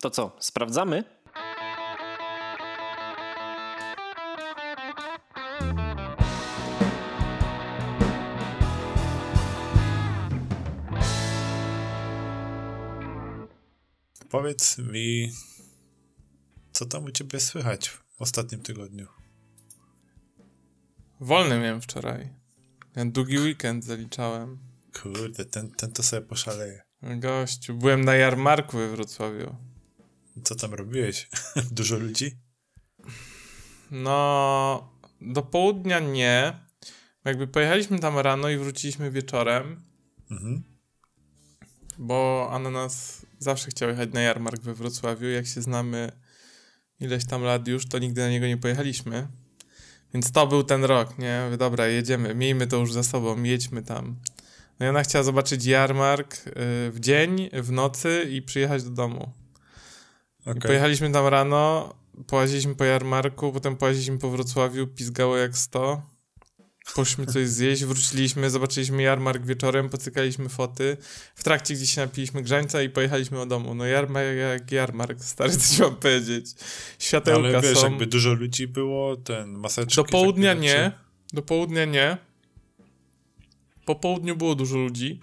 [0.00, 1.04] To co, sprawdzamy?
[14.30, 15.32] Powiedz mi,
[16.72, 19.06] co tam u ciebie słychać w ostatnim tygodniu?
[21.20, 22.28] Wolny miałem wczoraj.
[22.96, 24.58] Ja długi weekend zaliczałem.
[25.02, 26.82] Kurde, ten, ten to sobie poszaleje.
[27.02, 29.56] Gościu, byłem na jarmarku we Wrocławiu.
[30.44, 31.28] Co tam robiłeś?
[31.72, 32.30] Dużo ludzi?
[33.90, 36.60] No, do południa nie.
[37.24, 39.82] Jakby pojechaliśmy tam rano i wróciliśmy wieczorem,
[40.30, 40.62] Mhm.
[41.98, 45.26] bo Ananas zawsze chciał jechać na jarmark we Wrocławiu.
[45.28, 46.12] Jak się znamy
[47.00, 49.28] ileś tam lat już, to nigdy na niego nie pojechaliśmy.
[50.14, 51.42] Więc to był ten rok, nie?
[51.58, 54.16] Dobra, jedziemy, miejmy to już za sobą, jedźmy tam.
[54.80, 56.50] No i ona chciała zobaczyć jarmark y,
[56.90, 59.32] w dzień, w nocy i przyjechać do domu.
[60.46, 60.60] Okej.
[60.60, 61.94] pojechaliśmy tam rano,
[62.26, 66.02] połaziliśmy po jarmarku, potem połaziliśmy po Wrocławiu, pizgało jak 100.
[66.94, 70.96] Poszliśmy coś zjeść, wróciliśmy, zobaczyliśmy jarmark wieczorem, pocykaliśmy foty.
[71.34, 73.74] W trakcie gdzieś się napiliśmy grzańca i pojechaliśmy do domu.
[73.74, 76.46] No jarmark jak jarmark, stary, co mam powiedzieć.
[76.98, 77.88] Światełka Ale wiesz, są.
[77.88, 79.96] jakby dużo ludzi było, ten maseczki...
[79.96, 80.92] Do południa takie nie.
[81.32, 82.16] Do południa nie.
[83.84, 85.20] Po południu było dużo ludzi.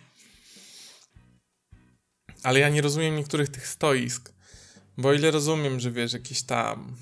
[2.44, 4.33] Ale ja nie rozumiem niektórych tych stoisk.
[4.98, 6.96] Bo ile rozumiem, że wiesz, jakieś tam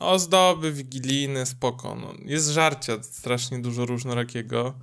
[0.00, 1.94] ozdoby wigilijne, spoko.
[1.94, 4.74] No, jest żarcia strasznie dużo różnorakiego.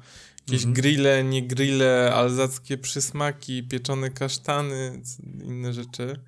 [0.47, 0.73] Jakieś Mhm.
[0.73, 5.02] grille, nie grille, alzackie przysmaki, pieczone kasztany,
[5.44, 6.19] inne rzeczy.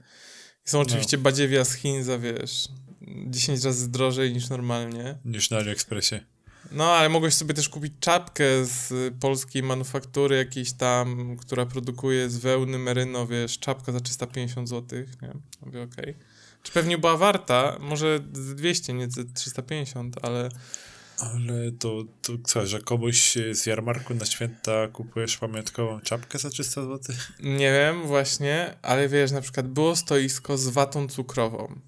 [0.66, 2.67] Są oczywiście badziewia z Chin za, wiesz,
[3.27, 5.17] 10 razy drożej niż normalnie.
[5.25, 6.15] Niż na AliExpressie.
[6.72, 12.38] No, ale mogłeś sobie też kupić czapkę z polskiej manufaktury jakiejś tam, która produkuje z
[12.38, 15.33] wełny meryno, wiesz, czapka za 350 zł, nie?
[15.66, 16.16] Mówię, okej.
[16.64, 17.77] Czy pewnie była warta?
[17.80, 20.49] Może z 200, nie z 350, ale
[21.19, 26.82] Ale to, to co, że komuś z jarmarku na święta kupujesz pamiątkową czapkę za 300
[26.82, 27.15] zł?
[27.43, 31.80] nie wiem właśnie, ale wiesz, na przykład było stoisko z watą cukrową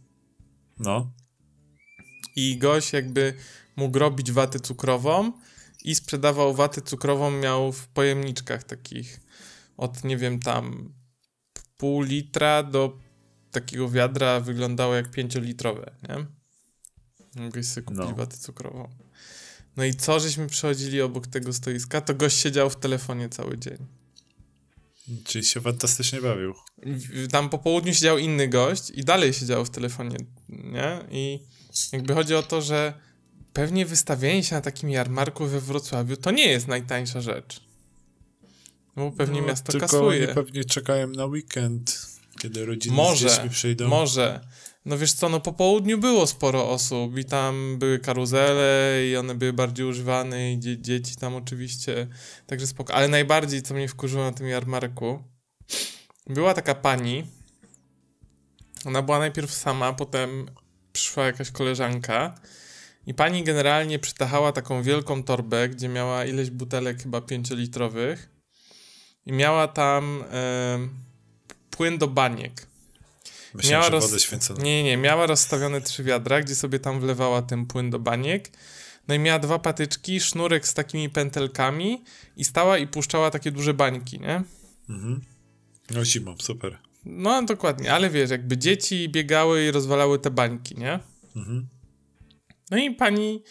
[0.80, 1.12] No.
[2.36, 3.34] i gość jakby
[3.76, 5.32] mógł robić watę cukrową
[5.84, 9.20] i sprzedawał watę cukrową, miał w pojemniczkach takich
[9.78, 10.94] od, nie wiem, tam
[11.78, 12.98] pół litra do
[13.52, 16.26] takiego wiadra wyglądało jak pięciolitrowe, nie?
[17.44, 18.16] Mogłeś sobie kupić No.
[18.16, 18.90] watę cukrową.
[19.78, 23.78] No i co, żeśmy przechodzili obok tego stoiska, to gość siedział w telefonie cały dzień.
[25.24, 26.54] Czyli się fantastycznie bawił.
[27.32, 30.18] Tam po południu siedział inny gość i dalej siedział w telefonie,
[30.50, 31.00] nie?
[31.12, 31.40] I
[31.94, 32.94] jakby chodzi o to, że
[33.54, 37.62] pewnie wystawienie się na takim jarmarku we Wrocławiu to nie jest najtańsza rzecz.
[38.96, 40.28] Bo pewnie No, miasto tylko kasuje.
[40.28, 42.08] pewnie czekają na weekend,
[42.42, 43.88] kiedy rodziny z Może, dziećmi przyjdą.
[43.88, 44.42] może.
[44.86, 49.36] No wiesz co, no po południu było sporo osób i tam były karuzele i one
[49.36, 52.08] były bardziej używane i dzie dzieci tam oczywiście,
[52.48, 52.94] także spoko.
[52.94, 55.24] Ale najbardziej, co mnie wkurzyło na tym jarmarku,
[56.28, 57.24] była taka pani,
[58.86, 60.46] ona była najpierw sama, potem
[60.94, 62.36] przyszła jakaś koleżanka
[63.08, 68.30] i pani generalnie przytachała taką wielką torbę, gdzie miała ileś butelek chyba pięciolitrowych
[69.26, 70.90] i miała tam em,
[71.70, 72.68] płyn do baniek.
[73.54, 74.64] Myślałem, miała roz- wodę święconą.
[74.64, 78.52] Nie, nie, miała rozstawione trzy wiadra, gdzie sobie tam wlewała ten płyn do baniek.
[79.08, 82.04] No i miała dwa patyczki, sznurek z takimi pętelkami
[82.38, 84.44] i stała i puszczała takie duże bańki, nie?
[84.90, 85.22] Mhm.
[85.92, 86.78] No zimą, super.
[87.06, 91.00] No dokładnie, ale wiesz, jakby dzieci biegały i rozwalały te bańki, nie?
[91.36, 91.68] Mhm.
[92.72, 93.44] No i pani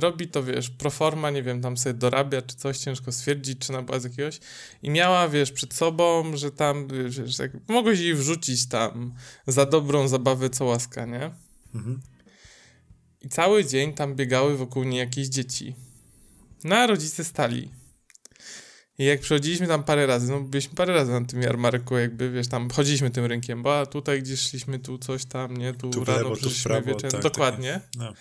[0.00, 3.82] robi to, wiesz, proforma, nie wiem, tam sobie dorabia czy coś, ciężko stwierdzić, czy ona
[3.82, 4.40] była z jakiegoś.
[4.82, 9.14] I miała, wiesz, przed sobą, że tam, wiesz, jak, mogłeś jej wrzucić tam
[9.46, 11.30] za dobrą zabawę co łaska, nie?
[11.74, 12.00] Mhm.
[13.20, 15.76] I cały dzień tam biegały wokół niej jakieś dzieci.
[16.64, 17.70] No a rodzice stali.
[18.98, 22.48] I jak przechodziliśmy tam parę razy, no byliśmy parę razy na tym jarmarku, jakby, wiesz,
[22.48, 26.04] tam chodziliśmy tym rynkiem, bo a tutaj gdzieś szliśmy, tu coś tam, nie, tu, Tu
[26.04, 27.10] rano tu w prawo, wieczorem.
[27.10, 27.80] tak, Dokładnie.
[27.96, 28.12] No.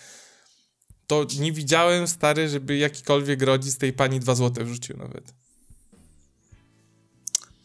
[1.09, 5.33] To nie widziałem, stary, żeby jakikolwiek rodzic tej pani dwa złote wrzucił nawet.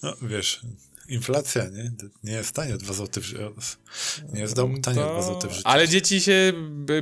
[0.02, 0.60] no, wiesz,
[1.08, 1.92] inflacja, nie?
[2.24, 3.22] Nie jest tanio 2 zł
[3.56, 3.76] w...
[4.34, 5.68] Nie jest dom tanio To- 2 zł w życiu.
[5.68, 6.52] Ale dzieci się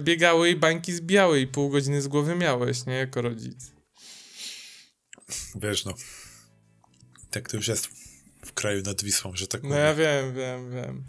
[0.00, 3.72] biegały i bańki zbijały i pół godziny z głowy miałeś, nie, jako rodzic.
[5.54, 5.94] Wiesz, no.
[7.30, 7.88] Tak to już jest
[8.44, 11.04] w kraju nad Wisłą, że tak No ja wiem, wiem, wiem.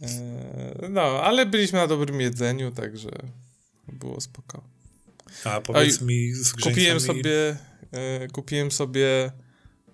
[0.00, 3.10] Eee, no, ale byliśmy na dobrym jedzeniu, także
[3.92, 4.64] było spoko.
[5.44, 6.74] A powiedz Oj, mi z grzeńcami...
[6.74, 7.56] Kupiłem sobie,
[7.92, 9.32] e, kupiłem sobie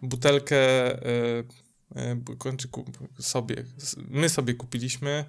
[0.02, 1.44] butelkę e,
[1.94, 2.84] e, bo kończy ku-
[3.18, 3.64] sobie,
[4.08, 5.24] my sobie kupiliśmy.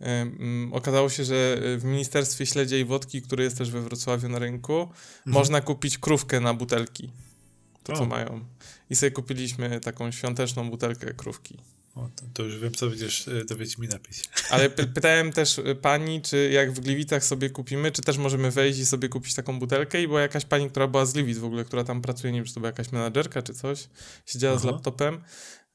[0.00, 4.28] E, mm, Okazało się, że w Ministerstwie Śledzia i Wodki, które jest też we Wrocławiu
[4.28, 4.88] na rynku,
[5.26, 7.12] można kupić krówkę na butelki.
[7.82, 8.06] To co O.
[8.06, 8.44] mają.
[8.90, 11.58] I sobie kupiliśmy taką świąteczną butelkę krówki.
[11.96, 14.24] O, to, to już wiem, co będziesz e, do Wiedźmi napić.
[14.50, 18.50] Ale py- pytałem też y, pani, czy jak w Gliwicach sobie kupimy, czy też możemy
[18.50, 21.44] wejść i sobie kupić taką butelkę i była jakaś pani, która była z Gliwic w
[21.44, 23.88] ogóle, która tam pracuje, nie wiem, czy to była jakaś menadżerka czy coś,
[24.26, 24.70] siedziała z Aha.
[24.70, 25.22] laptopem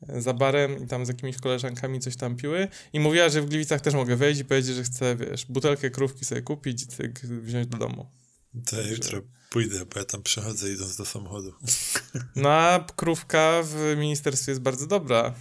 [0.10, 3.46] y, za barem i tam z jakimiś koleżankami coś tam piły i mówiła, że w
[3.46, 7.20] Gliwicach też mogę wejść i powiedzieć, że chcę, wiesz, butelkę krówki sobie kupić i cyk,
[7.20, 8.12] wziąć do domu.
[8.66, 11.54] To jutro pójdę, bo ja tam przechodzę idąc do samochodu.
[12.36, 15.34] No a krówka w ministerstwie jest bardzo dobra.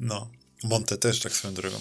[0.00, 0.30] No.
[0.64, 1.76] Monte też tak swoją drogą.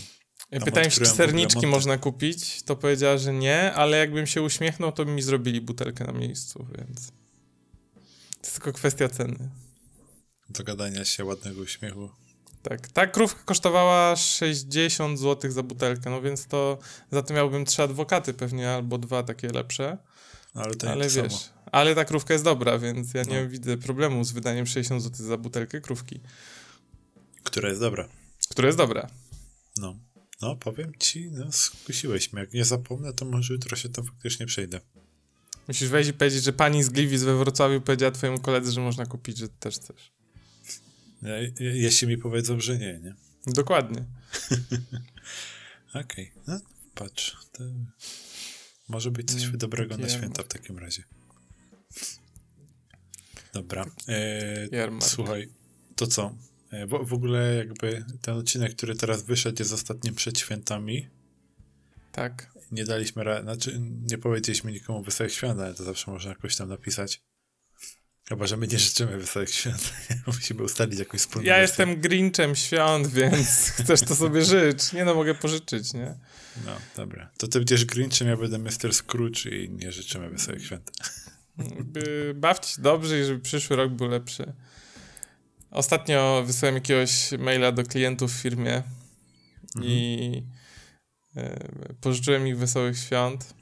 [0.51, 4.41] Ja Tam pytałem się, czy serniczki można kupić, to powiedziała, że nie, ale jakbym się
[4.41, 7.07] uśmiechnął, to by mi zrobili butelkę na miejscu, więc...
[8.31, 9.49] To jest tylko kwestia ceny.
[10.49, 12.09] Do gadania się, ładnego uśmiechu.
[12.63, 16.77] Tak, ta krówka kosztowała 60 zł za butelkę, no więc to
[17.11, 19.97] za to miałbym trzy adwokaty pewnie, albo dwa takie lepsze,
[20.53, 21.53] Ale to nie ale to wiesz, samo.
[21.71, 23.49] ale ta krówka jest dobra, więc ja nie No.
[23.49, 26.19] widzę problemu z wydaniem 60 zł za butelkę krówki,
[27.43, 28.09] Która jest dobra.
[28.49, 29.09] która jest dobra.
[29.77, 29.99] No.
[30.41, 32.41] No, powiem ci, no, skusiłeś mnie.
[32.41, 34.81] Jak nie zapomnę, to może jutro się tam faktycznie przejdę.
[35.67, 39.05] Musisz wejść i powiedzieć, że pani z Gliwic we Wrocławiu powiedziała twojemu koledze, że można
[39.05, 40.11] kupić, że też chcesz.
[41.21, 43.15] Ja, je- jeśli mi powiedzą, że nie, nie?
[43.47, 44.05] Dokładnie.
[46.03, 46.59] Okej, no
[46.95, 47.37] patrz.
[47.51, 47.63] To
[48.89, 51.03] może być coś Mm, dobrego na święta w takim razie.
[53.53, 53.85] Dobra.
[54.07, 55.05] E, Jarmark.
[55.11, 55.49] słuchaj,
[55.95, 56.35] to co?
[56.71, 61.07] E, w, w ogóle jakby ten odcinek, który teraz wyszedł jest ostatnim przed świętami.
[62.11, 62.51] Tak.
[62.71, 67.21] Nie daliśmy znaczy nie powiedzieliśmy nikomu wesołych świąt, ale to zawsze można jakoś tam napisać.
[68.29, 69.93] Chyba, że my nie życzymy wesołych świąt.
[70.27, 71.61] Musimy ustalić jakąś wspólną Ja wersję.
[71.61, 74.93] jestem Grinchem świąt, więc chcesz to sobie życz.
[74.93, 76.15] Nie no, mogę pożyczyć, nie?
[76.65, 77.31] No, dobra.
[77.37, 78.93] To ty będziesz Grinchem, ja będę Mr.
[78.93, 80.91] Scrooge i nie życzymy wesołych świąt.
[82.35, 84.53] Bawcie się dobrze i żeby przyszły rok był lepszy.
[85.71, 88.83] Ostatnio wysłałem jakiegoś maila do klientów w firmie
[89.81, 90.43] i
[91.35, 91.67] e,
[92.01, 93.53] pożyczyłem ich wesołych świąt.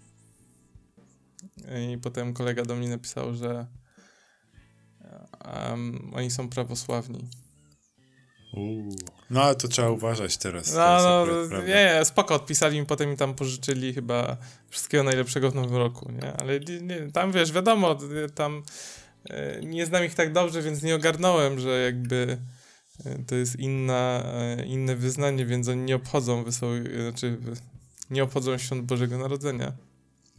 [1.91, 3.67] I potem kolega do mnie napisał, że
[5.45, 7.29] em, oni są prawosławni.
[8.53, 8.95] Uuu.
[9.29, 10.73] No, ale to trzeba uważać teraz.
[10.73, 11.67] No, no, akurat prawda.
[11.67, 14.37] nie, spoko, odpisali mi, potem mi tam pożyczyli chyba
[14.69, 16.33] wszystkiego najlepszego w nowym roku, nie?
[16.33, 17.97] Ale nie, tam wiesz, wiadomo,
[18.35, 18.63] tam
[19.63, 22.37] nie znam ich tak dobrze, więc nie ogarnąłem, że jakby
[23.05, 27.37] e, to jest inna, e, inne wyznanie, więc oni nie obchodzą wesołych, e, znaczy
[28.09, 29.73] nie obchodzą świąt Bożego Narodzenia.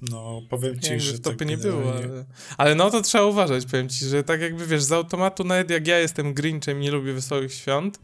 [0.03, 2.25] No, powiem ci, Jakby że w topie tak nie było, ale,
[2.57, 5.87] ale no to trzeba uważać, powiem ci, że tak jakby wiesz, z automatu, nawet jak
[5.87, 8.01] ja jestem Grinchem i nie lubię wesołych świąt,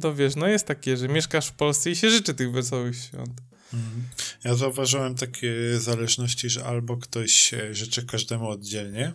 [0.00, 3.40] to wiesz, no jest takie, że mieszkasz w Polsce i się życzy tych wesołych świąt.
[3.74, 4.02] Mhm.
[4.44, 9.12] Ja zauważyłem takie zależności, że albo ktoś e, życzy każdemu oddzielnie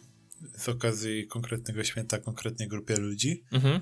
[0.58, 3.80] z okazji konkretnego święta konkretnej grupie ludzi, Mhm.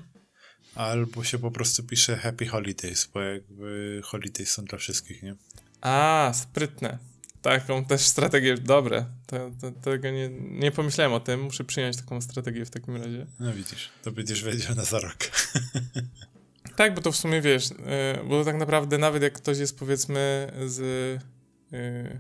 [0.76, 5.36] albo się po prostu pisze Happy Holidays, bo jakby holidays są dla wszystkich, nie?
[5.82, 6.98] A, sprytne.
[7.42, 9.06] Taką też strategię, dobre.
[9.28, 13.26] To, to, tego nie, nie pomyślałem o tym, muszę przyjąć taką strategię w takim razie.
[13.40, 15.18] No widzisz, to będziesz wiedział na za rok.
[16.76, 17.76] Tak, bo to w sumie wiesz, y,
[18.30, 22.20] bo tak naprawdę nawet jak ktoś jest powiedzmy z y,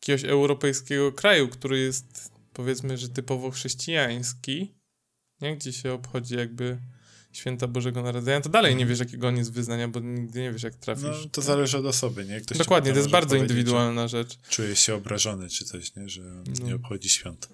[0.00, 4.74] jakiegoś europejskiego kraju, który jest powiedzmy, że typowo chrześcijański,
[5.40, 5.56] nie?
[5.56, 6.78] gdzie się obchodzi jakby
[7.32, 10.62] święta Bożego Narodzenia, to dalej nie wiesz jakiego on jest wyznania, bo nigdy nie wiesz
[10.62, 11.04] jak trafisz.
[11.04, 12.40] No, to zależy od osoby, nie?
[12.40, 14.38] Ktoś Dokładnie, to jest bardzo indywidualna rzecz.
[14.48, 16.08] Czuje się obrażony czy coś, nie?
[16.08, 16.66] Że No.
[16.66, 17.48] nie obchodzi świąt.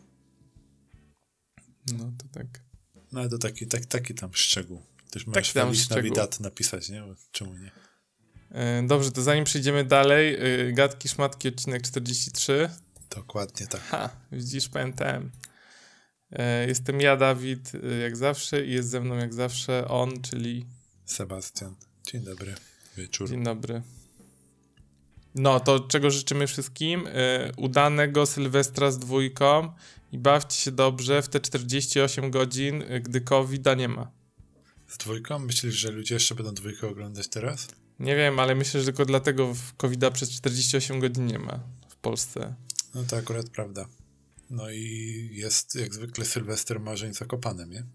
[1.92, 2.46] No to tak.
[3.12, 4.82] No ale to taki, tak, taki tam szczegół.
[5.10, 5.90] Też możesz tam Feliz.
[5.90, 7.00] Navidad napisać, nie?
[7.02, 7.70] Bo Czemu nie?
[8.50, 10.36] E, Dobrze, to zanim przejdziemy dalej,
[10.68, 12.70] y, gadki, szmatki, odcinek 43.
[13.14, 13.80] Dokładnie tak.
[13.80, 15.30] Ha, widzisz, pamiętałem.
[16.32, 20.66] E, Jestem ja, Dawid, y, jak zawsze, i jest ze mną jak zawsze on, czyli
[21.04, 21.74] Sebastian.
[22.06, 22.54] Dzień dobry.
[22.96, 23.28] Wieczór.
[23.30, 23.82] dzień dobry.
[25.34, 27.06] No, to czego życzymy wszystkim?
[27.06, 29.72] E, Udanego Sylwestra z dwójką
[30.12, 34.10] i bawcie się dobrze w te 48 godzin, gdy covid nie ma.
[34.88, 35.38] Z dwójką?
[35.38, 37.68] Myślisz, że ludzie jeszcze będą dwójkę oglądać teraz?
[37.98, 42.54] Nie wiem, ale myślę, że tylko dlatego covid przez 48 godzin nie ma w Polsce.
[42.94, 43.86] No to akurat prawda.
[44.50, 47.84] No i jest jak zwykle Sylwester marzeń zakopanem, nie?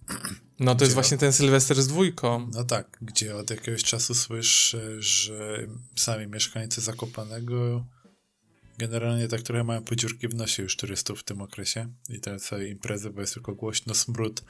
[0.60, 2.51] No to Gdzie jest właśnie ten Sylwester z dwójką.
[2.54, 7.86] No tak, gdzie od jakiegoś czasu słyszę, że sami mieszkańcy Zakopanego
[8.77, 12.68] generalnie tak trochę mają podziurki w nosie już turystów w tym okresie i te całe
[12.68, 14.44] imprezy, bo jest tylko głośno, smród,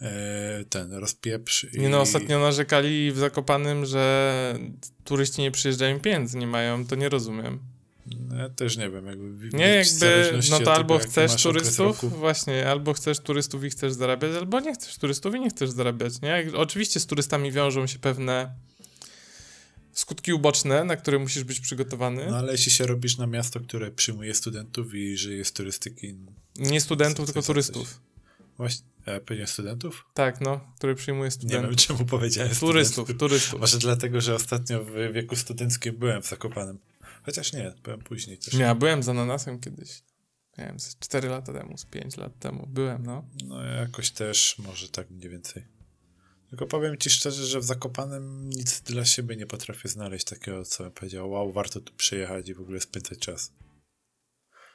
[0.00, 1.66] e, ten rozpieprz.
[1.72, 4.58] Nie no, ostatnio narzekali w Zakopanym, że
[5.04, 7.71] turyści nie przyjeżdżają, pieniędzy nie mają, to nie rozumiem.
[8.20, 9.56] No, ja też nie wiem, jakby.
[9.58, 14.60] Nie, jakby, no to albo chcesz turystów, właśnie, albo chcesz turystów i chcesz zarabiać, albo
[14.60, 16.44] nie chcesz turystów i nie chcesz zarabiać, nie?
[16.54, 18.54] Oczywiście z turystami wiążą się pewne
[19.92, 22.26] skutki uboczne, na które musisz być przygotowany.
[22.30, 26.14] No ale jeśli się robisz na miasto, które przyjmuje studentów i żyje z turystyki...
[26.56, 28.00] Nie studentów, tylko turystów.
[28.56, 30.04] Właśnie, ja powiedziałem studentów?
[30.14, 31.62] Tak, no, który przyjmuje studentów.
[31.62, 33.18] Nie wiem, czemu powiedziałem Turystów, studentów.
[33.18, 33.60] turystów.
[33.60, 36.78] Może dlatego, że ostatnio w wieku studenckim byłem w Zakopanem.
[37.22, 38.54] Chociaż nie, byłem później też.
[38.54, 40.02] Ja byłem z ananasem kiedyś.
[40.58, 42.66] Nie wiem, z 4 lata temu, z 5 lat temu.
[42.66, 43.24] Byłem, no.
[43.44, 45.64] No jakoś też, może tak mniej więcej.
[46.48, 50.84] Tylko powiem ci szczerze, że w Zakopanem nic dla siebie nie potrafię znaleźć takiego, co
[50.84, 53.52] bym powiedział, wow, warto tu przyjechać i w ogóle spędzać czas.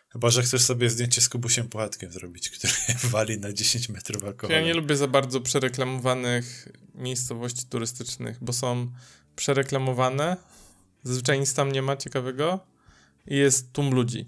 [0.10, 2.74] Chyba, że chcesz sobie zdjęcie z Kubusiem Puchatkiem zrobić, który
[3.04, 4.60] wali na 10 metrów alkoholu.
[4.60, 8.92] Ja nie lubię za bardzo przereklamowanych miejscowości turystycznych, bo są
[9.36, 10.38] przereklamowane,
[11.08, 12.60] zazwyczaj nic tam nie ma ciekawego
[13.28, 14.26] i jest tłum ludzi.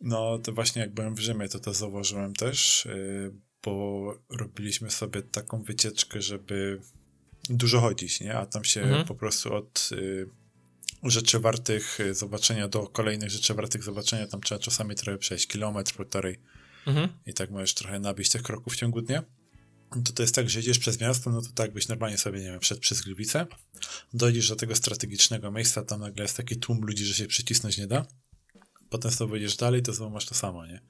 [0.00, 5.22] No, to właśnie jak byłem w Rzymie, to to zauważyłem też, yy, bo robiliśmy sobie
[5.22, 6.80] taką wycieczkę, żeby
[7.50, 8.34] dużo chodzić, nie?
[8.34, 9.04] A tam się mhm.
[9.04, 10.28] po prostu od y,
[11.02, 16.38] rzeczy wartych zobaczenia do kolejnych rzeczy wartych zobaczenia, tam trzeba czasami trochę przejść, kilometr, półtorej.
[16.86, 17.08] Mhm.
[17.26, 19.22] I tak możesz trochę nabić tych kroków w ciągu dnia.
[20.02, 22.50] To to jest tak, że jedziesz przez miasto, no to tak byś normalnie sobie, nie
[22.50, 23.46] wiem, przed przez Gliwice,
[24.14, 27.86] dojdziesz do tego strategicznego miejsca, tam nagle jest taki tłum ludzi, że się przycisnąć nie
[27.86, 28.06] da
[28.94, 30.80] potem sobie wyjdziesz dalej, to znowu masz to samo, nie?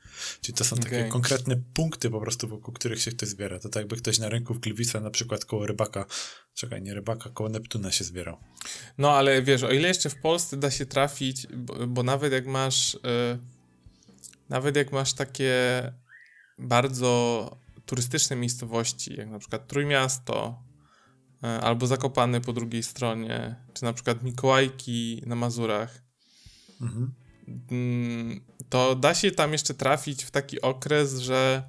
[0.40, 0.90] Czyli to są okay.
[0.90, 3.58] takie konkretne punkty po prostu, wokół których się ktoś zbiera.
[3.58, 6.06] To tak jakby ktoś na rynku w Gliwice na przykład koło rybaka,
[6.54, 8.36] czekaj, nie rybaka, koło Neptuna się zbierał.
[8.98, 12.46] No, ale wiesz, o ile jeszcze w Polsce da się trafić, bo, bo nawet jak
[12.46, 13.38] masz yy,
[14.48, 15.52] nawet jak masz takie
[16.58, 20.62] bardzo turystyczne miejscowości, jak na przykład Trójmiasto,
[21.42, 26.02] yy, albo Zakopany po drugiej stronie, czy na przykład Mikołajki na Mazurach,
[26.80, 31.62] mhm Mm, to da się tam jeszcze trafić w taki okres, że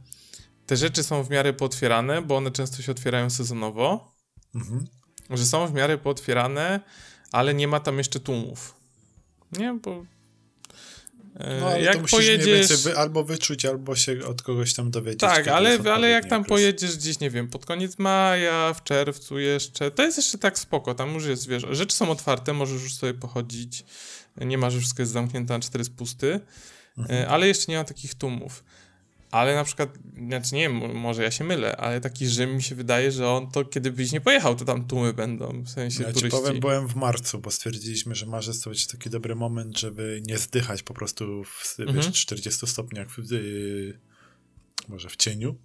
[0.66, 4.16] te rzeczy są w miarę pootwierane, bo one często się otwierają sezonowo.
[4.56, 4.88] Mhm.
[5.30, 6.80] Że są w miarę pootwierane,
[7.32, 8.76] ale nie ma tam jeszcze tłumów.
[9.52, 10.06] Nie, bo.
[11.40, 12.84] E, no, ale jak pojedziesz.
[12.84, 15.20] Wy, albo wyczuć, albo się od kogoś tam dowiedzieć.
[15.20, 16.50] Tak, ale, ale jak tam okres.
[16.50, 20.96] pojedziesz gdzieś, nie wiem, pod koniec maja, w czerwcu jeszcze, to jest jeszcze tak spoko.
[20.96, 23.84] Tam już jest, wiesz, rzeczy są otwarte, możesz już sobie pochodzić
[24.42, 26.40] nie ma, że wszystko jest zamknięte, a cztery jest pusty,
[26.98, 27.22] mhm.
[27.22, 28.64] E, ale jeszcze nie ma takich tłumów.
[29.36, 29.90] Ale na przykład,
[30.28, 33.52] znaczy nie wiem, może ja się mylę, ale taki Rzym mi się wydaje, że on
[33.52, 36.38] to kiedy byś nie pojechał, to tam tłumy będą, w sensie ja turyści.
[36.38, 40.22] ci powiem, byłem w marcu, bo stwierdziliśmy, że marzec to będzie taki dobry moment, żeby
[40.26, 41.98] nie zdychać po prostu w mhm.
[41.98, 44.00] wiesz, 40 stopniach w, yy,
[44.88, 45.56] może w cieniu.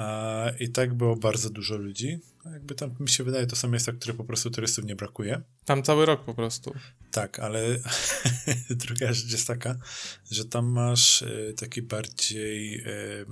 [0.00, 2.18] A, I tak było bardzo dużo ludzi.
[2.44, 5.42] Jakby tam mi się wydaje, to są miejsca, które po prostu turystów nie brakuje.
[5.64, 6.74] Tam cały rok po prostu.
[7.10, 7.78] Tak, ale
[8.70, 9.78] druga rzecz jest taka,
[10.30, 13.26] że tam masz y, taki bardziej y,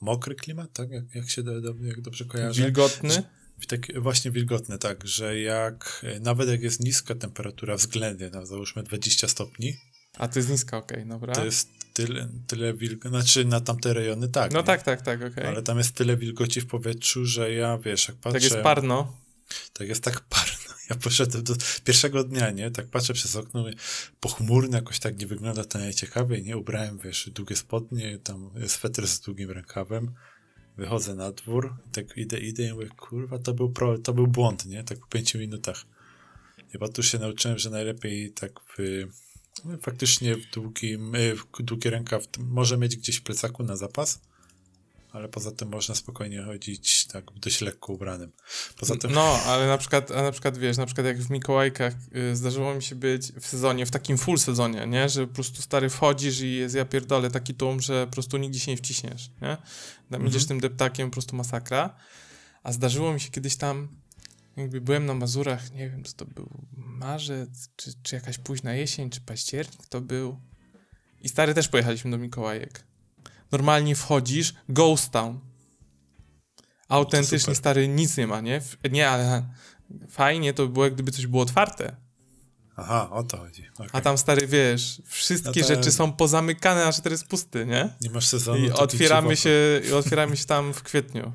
[0.00, 0.90] mokry klimat, tak?
[0.90, 1.52] Jak, jak się do,
[1.82, 2.62] jak dobrze kojarzę.
[2.62, 3.22] Wilgotny?
[3.68, 9.28] Tak, właśnie wilgotny, tak, że jak nawet jak jest niska temperatura względnie, na załóżmy 20
[9.28, 9.76] stopni.
[10.18, 11.34] A to jest niska, okej, okay, dobra.
[11.34, 14.52] To jest tyle, tyle wilgoci, znaczy na tamte rejony tak.
[14.52, 14.66] No nie?
[14.66, 15.32] tak, tak, tak, okej.
[15.32, 15.48] Okay.
[15.48, 18.40] Ale tam jest tyle wilgoci w powietrzu, że ja, wiesz, jak patrzę...
[18.40, 19.16] Tak jest parno.
[19.72, 20.70] Tak jest tak parno.
[20.90, 22.70] Ja poszedłem do pierwszego dnia, nie?
[22.70, 23.64] Tak patrzę przez okno,
[24.20, 26.56] pochmurny, jakoś tak nie wygląda to najciekawiej, nie?
[26.56, 30.14] Ubrałem, wiesz, długie spodnie, tam sweter z długim rękawem.
[30.76, 34.66] Wychodzę na dwór, tak idę, idę i mówię, kurwa, to był, pro, to był błąd,
[34.66, 34.84] nie?
[34.84, 35.84] Tak po pięciu minutach.
[36.72, 39.06] Chyba tu się nauczyłem, że najlepiej tak w,
[39.82, 40.36] faktycznie e,
[41.34, 44.20] w długi rękaw może mieć gdzieś w plecaku na zapas,
[45.12, 48.32] ale poza tym można spokojnie chodzić tak dość lekko ubranym.
[48.76, 49.12] Poza tym...
[49.12, 51.94] No, ale na przykład, a na przykład wiesz, na przykład jak w Mikołajkach
[52.32, 55.62] y, zdarzyło mi się być w sezonie, w takim full sezonie, nie, że po prostu
[55.62, 59.30] stary wchodzisz i jest ja pierdolę taki tłum, że po prostu nigdzie się nie wciśniesz,
[59.42, 59.56] nie?
[59.56, 59.58] Tam
[60.12, 60.26] mhm.
[60.26, 61.96] idziesz tym deptakiem, po prostu masakra.
[62.62, 63.88] A zdarzyło mi się kiedyś tam,
[64.60, 69.10] jakby byłem na Mazurach, nie wiem, co to był, marzec, czy, czy jakaś późna jesień,
[69.10, 70.40] czy październik to był.
[71.20, 72.90] I stary też pojechaliśmy do Mikołajek
[73.52, 75.40] normalnie wchodzisz, Ghost Town.
[76.88, 78.60] Autentycznie stary nic nie ma, nie?
[78.90, 79.48] Nie, ale
[80.08, 81.96] fajnie to by było, gdyby coś było otwarte.
[82.76, 83.68] Aha, o to chodzi.
[83.74, 83.88] Okay.
[83.92, 85.74] A tam stary, wiesz, wszystkie no to...
[85.74, 87.94] rzeczy są pozamykane, a to jest pusty, nie?
[88.00, 88.58] Nie masz sezonu.
[88.58, 91.32] I otwieramy się, I otwieramy się tam w kwietniu.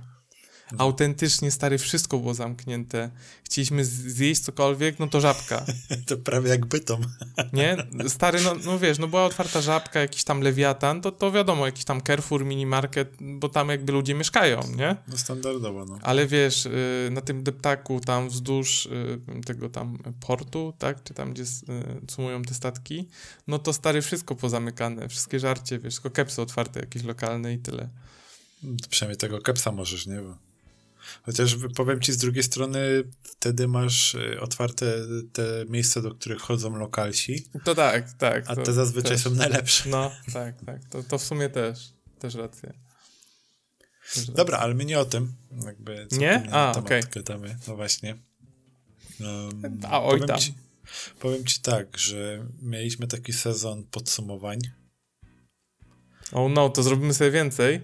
[0.77, 3.09] Autentycznie, stary, wszystko było zamknięte.
[3.43, 5.65] Chcieliśmy zjeść cokolwiek, no to żabka.
[6.07, 7.01] to prawie jak bytom.
[7.53, 7.77] Nie?
[8.07, 11.85] Stary, no, no wiesz, no była otwarta żabka, jakiś tam lewiatan, to, to wiadomo, jakiś
[11.85, 14.95] tam Carrefour, minimarket, bo tam jakby ludzie mieszkają, nie?
[15.07, 15.99] No standardowo, no.
[16.01, 21.33] Ale wiesz, y, na tym deptaku tam wzdłuż y, tego tam portu, tak, czy tam,
[21.33, 21.45] gdzie y,
[22.11, 23.07] sumują te statki,
[23.47, 27.89] no to stary, wszystko pozamykane, wszystkie żarcie, wiesz, tylko kepsy otwarte, jakieś lokalne i tyle.
[28.89, 30.21] Przynajmniej tego kepsa możesz, nie?
[30.21, 30.44] Bo...
[31.23, 32.79] Chociaż powiem ci z drugiej strony,
[33.21, 34.85] wtedy masz y, otwarte
[35.33, 37.49] te miejsca, do których chodzą lokalsi.
[37.63, 38.43] To tak, tak.
[38.47, 39.21] A te zazwyczaj też.
[39.21, 39.89] są najlepsze.
[39.89, 40.85] No, tak, tak.
[40.89, 42.73] To, to w sumie też, też rację.
[44.35, 45.33] Dobra, ale my nie o tym.
[45.65, 46.47] Jakby nie?
[46.51, 47.03] A, okej.
[47.03, 47.57] Okay.
[47.67, 48.15] No właśnie.
[49.19, 50.39] Um, A, oj powiem tam.
[50.39, 50.53] Ci,
[51.19, 54.59] powiem ci tak, że mieliśmy taki sezon podsumowań.
[56.31, 57.81] O oh no, to zrobimy sobie więcej.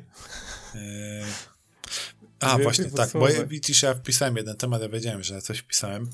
[2.44, 5.60] E, a, właśnie, tak, bo ja, widzisz, ja wpisałem jeden temat, ja wiedziałem, że coś
[5.60, 6.10] wpisałem.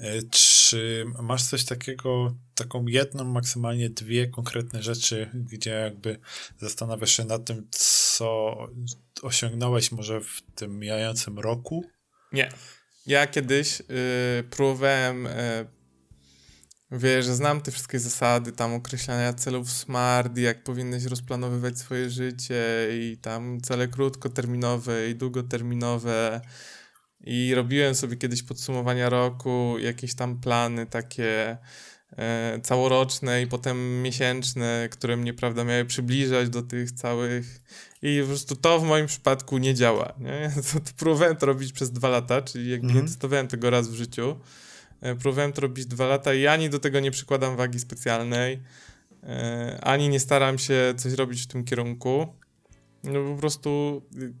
[0.00, 6.18] E, czy masz coś takiego, taką jedną, maksymalnie dwie konkretne rzeczy, gdzie jakby
[6.58, 8.56] zastanawiasz się nad tym, co
[9.22, 11.84] osiągnąłeś może w tym mijającym roku?
[12.32, 12.48] Nie.
[13.06, 13.84] Ja kiedyś y,
[14.50, 15.30] próbowałem y,
[16.90, 23.16] Wiesz, znam te wszystkie zasady tam określania celów SMART, jak powinieneś rozplanowywać swoje życie i
[23.22, 26.40] tam cele krótkoterminowe i długoterminowe.
[27.20, 31.56] I robiłem sobie kiedyś podsumowania roku, jakieś tam plany takie
[32.16, 37.60] e, całoroczne i potem miesięczne, które mnie, prawda, miały przybliżać do tych całych.
[38.02, 40.12] I po prostu to w moim przypadku nie działa.
[40.18, 40.52] Nie?
[40.54, 43.02] To, to próbowałem to robić przez dwa lata, czyli jakby mm -hmm.
[43.02, 44.36] nie testowałem tego raz w życiu.
[45.00, 48.62] E, próbowałem to robić dwa lata i ani do tego nie przykładam wagi specjalnej,
[49.22, 52.34] e, ani nie staram się coś robić w tym kierunku.
[53.04, 54.32] No po prostu y,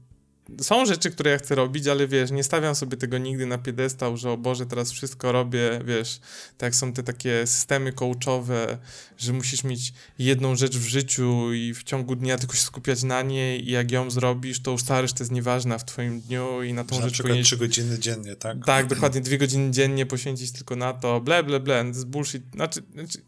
[0.60, 4.16] są rzeczy, które ja chcę robić, ale wiesz, nie stawiam sobie tego nigdy na piedestał,
[4.16, 6.20] że o Boże, teraz wszystko robię, wiesz,
[6.58, 8.78] tak są te takie systemy coachowe,
[9.18, 13.22] że musisz mieć jedną rzecz w życiu i w ciągu dnia tylko się skupiać na
[13.22, 16.72] niej i jak ją zrobisz, to już cała reszta jest nieważna w twoim dniu i
[16.72, 17.54] na tą że rzecz na przykład powinieneś...
[17.54, 18.64] godziny dziennie, tak?
[18.64, 22.42] Tak, dokładnie, dwie godziny dziennie poświęcić tylko na to, ble, ble, ble, to jest bullshit,
[22.54, 23.18] znaczy, znaczy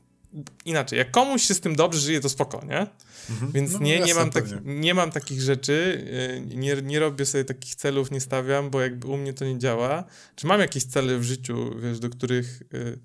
[0.64, 2.86] inaczej, jak komuś się z tym dobrze żyje, to spoko, nie?
[3.30, 3.52] Mhm.
[3.52, 6.04] Więc no, nie, nie, mam tak, nie mam takich rzeczy,
[6.52, 9.58] y, nie, nie robię sobie takich celów, nie stawiam, bo jakby u mnie to nie
[9.58, 10.04] działa.
[10.36, 12.98] Czy mam jakieś cele w życiu, wiesz, do których y,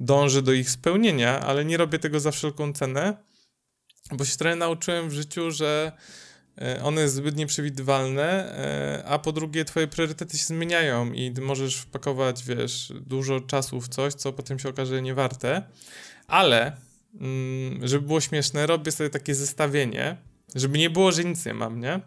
[0.00, 3.16] dążę do ich spełnienia, ale nie robię tego za wszelką cenę,
[4.12, 5.92] bo się trochę nauczyłem w życiu, że
[6.78, 8.54] y, one jest zbyt nieprzewidywalne,
[9.06, 13.88] a po drugie twoje priorytety się zmieniają i ty możesz wpakować, wiesz, dużo czasu w
[13.88, 15.62] coś, co potem się okaże niewarte.
[16.26, 16.76] Ale,
[17.82, 20.16] żeby było śmieszne, robię sobie takie zestawienie,
[20.54, 22.00] żeby nie było, że nic nie mam, nie?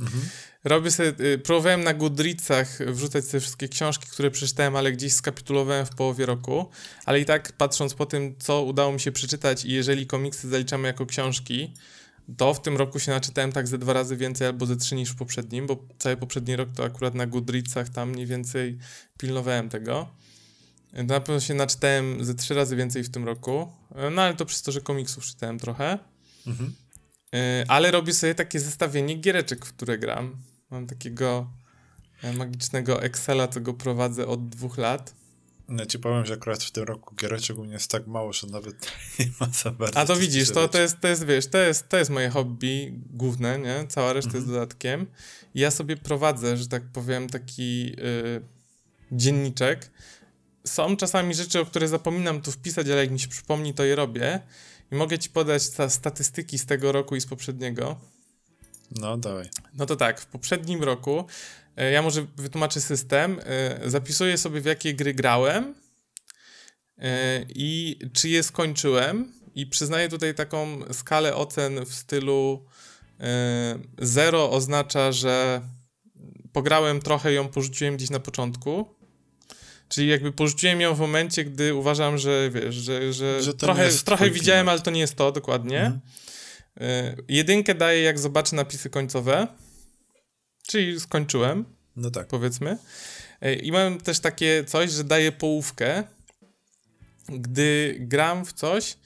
[0.00, 0.22] Mhm.
[0.64, 5.86] Robię sobie, y, próbowałem na Goodreadsach wrzucać te wszystkie książki, które przeczytałem, ale gdzieś skapitulowałem
[5.86, 6.70] w połowie roku,
[7.04, 10.88] ale i tak patrząc po tym, co udało mi się przeczytać i jeżeli komiksy zaliczamy
[10.88, 11.74] jako książki,
[12.36, 15.10] to w tym roku się naczytałem tak ze dwa razy więcej albo ze trzy niż
[15.10, 18.78] w poprzednim, bo cały poprzedni rok to akurat na Goodreadsach tam mniej więcej
[19.18, 20.14] pilnowałem tego.
[20.92, 23.72] Na pewno się naczytałem ze trzy razy więcej w tym roku,
[24.12, 25.98] no ale to przez to, że komiksów czytałem trochę.
[26.46, 26.72] Mhm.
[27.34, 30.36] Y, ale robię sobie takie zestawienie giereczek, w które gram.
[30.70, 31.50] Mam takiego
[32.22, 35.14] e, magicznego Excela, co go prowadzę od dwóch lat.
[35.68, 38.46] No ci powiem, że akurat w tym roku giereczek u mnie jest tak mało, że
[38.46, 39.98] nawet nie ma za bardzo.
[39.98, 42.94] A to widzisz, to, to, jest, to jest, wiesz, to jest, to jest moje hobby
[43.10, 43.84] główne, nie?
[43.88, 44.44] Cała reszta mhm.
[44.44, 45.06] jest dodatkiem.
[45.54, 48.42] I ja sobie prowadzę, że tak powiem, taki y,
[49.12, 49.90] dzienniczek,
[50.64, 53.96] są czasami rzeczy, o które zapominam tu wpisać, ale jak mi się przypomni, to je
[53.96, 54.40] robię.
[54.92, 57.96] I mogę ci podać statystyki z tego roku i z poprzedniego.
[58.90, 59.48] No, dawaj.
[59.74, 61.24] No to tak, w poprzednim roku,
[61.76, 65.74] e, ja może wytłumaczę system, e, zapisuję sobie w jakie gry grałem
[66.98, 72.64] e, i czy je skończyłem i przyznaję tutaj taką skalę ocen w stylu
[73.98, 75.60] 0 oznacza, że
[76.52, 78.94] pograłem trochę, ją porzuciłem gdzieś na początku,
[79.90, 84.30] Czyli jakby porzuciłem ją w momencie, gdy uważam, że wiesz, że, że, że trochę, trochę
[84.30, 85.80] widziałem, ale to nie jest to dokładnie.
[85.80, 86.00] Mhm.
[86.80, 89.46] Y, jedynkę daję, jak zobaczę napisy końcowe,
[90.66, 91.64] czyli skończyłem.
[91.96, 92.26] No tak.
[92.26, 92.78] Powiedzmy.
[93.44, 96.04] Y, I mam też takie coś, że daję połówkę,
[97.28, 98.96] gdy gram w coś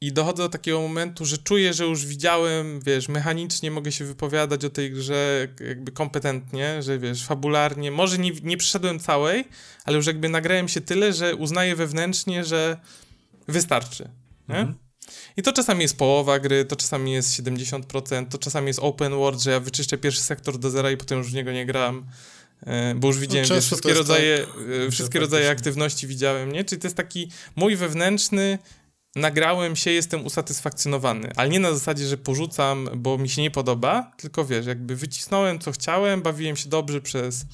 [0.00, 4.64] i dochodzę do takiego momentu, że czuję, że już widziałem, wiesz, mechanicznie mogę się wypowiadać
[4.64, 9.44] o tej grze jakby kompetentnie, że wiesz, fabularnie, może nie, nie przeszedłem całej,
[9.84, 12.76] ale już jakby nagrałem się tyle, że uznaję wewnętrznie, że
[13.48, 14.08] wystarczy?
[14.48, 14.74] Mhm.
[15.36, 19.42] I to czasami jest połowa gry, to czasami jest 70%, to czasami jest open world,
[19.42, 22.06] że ja wyczyszczę pierwszy sektor do zera i potem już w niego nie gram.
[22.66, 24.56] E, bo już widziałem, no, wiesz, wszystkie rodzaje, tak,
[24.86, 26.64] e, wszystkie rodzaje aktywności widziałem, nie?
[26.64, 28.58] Czyli to jest taki mój wewnętrzny,
[29.18, 34.12] nagrałem się, jestem usatysfakcjonowany, ale nie na zasadzie, że porzucam, bo mi się nie podoba,
[34.16, 37.46] tylko wiesz, jakby wycisnąłem co chciałem, bawiłem się dobrze przez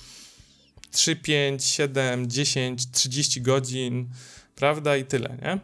[0.91, 4.11] 3, 5, 7, 10, 30 godzin,
[4.55, 4.97] prawda?
[4.97, 5.61] I tyle, nie?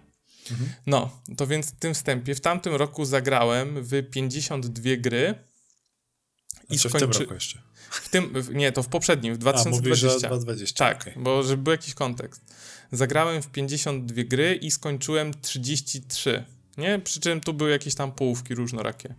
[0.50, 0.72] Mhm.
[0.86, 5.34] No, to więc w tym wstępie w tamtym roku zagrałem w 52 gry.
[6.70, 6.98] I skończy...
[6.98, 7.58] w tym roku jeszcze?
[7.90, 10.06] W tym, nie, to w poprzednim, w 2020.
[10.06, 10.84] A, mówisz, 2020.
[10.84, 11.14] Tak, okay.
[11.16, 12.54] bo żeby był jakiś kontekst.
[12.92, 16.44] Zagrałem w 52 gry i skończyłem 33.
[16.78, 16.98] Nie?
[16.98, 19.14] Przy czym tu były jakieś tam połówki różnorakie.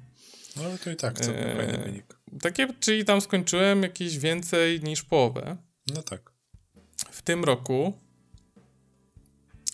[0.55, 2.17] No to i tak, to był eee, fajny wynik.
[2.41, 5.57] Takie, czyli tam skończyłem jakieś więcej niż połowę.
[5.87, 6.31] No tak.
[7.11, 7.93] W tym roku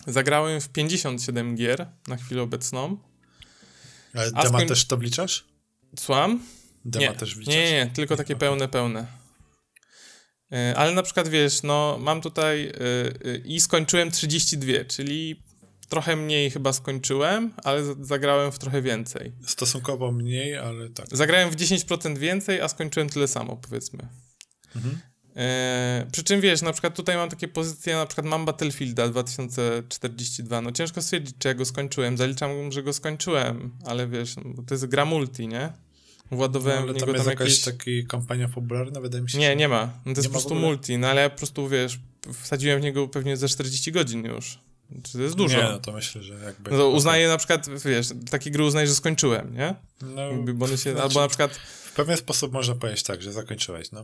[0.07, 2.97] zagrałem w 57 gier na chwilę obecną.
[4.13, 4.67] Ale dema skoń...
[4.67, 5.45] też to wliczasz?
[5.99, 6.43] Słucham?
[6.86, 7.55] Dema nie, też wliczasz?
[7.55, 9.07] Nie, nie, tylko takie pełne, pełne.
[10.51, 12.71] E, ale na przykład wiesz, no mam tutaj
[13.23, 15.41] yy, i skończyłem 32, czyli
[15.89, 19.31] trochę mniej chyba skończyłem, ale zagrałem w trochę więcej.
[19.45, 21.07] Stosunkowo mniej, ale tak.
[21.12, 24.07] Zagrałem w 10% więcej, a skończyłem tyle samo, powiedzmy.
[24.75, 24.97] Mhm.
[26.12, 30.71] Przy czym wiesz, na przykład tutaj mam takie pozycje, na przykład mam Battlefielda 2042, no
[30.71, 34.86] ciężko stwierdzić, czy ja go skończyłem, zaliczam, że go skończyłem, ale wiesz, no, to jest
[34.86, 35.73] gra multi, nie?
[36.31, 37.61] Władowałem no, tam jest tam jakaś jakieś...
[37.61, 39.37] taki kampania fabularna, wydaje mi się.
[39.37, 39.93] Nie, nie ma.
[40.05, 41.99] No to jest po prostu multi, no ale ja po prostu, wiesz,
[42.43, 44.59] wsadziłem w niego pewnie ze 40 godzin już.
[45.03, 45.57] Czy to jest dużo?
[45.57, 46.71] Nie, no to myślę, że jakby...
[46.71, 49.75] No to uznaję na przykład, wiesz, takie gry uznaję, że skończyłem, nie?
[50.01, 51.55] No, bo się, znaczy, albo na przykład...
[51.83, 54.03] W pewien sposób można powiedzieć tak, że zakończyłeś, no.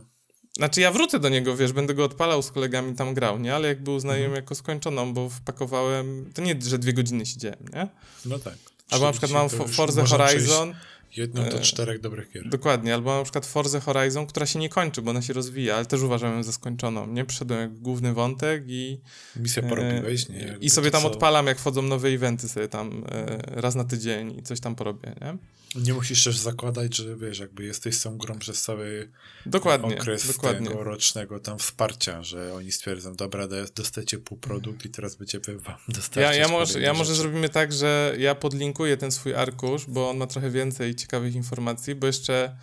[0.56, 3.54] Znaczy ja wrócę do niego, wiesz, będę go odpalał z kolegami, tam grał, nie?
[3.54, 4.36] Ale jakby uznaję mhm.
[4.36, 6.30] jako skończoną, bo wpakowałem...
[6.34, 7.88] To nie, że dwie godziny siedziałem, nie?
[8.24, 8.54] No tak.
[8.90, 10.74] Albo na przykład mam Forza Horizon...
[11.16, 12.48] Jedno do e, czterech dobrych gier.
[12.48, 15.86] Dokładnie, albo na przykład Forza Horizon, która się nie kończy, bo ona się rozwija, ale
[15.86, 17.06] też uważam ją za skończoną.
[17.06, 19.00] Nie przyszedłem jak główny wątek i.
[19.36, 20.58] Misję porobiłeś, nie?
[20.60, 21.10] I sobie tam co...
[21.10, 25.14] odpalam, jak wchodzą nowe eventy, sobie tam e, raz na tydzień i coś tam porobię,
[25.20, 25.38] nie?
[25.74, 29.10] Nie musisz też zakładać, że wiesz, jakby jesteś tą grą przez cały
[29.46, 30.68] dokładnie, okres dokładnie.
[30.68, 36.36] tego rocznego tam wsparcia, że oni stwierdzą, dobra, dostajecie półprodukt i teraz będziemy wam dostarczać.
[36.36, 40.16] Ja, ja, może, ja może zrobimy tak, że ja podlinkuję ten swój arkusz, bo on
[40.16, 42.56] ma trochę więcej ciekawych informacji, bo jeszcze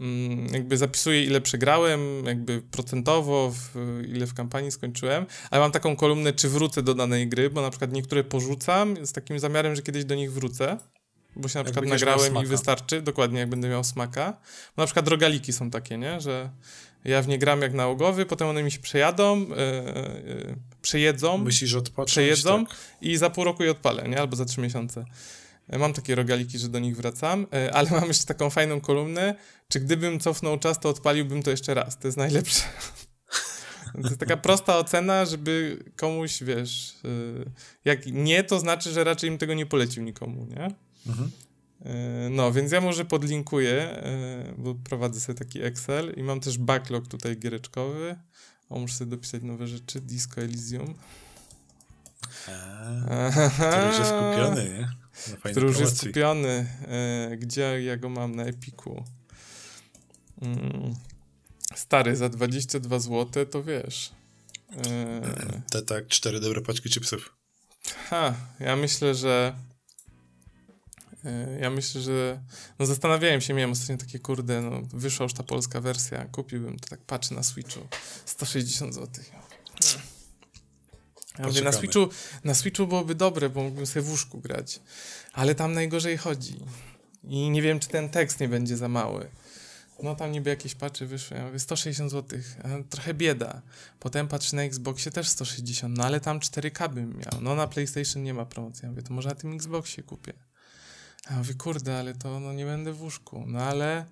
[0.00, 3.76] mm, jakby zapisuję ile przegrałem, jakby procentowo, w,
[4.08, 7.70] ile w kampanii skończyłem, ale mam taką kolumnę, czy wrócę do danej gry, bo na
[7.70, 10.78] przykład niektóre porzucam z takim zamiarem, że kiedyś do nich wrócę
[11.36, 14.32] bo się na przykład nagrałem i wystarczy, dokładnie jak będę miał smaka.
[14.76, 16.50] Bo na przykład drogaliki są takie, nie, że
[17.04, 21.74] ja w nie gram jak nałogowy, potem one mi się przejadą, yy, yy, przejedzą, Myślisz
[21.74, 22.76] odpocząć, przejedzą tak.
[23.00, 25.04] i za pół roku je odpalę, nie, albo za trzy miesiące.
[25.70, 29.34] E, mam takie rogaliki, że do nich wracam, ale mam jeszcze taką fajną kolumnę,
[29.68, 31.98] czy gdybym cofnął czas, to odpaliłbym to jeszcze raz.
[31.98, 32.62] To jest najlepsze.
[33.92, 36.94] To jest taka prosta ocena, żeby komuś, wiesz,
[37.84, 40.74] jak nie, to znaczy, że raczej im tego nie polecił nikomu, nie?
[41.06, 41.30] Mhm.
[41.84, 46.58] E, no, więc ja może podlinkuję, e, bo prowadzę sobie taki Excel i mam też
[46.58, 48.16] backlog tutaj giereczkowy.
[48.68, 50.00] O, muszę sobie dopisać nowe rzeczy.
[50.00, 50.94] Disco Elysium.
[53.54, 54.88] który już jest skupiony, nie?
[55.50, 56.66] Który już jest skupiony.
[56.88, 58.36] E, gdzie ja go mam?
[58.36, 59.04] Na Epiku.
[60.42, 60.94] Mm.
[61.74, 64.12] Stary, za 22 zł to wiesz.
[65.70, 67.34] Te tak, cztery dobre paczki chipsów.
[68.08, 69.54] Ha, ja myślę, że
[71.24, 72.40] E, ja myślę, że
[72.78, 76.88] no zastanawiałem się, miałem ostatnio takie kurde, no wyszła już ta polska wersja, kupiłbym to
[76.88, 77.80] tak patrzę na Switchu,
[78.26, 79.24] 160 zł.
[81.40, 82.08] Ja mówię, na Switchu,
[82.44, 84.80] na Switchu byłoby dobre, bo mógłbym sobie w łóżku grać,
[85.32, 86.56] ale tam najgorzej chodzi
[87.24, 89.30] i nie wiem, czy ten tekst nie będzie za mały.
[90.02, 92.38] No tam niby jakieś patchy wyszły, ja mówię 160 zł,
[92.90, 93.62] trochę bieda.
[94.00, 97.40] Potem patrzę na Xboxie też 160, no ale tam 4K bym miał.
[97.40, 98.82] No na PlayStation nie ma promocji.
[98.82, 100.32] Ja mówię, to może na tym Xboxie kupię.
[101.30, 103.44] Ja mówię, kurde, ale to no, nie będę w łóżku.
[103.46, 104.06] No ale,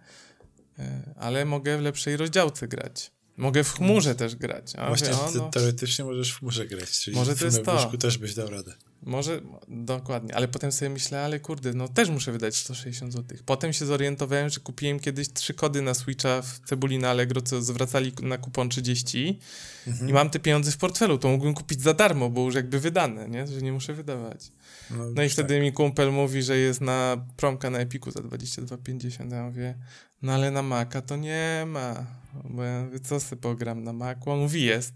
[0.79, 3.11] e, ale mogę w lepszej rozdziałce grać.
[3.39, 4.73] Mogę w chmurze też grać.
[4.77, 7.99] A Właśnie mówię, no, teoretycznie możesz w chmurze grać, czyli może to jest w łóżku
[7.99, 8.75] też byś dał radę.
[9.03, 13.39] Może, dokładnie, ale potem sobie myślę, ale kurde, no też muszę wydać 160 zł.
[13.47, 17.63] Potem się zorientowałem, że kupiłem kiedyś trzy kody na Switcha w Cebuli na Allegro, co
[17.63, 19.39] zwracali na kupon 30
[19.87, 20.11] mhm.
[20.11, 23.29] i mam te pieniądze w portfelu, to mógłbym kupić za darmo, bo już jakby wydane,
[23.29, 23.47] nie?
[23.47, 24.53] Że nie muszę wydawać.
[24.91, 25.63] No, no i wtedy tak.
[25.63, 29.33] mi kumpel mówi, że jest na promka na Epiku za 22,50.
[29.33, 29.75] Ja mówię,
[30.23, 32.07] no ale na Maca to nie ma.
[32.45, 34.31] Bo ja mówię, co sobie pogram na Macu?
[34.31, 34.93] On mówi, jest.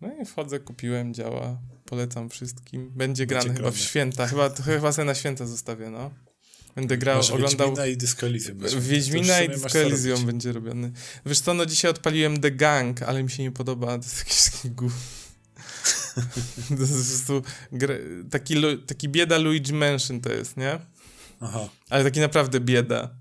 [0.00, 1.58] No i wchodzę, kupiłem, działa.
[1.84, 2.90] Polecam wszystkim.
[2.90, 4.26] Będzie grany Będzie chyba w święta.
[4.26, 6.10] Chyba, chyba sobie na święta zostawię, no.
[6.74, 7.68] Będę grał, oglądał...
[7.68, 8.58] Wiedźmina i Disco Elysium.
[8.80, 10.92] Wiedźmina i Disco Elysium będzie robiony.
[11.26, 13.86] Wiesz co, no dzisiaj odpaliłem The Gang, ale mi się nie podoba.
[13.86, 14.92] To jest jakiś taki gów.
[16.76, 17.42] to jest po prostu
[18.30, 18.54] taki,
[18.86, 20.78] taki bieda Luigi Mansion to jest, nie?
[21.40, 21.68] Aha.
[21.90, 23.19] Ale taki naprawdę bieda.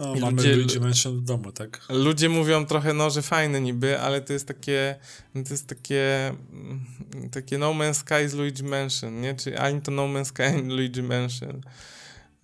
[0.00, 1.80] No, I mamy ludzie, Luigi Mansion w domu, tak?
[1.88, 4.96] Ludzie mówią trochę, no, że fajne niby, ale to jest takie,
[5.32, 9.34] to jest takie, mm, takie No Man's Sky z Luigi Mansion, nie?
[9.34, 11.60] Czyli ani to No Man's Sky, ani Luigi Mansion.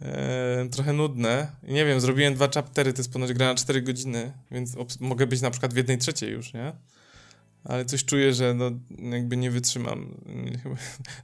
[0.03, 1.53] E, trochę nudne.
[1.63, 5.41] Nie wiem, zrobiłem dwa chaptery, to jest ponoć gra na 4 godziny, więc mogę być
[5.41, 6.73] na przykład w jednej trzeciej już, nie?
[7.69, 8.71] Ale coś czuję, że no,
[9.13, 10.21] jakby nie wytrzymam.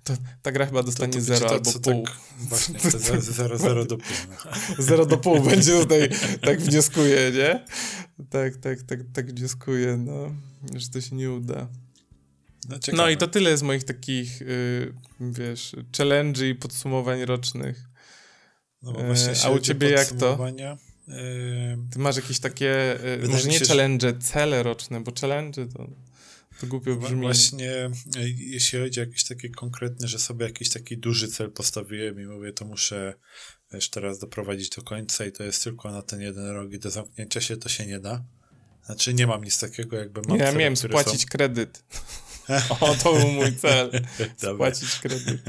[0.04, 2.04] To, ta gra chyba dostanie 0 albo pół.
[2.04, 2.78] Tak, właśnie,
[3.56, 4.06] 0 do pół.
[4.78, 6.08] 0 do pół będzie tutaj,
[6.42, 7.64] tak wnioskuję, nie?
[8.30, 10.34] Tak, tak, tak, tak wnioskuję, no,
[10.74, 11.68] że to się nie uda.
[12.68, 17.84] No, no i to tyle z moich takich, yy, wiesz, challenge i podsumowań rocznych.
[18.82, 20.38] No właśnie, A u ciebie jak to?
[21.92, 25.86] Ty masz jakieś takie, y, może nie się, challenge, cele roczne, bo challenge to,
[26.60, 27.20] to głupio brzmi.
[27.20, 32.20] Właśnie, y, jeśli chodzi o jakieś takie konkretne, że sobie jakiś taki duży cel postawiłem
[32.20, 33.14] i mówię, to muszę
[33.72, 36.90] wiesz, teraz doprowadzić do końca i to jest tylko na ten jeden rok i do
[36.90, 38.24] zamknięcia się to się nie da.
[38.86, 41.28] Znaczy nie mam nic takiego, jakby mam Ja miałem spłacić są...
[41.28, 41.84] kredyt.
[42.80, 43.90] o, to był mój cel.
[44.36, 45.40] spłacić kredyt.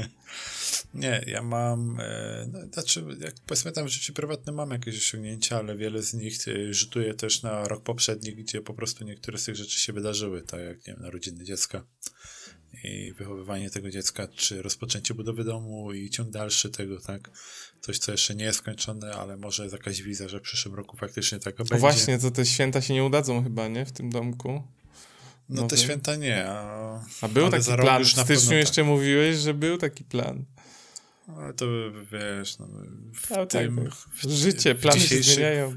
[0.94, 5.58] Nie, ja mam, e, no, znaczy, jak powiedzmy tam w życiu prywatnym mam jakieś osiągnięcia,
[5.58, 9.44] ale wiele z nich e, rzutuje też na rok poprzedni, gdzie po prostu niektóre z
[9.44, 11.84] tych rzeczy się wydarzyły, tak jak, nie wiem, narodziny dziecka
[12.84, 17.30] i wychowywanie tego dziecka, czy rozpoczęcie budowy domu i ciąg dalszy tego, tak?
[17.80, 20.96] Coś, co jeszcze nie jest skończone, ale może jest jakaś wizja, że w przyszłym roku
[20.96, 21.76] faktycznie tak będzie.
[21.76, 23.86] Właśnie, to te święta się nie udadzą chyba, nie?
[23.86, 24.62] W tym domku.
[25.48, 27.04] No, te święta nie, a...
[27.20, 28.86] A był taki plan, w styczniu jeszcze tak.
[28.86, 30.44] mówiłeś, że był taki plan.
[31.28, 31.66] Ale to
[32.12, 32.68] wiesz, no,
[33.14, 35.74] w tak, tym, tak, w, życie, plany się zmieniają.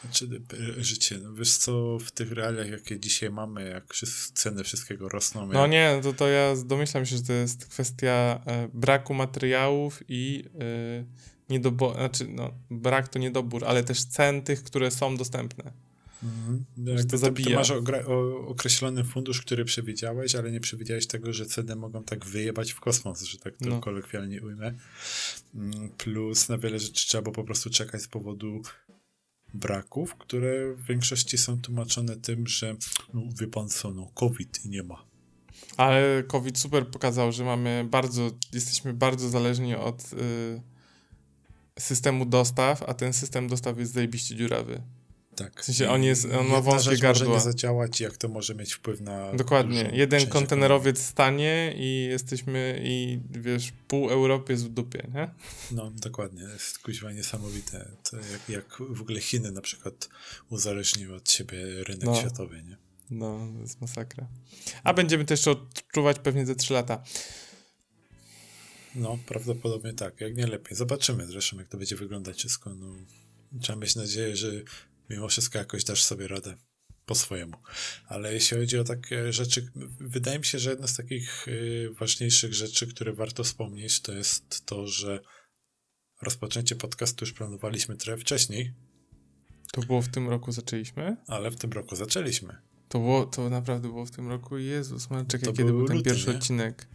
[0.00, 0.42] Znaczy,
[0.76, 3.94] życie, no wiesz co, w tych realiach, jakie dzisiaj mamy, jak
[4.34, 5.46] ceny wszystkiego rosną.
[5.46, 5.70] No jak...
[5.70, 11.04] nie, to, to ja domyślam się, że to jest kwestia e, braku materiałów i e,
[11.50, 15.72] niedobór, znaczy no, brak to niedobór, ale też cen tych, które są dostępne.
[16.22, 16.64] Mhm.
[16.76, 17.48] No to zabija.
[17.48, 17.72] Ty masz
[18.46, 23.22] określony fundusz, który przewidziałeś, ale nie przewidziałeś tego, że ceny mogą tak wyjebać w kosmos,
[23.22, 23.80] że tak to no.
[23.80, 24.74] kolokwialnie ujmę.
[25.54, 28.62] Mm, plus na wiele rzeczy trzeba po prostu czekać z powodu
[29.54, 32.76] braków, które w większości są tłumaczone tym, że
[33.14, 35.04] no, wie pan co, no COVID i nie ma.
[35.76, 40.62] Ale COVID super pokazał, że mamy bardzo, jesteśmy bardzo zależni od y,
[41.78, 44.82] systemu dostaw, a ten system dostaw jest zajebiście dziurawy.
[45.36, 45.60] Tak.
[45.60, 49.00] W sensie on, jest, on ma wąskie może nie zadziałać jak to może mieć wpływ
[49.00, 49.32] na...
[49.32, 49.90] Dokładnie.
[49.92, 55.30] Jeden kontenerowiec stanie i jesteśmy i wiesz, pół Europy jest w dupie, nie?
[55.70, 56.42] No, dokładnie.
[56.42, 57.90] Jest kuźwa niesamowite.
[58.10, 60.08] To jak, jak w ogóle Chiny na przykład
[60.50, 62.16] uzależniły od siebie rynek no.
[62.16, 62.76] światowy, nie?
[63.10, 64.26] No, to jest masakra.
[64.84, 67.02] A będziemy też odczuwać pewnie za 3 lata.
[68.94, 70.76] No, prawdopodobnie tak, jak nie lepiej.
[70.76, 72.74] Zobaczymy zresztą, jak to będzie wyglądać wszystko.
[72.74, 72.94] No,
[73.60, 74.50] trzeba mieć nadzieję, że
[75.10, 76.56] mimo wszystko jakoś dasz sobie radę
[77.06, 77.56] po swojemu.
[78.08, 79.68] Ale jeśli chodzi o takie rzeczy,
[80.00, 84.66] wydaje mi się, że jedna z takich y, ważniejszych rzeczy, które warto wspomnieć, to jest
[84.66, 85.20] to, że
[86.22, 88.72] rozpoczęcie podcastu już planowaliśmy trochę wcześniej.
[89.72, 91.16] To było w tym roku zaczęliśmy?
[91.26, 92.56] Ale w tym roku zaczęliśmy.
[92.88, 94.58] To, było, to naprawdę było w tym roku?
[94.58, 96.36] Jezus, czekaj, to kiedy był ten luty, pierwszy nie?
[96.36, 96.88] odcinek?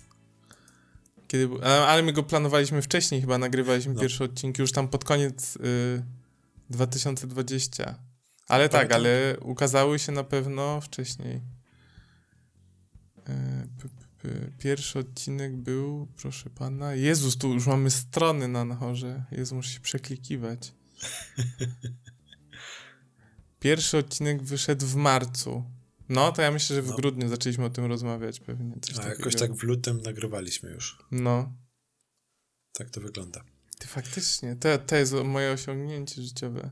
[1.27, 4.01] Kiedy był, ale my go planowaliśmy wcześniej, chyba nagrywaliśmy no.
[4.01, 5.55] pierwsze odcinki już tam pod koniec...
[5.55, 6.20] Y
[6.71, 8.03] 2020.
[8.47, 11.41] Ale tak, ale ukazały się na pewno wcześniej.
[13.29, 13.67] E,
[14.57, 16.95] pierwszy odcinek był, proszę pana.
[16.95, 19.23] Jezus, tu już mamy strony na Nahorze.
[19.31, 20.71] Jezu, muszę się przeklikiwać.
[23.59, 25.63] Pierwszy odcinek wyszedł w marcu.
[26.09, 26.95] No, to ja myślę, że w no.
[26.95, 28.75] grudniu zaczęliśmy o tym rozmawiać pewnie.
[29.03, 30.97] A jakoś tak w lutym nagrywaliśmy już.
[31.11, 31.53] No.
[32.73, 33.43] Tak to wygląda.
[33.81, 36.71] Ty faktycznie, to, to jest moje osiągnięcie życiowe.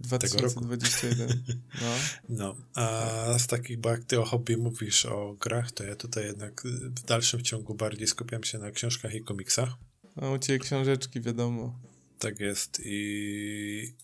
[0.00, 1.44] 2021.
[1.80, 1.96] No.
[2.28, 2.56] no.
[2.74, 6.62] A z takich, bo jak ty o hobby mówisz o grach, to ja tutaj jednak
[6.66, 9.68] w dalszym ciągu bardziej skupiam się na książkach i komiksach.
[10.16, 11.80] A u ciebie książeczki, wiadomo.
[12.18, 13.94] Tak jest i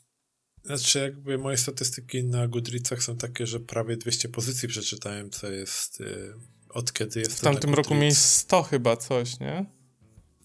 [0.65, 6.01] znaczy jakby moje statystyki na Goodreadsach są takie, że prawie 200 pozycji przeczytałem, co jest
[6.01, 6.35] y,
[6.69, 9.80] od kiedy jest W tamtym roku miałeś 100 chyba coś, nie?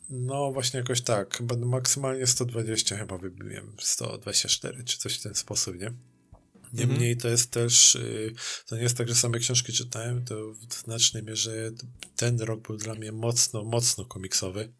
[0.09, 5.93] No właśnie jakoś tak, maksymalnie 120 chyba wybiłem, 124 czy coś w ten sposób, nie?
[6.73, 7.19] Niemniej mhm.
[7.19, 8.33] to jest też, y,
[8.67, 10.35] to nie jest tak, że same książki czytałem, to
[10.69, 11.71] w znacznej mierze
[12.15, 14.73] ten rok był dla mnie mocno, mocno komiksowy,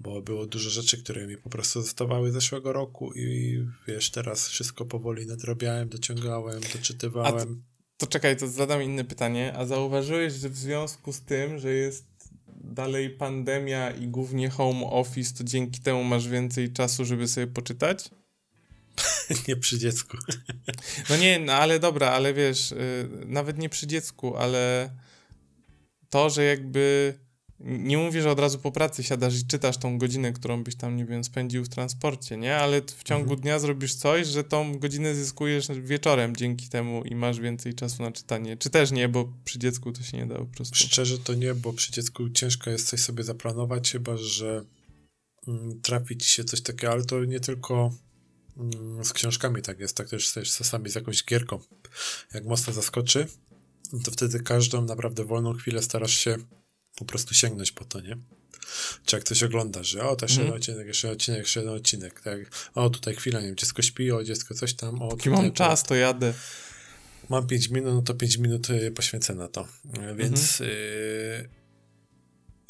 [0.00, 4.84] bo było dużo rzeczy, które mi po prostu zostawały zeszłego roku i wiesz, teraz wszystko
[4.84, 7.48] powoli nadrobiałem, dociągałem, doczytywałem.
[7.48, 11.72] To, to czekaj, to zadam inne pytanie, a zauważyłeś, że w związku z tym, że
[11.72, 12.04] jest
[12.68, 18.10] dalej pandemia i głównie home office, to dzięki temu masz więcej czasu, żeby sobie poczytać?
[19.48, 20.16] nie przy dziecku.
[21.10, 24.90] no nie, no ale dobra, ale wiesz, y, nawet nie przy dziecku, ale
[26.10, 27.14] to, że jakby
[27.60, 30.96] nie mówię, że od razu po pracy siadasz i czytasz tą godzinę, którą byś tam,
[30.96, 32.56] nie wiem, spędził w transporcie, nie?
[32.56, 33.40] Ale w ciągu mhm.
[33.40, 38.12] dnia zrobisz coś, że tą godzinę zyskujesz wieczorem dzięki temu i masz więcej czasu na
[38.12, 38.56] czytanie.
[38.56, 40.74] Czy też nie, bo przy dziecku to się nie da po prostu.
[40.74, 44.64] Szczerze to nie, bo przy dziecku ciężko jest coś sobie zaplanować, chyba że
[45.48, 47.90] mm, trafi ci się coś takiego, ale to nie tylko
[48.56, 51.58] mm, z książkami tak jest, tak też, też czasami z jakąś gierką.
[52.34, 53.26] Jak mocno zaskoczy,
[54.04, 56.36] to wtedy każdą naprawdę wolną chwilę starasz się
[56.98, 58.16] po prostu sięgnąć po to, nie?
[59.04, 60.54] Czy jak coś oglądasz, że o, to jeszcze mm.
[60.54, 62.38] odcinek, jeszcze odcinek, jeszcze jeden odcinek, tak?
[62.74, 65.82] O, tutaj chwila, nie wiem, dziecko śpi, o, dziecko coś tam, o, Póki mam czas,
[65.82, 66.34] to jadę.
[67.28, 69.68] Mam 5 minut, no to 5 minut y, poświęcę na to.
[70.16, 70.72] Więc mm.
[70.72, 71.48] y,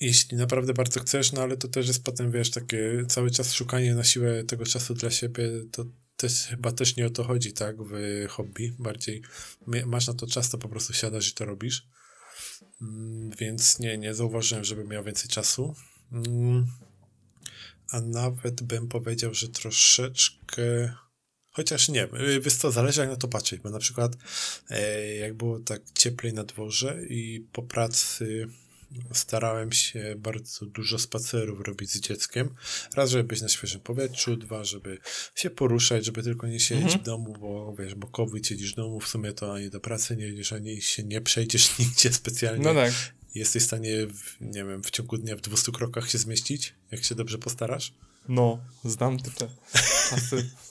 [0.01, 3.95] jeśli naprawdę bardzo chcesz, no ale to też jest potem, wiesz, takie cały czas szukanie
[3.95, 5.85] na siłę tego czasu dla siebie, to
[6.17, 8.75] też, chyba też nie o to chodzi, tak, w hobby.
[8.79, 9.23] Bardziej
[9.87, 11.89] masz na to czas, to po prostu siadasz i to robisz.
[12.81, 15.75] Mm, więc nie, nie zauważyłem, żeby miał więcej czasu.
[16.13, 16.67] Mm,
[17.91, 20.63] a nawet bym powiedział, że troszeczkę.
[21.51, 22.09] Chociaż nie,
[22.41, 24.17] wiesz co, zależy jak na to patrzeć, bo na przykład
[24.71, 28.49] e, jak było tak cieplej na dworze i po pracy
[29.13, 32.55] starałem się bardzo dużo spacerów robić z dzieckiem.
[32.95, 34.99] Raz, żeby być na świeżym powietrzu, dwa, żeby
[35.35, 37.03] się poruszać, żeby tylko nie siedzieć mhm.
[37.03, 40.17] w domu, bo wiesz, bo COVID siedzisz w domu, w sumie to ani do pracy
[40.17, 42.65] nie jedziesz, ani się nie przejdziesz nigdzie specjalnie.
[42.65, 42.93] No tak.
[43.35, 47.05] Jesteś w stanie, w, nie wiem, w ciągu dnia w 200 krokach się zmieścić, jak
[47.05, 47.93] się dobrze postarasz.
[48.29, 50.51] No, znam te czasy.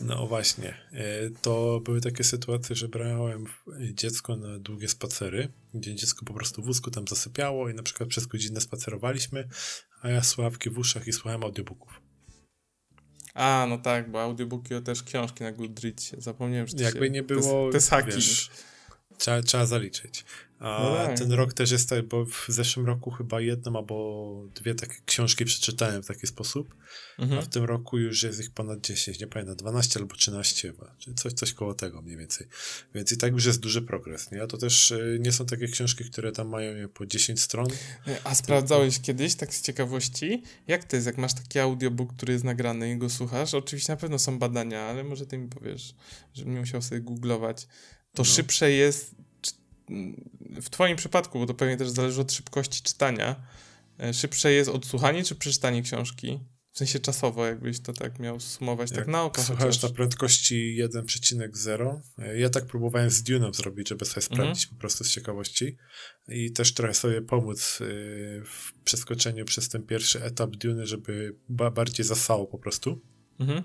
[0.00, 0.74] No właśnie.
[0.92, 3.46] E, to były takie sytuacje, że brałem
[3.92, 8.08] dziecko na długie spacery, gdzie dziecko po prostu w wózku tam zasypiało i na przykład
[8.08, 9.48] przez godzinę spacerowaliśmy,
[10.02, 12.00] a ja słuchawki w uszach i słuchałem audiobooków.
[13.34, 16.16] A, no tak, bo audiobooki to też książki na Goodreadzie.
[16.18, 18.50] Zapomniałem, że to Jakby się, nie było, te, te wiesz,
[19.18, 20.24] trzeba, trzeba zaliczyć.
[20.58, 21.18] A no tak.
[21.18, 25.44] ten rok też jest tak, bo w zeszłym roku chyba jedną albo dwie takie książki
[25.44, 26.74] przeczytałem w taki sposób,
[27.18, 27.38] mhm.
[27.38, 30.94] a w tym roku już jest ich ponad 10, nie pamiętam, 12 albo 13 chyba,
[30.98, 32.46] czy coś, coś koło tego mniej więcej.
[32.94, 34.42] Więc i tak już jest duży progres, nie?
[34.42, 37.66] A to też y, nie są takie książki, które tam mają nie, po 10 stron.
[38.24, 42.44] A sprawdzałeś kiedyś, tak z ciekawości, jak to jest, jak masz taki audiobook, który jest
[42.44, 43.54] nagrany i go słuchasz?
[43.54, 45.94] Oczywiście na pewno są badania, ale może ty mi powiesz,
[46.34, 47.66] żebym nie musiał sobie googlować.
[48.14, 48.24] To no.
[48.24, 49.14] szybsze jest
[50.62, 53.46] w Twoim przypadku, bo to pewnie też zależy od szybkości czytania,
[54.00, 56.40] e, szybsze jest odsłuchanie czy przeczytanie książki?
[56.72, 59.42] W sensie czasowo, jakbyś to tak miał sumować, tak Jak tak na oko.
[59.42, 62.00] Słuchasz na prędkości 1,0.
[62.18, 64.36] E, ja tak próbowałem z Dune'em zrobić, żeby sobie mhm.
[64.36, 65.76] sprawdzić po prostu z ciekawości
[66.28, 67.84] i też trochę sobie pomóc e,
[68.44, 73.00] w przeskoczeniu przez ten pierwszy etap Dune, żeby bardziej zasało po prostu.
[73.40, 73.62] Mhm.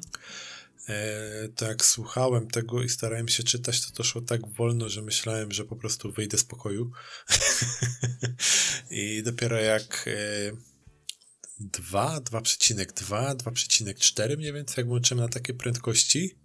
[1.55, 5.51] To jak słuchałem tego i starałem się czytać, to to szło tak wolno, że myślałem,
[5.51, 6.91] że po prostu wyjdę z pokoju.
[8.91, 10.51] I dopiero jak e,
[11.59, 16.35] 2, 2,2, 2,4 mniej więcej, jak włączyłem na takie prędkości,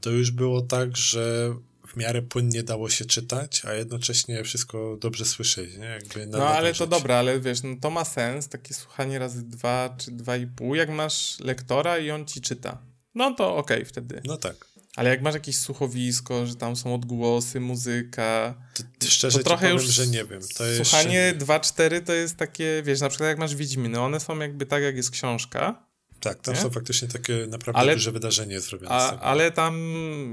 [0.00, 1.54] to już było tak, że
[1.88, 5.84] w miarę płynnie dało się czytać, a jednocześnie wszystko dobrze słyszeć, nie?
[5.84, 9.96] Jakby no ale to dobra, ale wiesz, no to ma sens, takie słuchanie razy dwa
[9.98, 13.84] czy dwa i pół, jak masz lektora i on ci czyta no to okej okay,
[13.84, 14.20] wtedy.
[14.24, 14.66] No tak.
[14.96, 18.54] Ale jak masz jakieś słuchowisko, że tam są odgłosy, muzyka.
[18.74, 20.40] To, to szczerze to trochę powiem, już że nie wiem.
[20.56, 24.66] To słuchanie 2-4 to jest takie, wiesz, na przykład jak masz Wiedźminy, one są jakby
[24.66, 25.86] tak, jak jest książka.
[26.20, 26.60] Tak, tam nie?
[26.60, 28.94] są faktycznie takie naprawdę ale, duże wydarzenie zrobione.
[28.94, 29.74] A, ale tam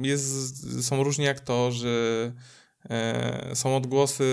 [0.04, 2.34] jest, są różni aktorzy,
[2.90, 4.24] e, są odgłosy,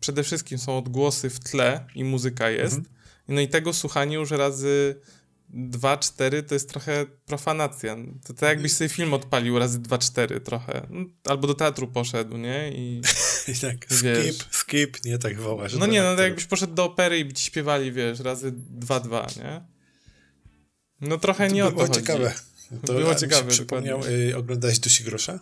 [0.00, 2.76] przede wszystkim są odgłosy w tle i muzyka jest.
[2.76, 2.94] Mhm.
[3.28, 5.00] No i tego słuchanie już razy
[5.54, 7.96] 2-4 to jest trochę profanacja.
[8.26, 10.86] To tak jakbyś sobie film odpalił razy 2-4 trochę.
[10.90, 12.72] No, albo do teatru poszedł, nie?
[12.72, 13.02] I,
[13.52, 15.74] I tak wiesz, skip, skip, nie tak wołasz.
[15.74, 19.38] No nie, no tak jakbyś poszedł do opery i by ci śpiewali, wiesz, razy 2-2,
[19.38, 19.60] nie?
[21.00, 22.34] No trochę nie to o to było ciekawe.
[22.86, 23.50] To było ciekawe.
[23.50, 25.40] Przypomniał, y, oglądałeś Dusi Grosza?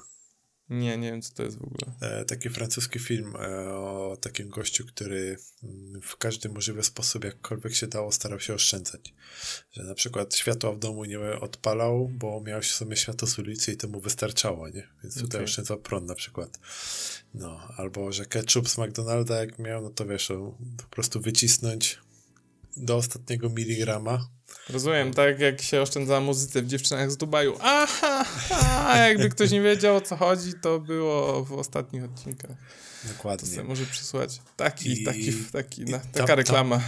[0.73, 1.93] Nie, nie wiem, co to jest w ogóle.
[2.01, 7.75] E, taki francuski film e, o takim gościu, który mm, w każdy możliwy sposób, jakkolwiek
[7.75, 9.15] się dało, starał się oszczędzać.
[9.73, 13.73] Że na przykład światła w domu nie odpalał, bo miał w sumie światło z ulicy
[13.73, 14.89] i to mu wystarczało, nie?
[15.03, 15.45] Więc tutaj okay.
[15.45, 16.59] oszczędzał prąd na przykład.
[17.35, 20.33] No, albo że ketchup z McDonalda jak miał, no to wiesz,
[20.77, 21.99] po prostu wycisnąć
[22.77, 24.29] do ostatniego miligrama
[24.69, 27.57] Rozumiem, tak jak się oszczędza muzyce w dziewczynach z Dubaju.
[27.61, 28.25] Aha,
[28.87, 32.57] a jakby ktoś nie wiedział o co chodzi, to było w ostatnich odcinkach.
[33.05, 33.49] Dokładnie.
[33.49, 34.43] To sobie może przysłać.
[34.57, 35.05] Taki, I...
[35.05, 36.83] taki, taki, na, taka tam, reklama.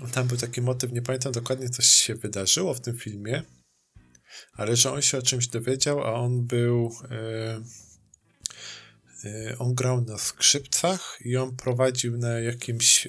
[0.00, 3.42] Tam, tam, był taki motyw, nie pamiętam dokładnie, coś się wydarzyło w tym filmie,
[4.52, 6.92] ale że on się o czymś dowiedział, a on był.
[7.10, 7.62] Yy,
[9.30, 13.08] yy, on grał na skrzypcach i on prowadził na jakimś.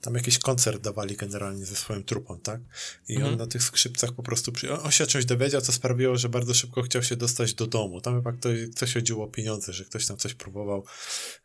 [0.00, 2.60] Tam jakiś koncert dawali generalnie ze swoją trupą, tak?
[3.08, 3.32] I mhm.
[3.32, 4.72] on na tych skrzypcach po prostu, przy...
[4.72, 8.00] on się czymś dowiedział, co sprawiło, że bardzo szybko chciał się dostać do domu.
[8.00, 10.84] Tam chyba ktoś, coś chodziło o pieniądze, że ktoś tam coś próbował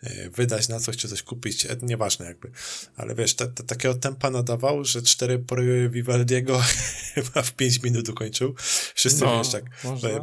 [0.01, 2.51] e, wydać na coś, czy coś kupić, e, nieważne jakby.
[2.95, 6.61] Ale wiesz, ta, ta, takiego tempa nadawał, że cztery pory Vivaldiego
[7.15, 8.55] chyba w pięć minut ukończył.
[8.95, 9.63] Wszyscy, no, wiesz, tak,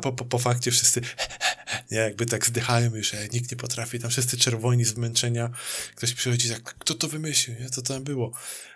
[0.00, 1.00] po, po, po fakcie wszyscy
[1.90, 5.50] nie, jakby tak zdychają już, nikt nie potrafi, tam wszyscy czerwoni z zmęczenia.
[5.94, 7.70] Ktoś przychodzi tak, kto to wymyślił, nie?
[7.70, 8.32] Co tam było?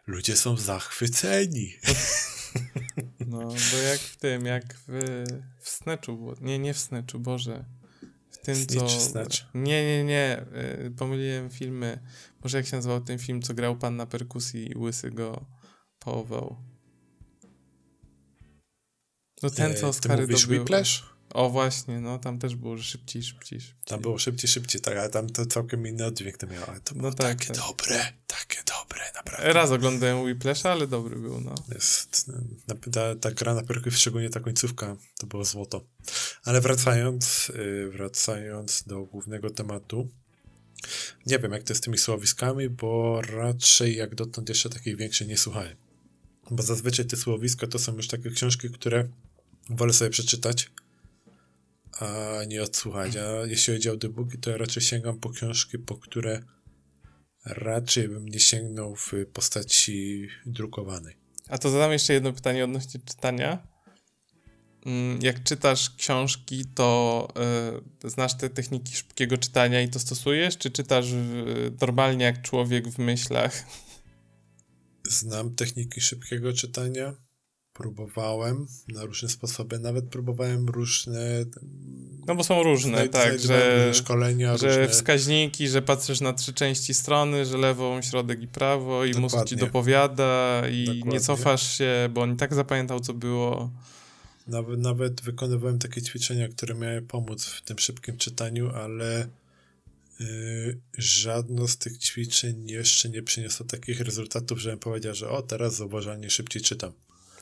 [0.07, 1.75] Ludzie są zachwyceni.
[3.27, 5.25] No, bo jak w tym, jak w,
[5.61, 6.35] w Snatchu było.
[6.41, 7.65] Nie, nie w Snatchu, Boże.
[8.31, 9.01] W tym, Snitch, co...
[9.01, 9.37] Snatch?
[9.55, 10.45] Nie, nie, nie.
[10.87, 11.99] Y, pomyliłem filmy.
[12.45, 15.47] Może jak się nazywał ten film, co grał pan na perkusji i łysy go
[15.99, 16.57] połował.
[19.43, 21.16] No ten, co Oscary mówisz Whiplash?
[21.37, 23.85] O właśnie, no tam też było szybciej, szybciej, szybciej.
[23.85, 26.67] Tam było szybciej, szybciej, tak, ale tam to całkiem inny oddźwięk to miało.
[26.85, 27.57] To było no tak, takie tak.
[27.57, 29.53] dobre, takie dobre, naprawdę.
[29.53, 31.55] Raz oglądałem Whiplasha, ale dobry był, no.
[31.75, 32.31] Jest,
[32.93, 35.85] ta, ta gra na perku, szczególnie ta końcówka, to było złoto.
[36.45, 40.09] Ale wracając, y, wracając do głównego tematu,
[41.27, 45.29] nie wiem, jak to jest z tymi słowiskami, bo raczej jak dotąd jeszcze takich większych
[45.29, 45.77] nie słuchałem.
[46.51, 49.09] Bo zazwyczaj te słowiska to są już takie książki, które
[49.71, 50.71] wolę sobie przeczytać,
[52.01, 53.17] a nie odsłuchać.
[53.17, 56.43] A jeśli chodzi o audiobooki, to ja raczej sięgam po książki, po które
[57.45, 61.17] raczej bym nie sięgnął w postaci drukowanej.
[61.49, 63.67] A to zadam jeszcze jedno pytanie odnośnie czytania.
[64.87, 67.29] Mm, jak czytasz książki, to
[68.05, 72.89] y, znasz te techniki szybkiego czytania i to stosujesz, czy czytasz y, normalnie jak człowiek
[72.89, 73.65] w myślach?
[75.09, 77.26] Znam techniki szybkiego czytania
[77.77, 81.45] próbowałem na różne sposoby, nawet próbowałem różne.
[82.27, 84.89] No bo są różne, tak, że, szkolenia, że różne...
[84.89, 89.39] wskaźniki, że patrzysz na trzy części strony, że lewą, środek i prawo i Dokładnie.
[89.39, 91.13] mózg ci dopowiada i Dokładnie.
[91.13, 93.71] nie cofasz się, bo on i tak zapamiętał, co było.
[94.47, 99.29] Nawet, nawet wykonywałem takie ćwiczenia, które miały pomóc w tym szybkim czytaniu, ale
[100.21, 105.77] yy, żadno z tych ćwiczeń jeszcze nie przyniosło takich rezultatów, żebym powiedział, że o, teraz
[105.77, 106.93] zauważalnie szybciej czytam.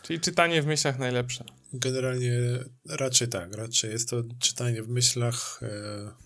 [0.05, 1.44] Czyli czytanie w myślach najlepsze.
[1.72, 2.32] Generalnie
[2.88, 5.61] raczej tak, raczej jest to czytanie w myślach.
[5.62, 6.24] E...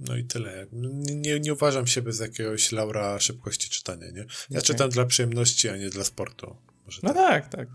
[0.00, 0.66] No i tyle.
[1.02, 4.20] Nie, nie uważam siebie za jakiegoś laura szybkości czytania, nie?
[4.20, 4.62] Ja okay.
[4.62, 6.56] czytam dla przyjemności, a nie dla sportu.
[6.84, 7.48] Może no tak.
[7.48, 7.68] tak, tak.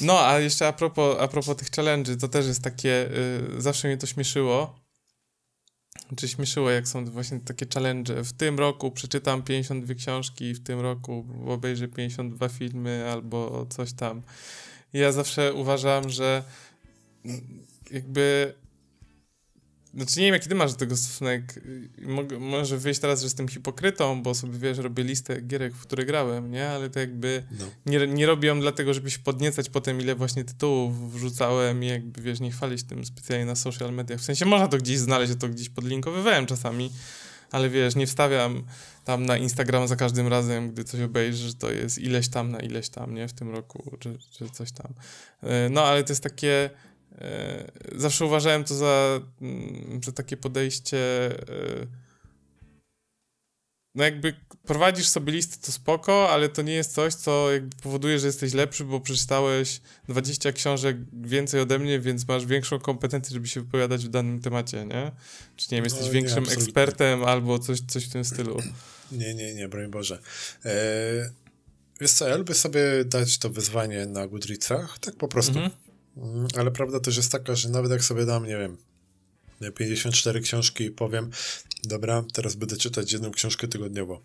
[0.00, 3.10] No, a jeszcze a propos, a propos tych challenge'y, to też jest takie,
[3.56, 4.80] y, zawsze mnie to śmieszyło,
[6.16, 8.24] czy śmieszyło, jak są właśnie takie challenge.
[8.24, 14.22] W tym roku przeczytam 52 książki, w tym roku obejrzę 52 filmy albo coś tam.
[14.92, 16.42] ja zawsze uważam, że
[17.90, 18.54] jakby
[19.94, 21.60] znaczy nie wiem, jaki ty masz do tego stosunek.
[22.02, 26.04] Mogę, może wyjść teraz, że jestem hipokrytą, bo sobie, wiesz, robię listę gierek, w które
[26.04, 26.68] grałem, nie?
[26.68, 27.66] Ale to jakby no.
[27.86, 32.22] nie, nie robię ją dlatego, żeby się podniecać potem, ile właśnie tytułów wrzucałem i jakby,
[32.22, 34.20] wiesz, nie chwalić tym specjalnie na social mediach.
[34.20, 36.90] W sensie można to gdzieś znaleźć, to gdzieś podlinkowywałem czasami,
[37.50, 38.62] ale wiesz, nie wstawiam
[39.04, 42.88] tam na Instagram za każdym razem, gdy coś obejrzysz, to jest ileś tam na ileś
[42.88, 43.28] tam, nie?
[43.28, 44.92] W tym roku, czy, czy coś tam.
[45.42, 46.70] E, no, ale to jest takie
[47.96, 50.98] zawsze uważałem to za, mm, za takie podejście.
[51.30, 51.86] E,
[53.94, 54.34] no jakby
[54.66, 58.54] prowadzisz sobie listę, to spoko, ale to nie jest coś, co jakby powoduje, że jesteś
[58.54, 64.04] lepszy, bo przeczytałeś 20 książek więcej ode mnie, więc masz większą kompetencję, żeby się wypowiadać
[64.04, 65.12] w danym temacie, nie?
[65.56, 68.60] Czy nie wiem, jesteś no, większym nie, ekspertem albo coś, coś w tym stylu.
[69.12, 70.18] Nie, nie, nie, broń Boże.
[70.64, 71.30] Eee,
[72.00, 75.52] wiesz co, ja lubię sobie dać to wyzwanie na Goodreadsach, tak po prostu.
[75.52, 75.89] Mhm.
[76.20, 78.76] Mm, ale prawda też jest taka, że nawet jak sobie dam, nie wiem,
[79.74, 81.30] 54 książki i powiem,
[81.84, 84.22] dobra, teraz będę czytać jedną książkę tygodniowo.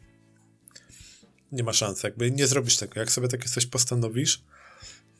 [1.51, 2.99] Nie ma szans, jakby nie zrobisz tego.
[2.99, 4.43] Jak sobie takie coś postanowisz,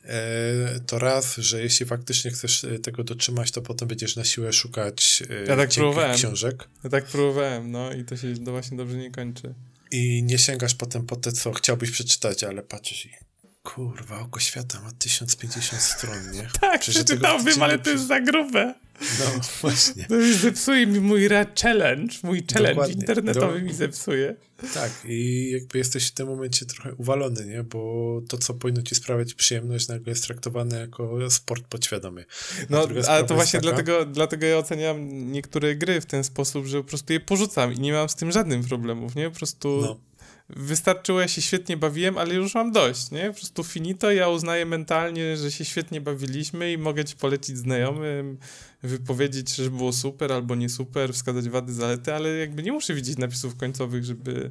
[0.04, 4.52] e, to raz, że jeśli faktycznie chcesz e, tego dotrzymać, to potem będziesz na siłę
[4.52, 5.70] szukać e, ja tak
[6.14, 6.68] książek.
[6.84, 9.54] Ja tak próbowałem, no i to się właśnie dobrze nie kończy.
[9.90, 13.25] I nie sięgasz potem po te, co chciałbyś przeczytać, ale patrzysz i
[13.66, 16.48] kurwa, oko świata ma 1050 stron, nie?
[16.60, 18.74] tak, przeczytałbym, ale to jest za grube.
[19.00, 20.04] No, właśnie.
[20.04, 21.28] To mi zepsuje mi mój
[21.62, 22.94] challenge, mój challenge Dokładnie.
[22.94, 23.66] internetowy Do...
[23.66, 24.36] mi zepsuje.
[24.74, 27.62] Tak, i jakby jesteś w tym momencie trochę uwalony, nie?
[27.62, 32.24] Bo to, co powinno ci sprawiać przyjemność, nagle jest traktowane jako sport podświadomy.
[32.70, 33.72] No, ale to właśnie taka...
[33.72, 37.80] dlatego, dlatego ja oceniam niektóre gry w ten sposób, że po prostu je porzucam i
[37.80, 39.30] nie mam z tym żadnych problemów, nie?
[39.30, 39.80] Po prostu...
[39.82, 40.06] No
[40.48, 43.28] wystarczyło, ja się świetnie bawiłem, ale już mam dość, nie?
[43.28, 48.38] Po prostu finito, ja uznaję mentalnie, że się świetnie bawiliśmy i mogę ci polecić znajomym,
[48.82, 53.18] wypowiedzieć, że było super albo nie super, wskazać wady, zalety, ale jakby nie muszę widzieć
[53.18, 54.50] napisów końcowych, żeby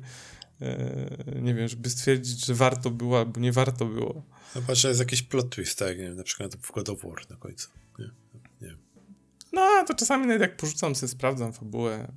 [0.61, 4.23] e, nie wiem, żeby stwierdzić, że warto było albo nie warto było.
[4.53, 7.29] Chyba, że jest jakiś plot twist, tak, nie wiem, na przykład w God of War
[7.29, 7.69] na końcu.
[7.99, 8.09] Nie,
[8.61, 8.75] nie.
[9.53, 12.11] No, to czasami nawet jak porzucam sobie, sprawdzam fabułę,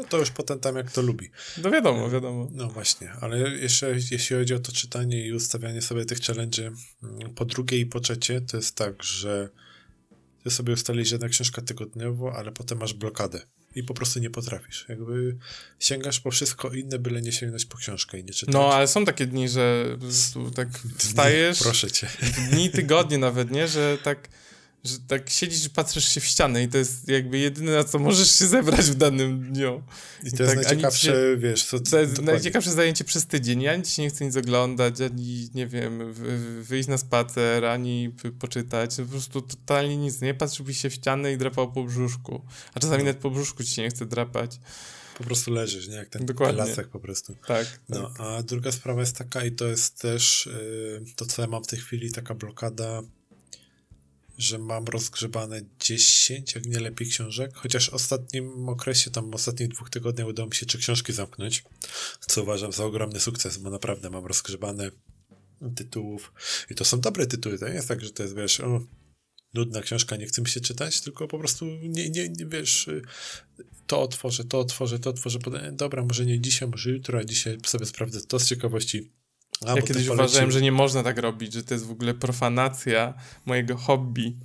[0.00, 1.30] no to już potem tam jak to lubi.
[1.62, 2.48] No wiadomo, wiadomo.
[2.52, 6.62] No właśnie, ale jeszcze jeśli chodzi o to czytanie i ustawianie sobie tych challenge
[7.02, 9.48] mm, po drugie i po trzecie, to jest tak, że
[10.44, 13.40] ty sobie ustalisz jedna książka tygodniowo, ale potem masz blokadę
[13.74, 14.86] i po prostu nie potrafisz.
[14.88, 15.36] Jakby
[15.78, 18.54] sięgasz po wszystko inne, byle nie sięgnąć po książkę i nie czytać.
[18.54, 19.96] No, ale są takie dni, że
[20.54, 21.58] tak wstajesz.
[21.58, 22.08] Dni, proszę cię.
[22.50, 23.68] Dni, tygodnie nawet, nie?
[23.68, 24.28] Że tak
[24.84, 27.98] że tak siedzisz i patrzysz się w ścianę i to jest jakby jedyne, na co
[27.98, 29.82] możesz się zebrać w danym dniu.
[30.24, 31.64] I to I jest tak, najciekawsze, wiesz...
[31.64, 33.62] Co, to jest najciekawsze zajęcie przez tydzień.
[33.84, 36.12] Ci się nie chce nic oglądać, ani, nie wiem,
[36.62, 38.96] wyjść na spacer, ani poczytać.
[38.96, 40.20] Po prostu totalnie nic.
[40.20, 42.44] Nie patrzyłbyś się w ścianę i drapał po brzuszku.
[42.74, 43.04] A czasami no.
[43.04, 44.60] nawet po brzuszku ci się nie chce drapać.
[45.18, 45.94] Po prostu leżysz, nie?
[45.94, 46.58] Jak ten Dokładnie.
[46.58, 47.36] lasek po prostu.
[47.46, 47.80] Tak.
[47.88, 48.20] No, tak.
[48.20, 51.66] a druga sprawa jest taka i to jest też yy, to, co ja mam w
[51.66, 53.02] tej chwili, taka blokada
[54.40, 59.68] że mam rozgrzebane 10, jak nie lepiej książek, chociaż w ostatnim okresie, tam w ostatnich
[59.68, 61.64] dwóch tygodniach udało mi się trzy książki zamknąć,
[62.20, 64.90] co uważam za ogromny sukces, bo naprawdę mam rozgrzebane
[65.76, 66.32] tytułów.
[66.70, 68.80] I to są dobre tytuły, to nie jest tak, że to jest, wiesz, o,
[69.54, 72.90] nudna książka, nie chcę mi się czytać, tylko po prostu nie, nie, nie wiesz,
[73.86, 75.38] to otworzę, to otworzę, to otworzę,
[75.72, 79.10] dobra, może nie dzisiaj, może jutro, a dzisiaj sobie sprawdzę to z ciekawości
[79.66, 83.14] a, ja kiedyś uważałem, że nie można tak robić, że to jest w ogóle profanacja
[83.46, 84.36] mojego hobby.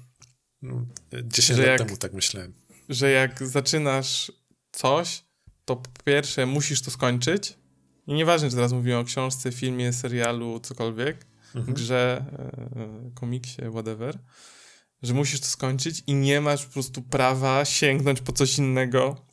[0.61, 0.86] No,
[1.24, 2.53] 10 lat jak, temu tak myślałem.
[2.89, 4.32] Że jak zaczynasz
[4.72, 5.24] coś,
[5.66, 7.57] to po pierwsze musisz to skończyć.
[8.07, 11.74] I nieważne, czy teraz mówimy o książce, filmie, serialu, cokolwiek, mhm.
[11.74, 12.26] grze,
[12.76, 14.20] e, komiksie, whatever,
[15.03, 19.26] że musisz to skończyć i nie masz po prostu prawa sięgnąć po coś innego,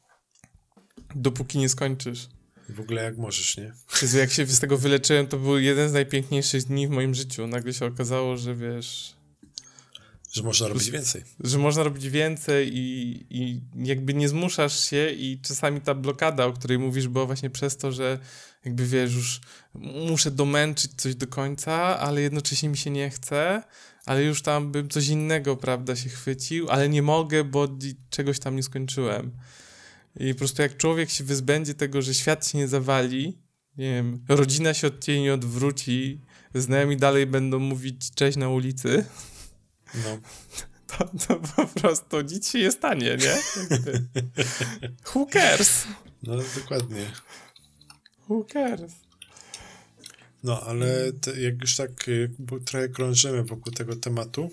[1.15, 2.29] dopóki nie skończysz.
[2.69, 3.73] W ogóle jak możesz, nie?
[4.03, 7.47] Jezu, jak się z tego wyleczyłem, to był jeden z najpiękniejszych dni w moim życiu.
[7.47, 9.15] Nagle się okazało, że wiesz...
[10.33, 11.25] Że można robić więcej.
[11.41, 16.53] Że można robić więcej i, i jakby nie zmuszasz się i czasami ta blokada, o
[16.53, 18.19] której mówisz, była właśnie przez to, że
[18.65, 19.41] jakby wiesz, już
[20.09, 23.63] muszę domęczyć coś do końca, ale jednocześnie mi się nie chce,
[24.07, 27.69] ale już tam bym coś innego, prawda, się chwycił, ale nie mogę, bo
[28.11, 29.33] czegoś tam nie skończyłem.
[30.17, 33.39] I po prostu jak człowiek się wyzbędzie tego, że świat się nie zawali,
[33.77, 36.21] nie wiem, rodzina się od ciebie nie odwróci,
[36.55, 39.05] znajomi dalej będą mówić cześć na ulicy,
[39.95, 40.19] no.
[40.99, 43.37] to, to po prostu nic się nie stanie, nie?
[45.15, 45.85] Who cares?
[46.23, 47.11] No, dokładnie.
[48.29, 48.93] Who cares?
[50.45, 52.31] No, ale te, jak już tak y,
[52.65, 54.51] trochę krążymy wokół tego tematu,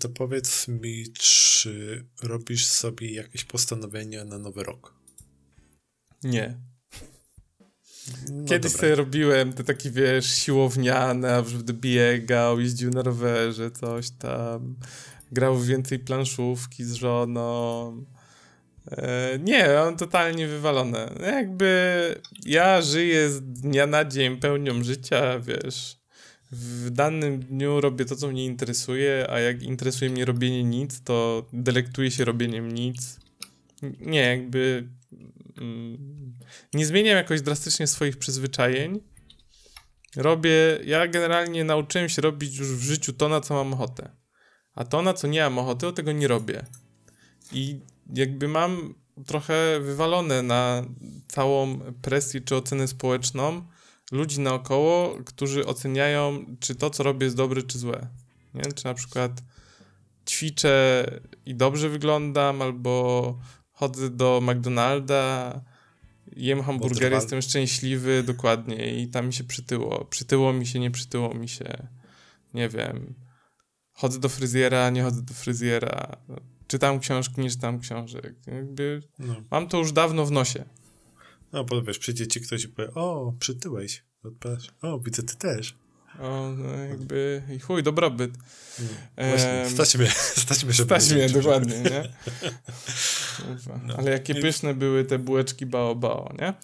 [0.00, 4.94] to powiedz mi, czy robisz sobie jakieś postanowienia na nowy rok?
[6.22, 6.58] Nie.
[8.30, 8.80] No Kiedyś dobra.
[8.80, 14.76] sobie robiłem te takie, wiesz, siłowniane, a będę biegał, jeździł na rowerze, coś tam.
[15.32, 18.04] Grał więcej planszówki z żoną.
[18.90, 21.12] E, nie, mam totalnie wywalone.
[21.20, 22.14] Jakby
[22.44, 26.01] ja żyję z dnia na dzień pełnią życia, wiesz
[26.52, 31.46] w danym dniu robię to, co mnie interesuje, a jak interesuje mnie robienie nic, to
[31.52, 33.20] delektuję się robieniem nic.
[34.00, 34.88] Nie, jakby
[35.58, 36.34] mm,
[36.74, 39.00] nie zmieniam jakoś drastycznie swoich przyzwyczajeń.
[40.16, 44.10] Robię, ja generalnie nauczyłem się robić już w życiu to, na co mam ochotę.
[44.74, 46.66] A to, na co nie mam ochoty, o tego nie robię.
[47.52, 47.80] I
[48.14, 48.94] jakby mam
[49.26, 50.84] trochę wywalone na
[51.28, 53.66] całą presję czy ocenę społeczną,
[54.12, 58.08] ludzi naokoło, którzy oceniają, czy to, co robię, jest dobre, czy złe.
[58.54, 58.72] Nie?
[58.72, 59.42] Czy na przykład
[60.28, 61.04] ćwiczę
[61.46, 63.38] i dobrze wyglądam, albo
[63.72, 65.60] chodzę do McDonalda,
[66.36, 70.04] jem hamburgery, jestem szczęśliwy, dokładnie, i tam mi się przytyło.
[70.04, 71.88] Przytyło mi się, nie przytyło mi się.
[72.54, 73.14] nie wiem,
[73.92, 76.16] chodzę do fryzjera, nie chodzę do fryzjera,
[76.66, 78.34] czytam książki, nie czytam książek.
[78.46, 79.34] Jakby no.
[79.50, 80.64] mam to już dawno w nosie.
[81.52, 84.04] No, bo wiesz, przyjdzie ci ktoś i powie, o, przytyłeś.
[84.82, 85.74] O, widzę, ty też.
[86.20, 88.32] O, no jakby i chuj, dobrobyt.
[88.78, 90.10] No, właśnie, stać mnie,
[90.44, 92.02] stać mnie, Stać mnie, dokładnie, nie?
[93.86, 93.96] No.
[93.96, 96.54] Ale jakie pyszne były te bułeczki bao bao, nie?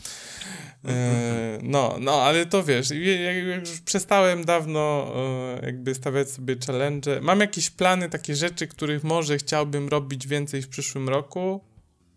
[0.85, 2.91] E, no, no, ale to wiesz,
[3.25, 7.21] jak już przestałem dawno e, jakby stawiać sobie challenge.
[7.21, 11.61] Mam jakieś plany, takie rzeczy, których może chciałbym robić więcej w przyszłym roku,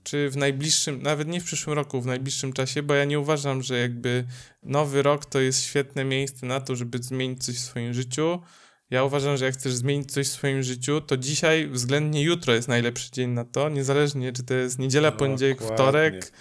[0.04, 3.64] czy w najbliższym, nawet nie w przyszłym roku, w najbliższym czasie, bo ja nie uważam,
[3.64, 4.26] że jakby
[4.64, 8.42] nowy rok to jest świetne miejsce na to, żeby zmienić coś w swoim życiu.
[8.90, 12.68] Ja uważam, że jak chcesz zmienić coś w swoim życiu, to dzisiaj, względnie jutro jest
[12.68, 15.78] najlepszy dzień na to, niezależnie czy to jest niedziela, no, poniedziałek, dokładnie.
[15.78, 16.32] wtorek,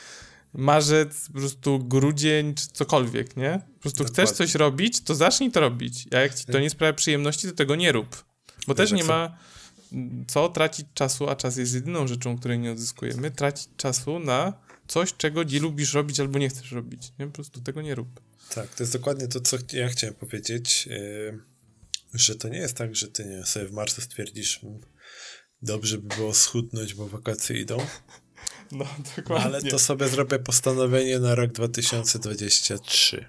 [0.55, 3.61] marzec, po prostu grudzień, czy cokolwiek, nie?
[3.75, 4.25] Po prostu dokładnie.
[4.25, 6.09] chcesz coś robić, to zacznij to robić.
[6.15, 8.25] A jak ci to nie sprawia przyjemności, to tego nie rób.
[8.67, 9.37] Bo też nie ma
[10.27, 14.53] co tracić czasu, a czas jest jedyną rzeczą, której nie odzyskujemy, tracić czasu na
[14.89, 17.13] coś, czego nie lubisz robić albo nie chcesz robić.
[17.19, 17.27] Nie?
[17.27, 18.21] Po prostu tego nie rób.
[18.55, 21.39] Tak, to jest dokładnie to, co ja chciałem powiedzieć, yy,
[22.15, 24.81] że to nie jest tak, że ty nie sobie w marcu stwierdzisz, mm,
[25.63, 27.79] dobrze by było schudnąć, bo wakacje idą.
[28.73, 28.87] No,
[29.17, 29.45] dokładnie.
[29.45, 33.25] Ale to sobie zrobię postanowienie na rok 2023.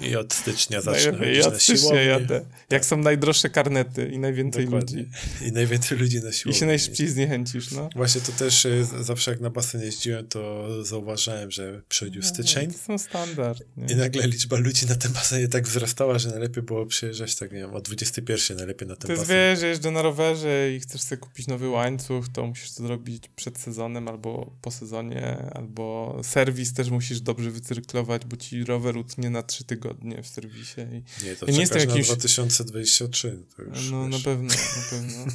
[0.00, 2.44] I od stycznia zacznę Najlepiej, od stycznia jadę.
[2.70, 4.98] Jak są najdroższe karnety i najwięcej Dokładnie.
[4.98, 5.10] ludzi.
[5.48, 6.56] I najwięcej ludzi na siłowni.
[6.56, 7.88] I się najszybciej zniechęcisz, no.
[7.94, 12.72] Właśnie to też e, zawsze jak na basen jeździłem, to zauważałem, że przychodził no, styczeń.
[12.72, 13.62] To są standard.
[13.76, 13.94] Nie?
[13.94, 17.58] I nagle liczba ludzi na tym basenie tak wzrastała, że najlepiej było przyjeżdżać, tak nie
[17.58, 19.26] wiem, o 21 najlepiej na ten Ty basen.
[19.26, 22.82] Ty wiesz, że jeżdżę na rowerze i chcesz sobie kupić nowy łańcuch, to musisz to
[22.82, 28.96] zrobić przed sezonem albo po sezonie, albo serwis też musisz dobrze wycyrklować, bo ci rower
[28.96, 29.85] utnie na trzy tygodnie
[30.22, 30.80] w serwisie.
[30.80, 32.06] I, nie, to ja nie jestem jakimś...
[32.06, 33.42] 2023.
[33.56, 34.12] To już, no, wiesz.
[34.12, 35.32] na pewno, na pewno.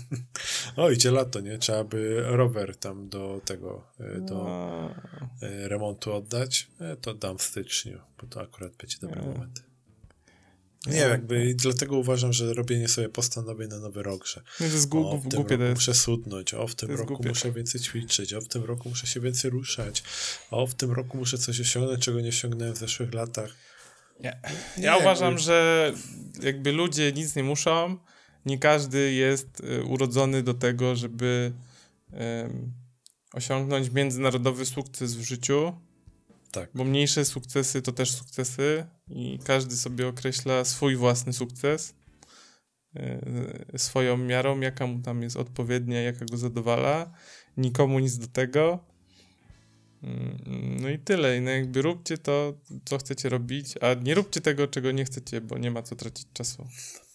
[0.84, 1.58] o, idzie lato, nie?
[1.58, 4.96] Trzeba by rower tam do tego, e, do no.
[5.42, 6.68] E, remontu oddać.
[6.80, 9.72] E, to dam w styczniu, bo to akurat będzie dobry moment.
[10.88, 14.68] Nie, no, jakby i dlatego uważam, że robienie sobie postanowień na nowy rok, że no
[14.68, 17.30] to jest gu- o, w tym roku muszę sudnąć, o w tym roku głupie.
[17.30, 20.04] muszę więcej ćwiczyć, o w tym roku muszę się więcej ruszać,
[20.52, 23.56] o w tym roku muszę coś osiągnąć, czego nie osiągnąłem w zeszłych latach.
[24.24, 24.40] Nie.
[24.78, 25.42] Ja nie, uważam, jakby...
[25.42, 25.94] że
[26.44, 27.98] jakby ludzie nic nie muszą.
[28.46, 31.54] Nie każdy jest y, urodzony do tego, żeby
[32.12, 32.74] um,
[33.34, 35.74] osiągnąć międzynarodowy sukces w życiu.
[36.52, 36.70] Tak.
[36.74, 41.96] Bo mniejsze sukcesy to też sukcesy i każdy sobie określa swój własny sukces
[43.74, 47.12] y, swoją miarą, jaka mu tam jest odpowiednia, jaka go zadowala.
[47.58, 48.91] Nikomu nic do tego.
[50.82, 51.42] No i tyle.
[51.42, 52.54] No jakby róbcie to,
[52.86, 56.28] co chcecie robić, a nie róbcie tego, czego nie chcecie, bo nie ma co tracić
[56.34, 56.68] czasu.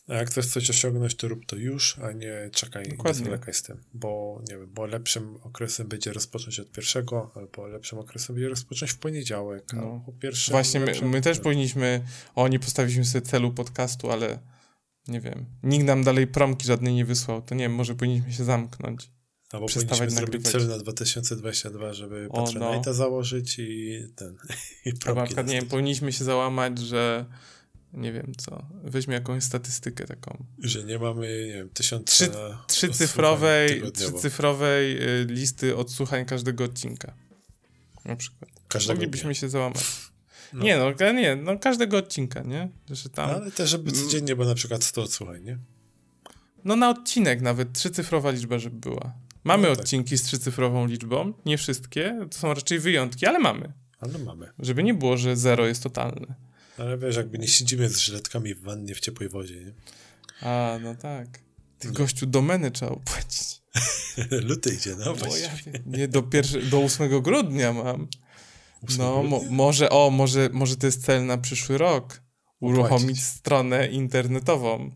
[0.08, 3.20] A jak chcesz coś osiągnąć, to rób to już, a nie czekaj, Dokładnie.
[3.20, 3.82] nie zwlekaj z tym.
[3.94, 8.92] Bo nie wiem, bo lepszym okresem będzie rozpocząć od pierwszego, albo lepszym okresem będzie rozpocząć
[8.92, 10.04] w poniedziałek, no.
[10.20, 10.52] pierwszym.
[10.52, 14.38] Właśnie my, my też powinniśmy, o nie postawiliśmy sobie celu podcastu, ale
[15.08, 18.44] nie wiem, nikt nam dalej promki żadnej nie wysłał, to nie wiem, może powinniśmy się
[18.44, 19.10] zamknąć.
[19.52, 22.94] Albo powinniśmy zrobić cel na 2022, żeby Patronite'a no.
[22.94, 24.36] założyć i ten.
[24.86, 27.26] I Albo na przykład, nie wiem, powinniśmy się załamać, że
[27.92, 30.44] nie wiem co, weźmy jakąś statystykę taką.
[30.58, 32.30] Że nie mamy, nie wiem, tysiąc Trzy,
[32.66, 37.14] trzycyfrowej, trzycyfrowej y, listy odsłuchań każdego odcinka.
[38.04, 38.50] Na przykład.
[38.68, 39.84] Każdego Moglibyśmy się załamać.
[40.52, 40.64] No.
[40.64, 42.70] Nie, no, nie, no każdego odcinka, nie?
[42.90, 43.30] Że tam...
[43.30, 45.58] No, ale też, żeby codziennie było na przykład 100 odsłuchań, nie?
[46.64, 49.14] No na odcinek nawet, trzycyfrowa liczba, żeby była.
[49.46, 49.84] Mamy no tak.
[49.84, 53.72] odcinki z trzycyfrową liczbą, nie wszystkie, to są raczej wyjątki, ale mamy.
[54.00, 54.52] Ale mamy.
[54.58, 56.34] Żeby nie było, że zero jest totalne.
[56.78, 59.72] Ale wiesz, jakby nie siedzimy z żyletkami w wannie w ciepłej wodzie, nie?
[60.40, 61.26] A, no tak.
[61.78, 61.94] Ty no.
[61.94, 63.62] gościu domeny trzeba opłacić.
[64.48, 65.72] Luty idzie, no właśnie.
[65.72, 68.08] Ja, nie, do, pierwsze, do 8 grudnia mam.
[68.98, 72.20] No, mo, może, o, może, może to jest cel na przyszły rok.
[72.60, 73.24] Uruchomić Opłacić.
[73.24, 74.90] stronę internetową.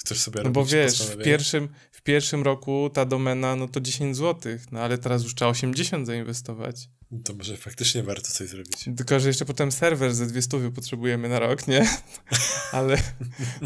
[0.00, 1.68] Chcesz sobie no bo wiesz, w pierwszym,
[2.02, 6.06] w pierwszym roku ta domena, no to 10 zł, no ale teraz już trzeba 80
[6.06, 6.88] zainwestować.
[7.24, 8.84] To może faktycznie warto coś zrobić.
[8.96, 11.88] Tylko, że jeszcze potem serwer ze dwie stówy potrzebujemy na rok, nie?
[12.72, 12.96] ale,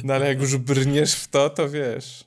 [0.05, 2.24] no ale jak już brniesz w to, to wiesz.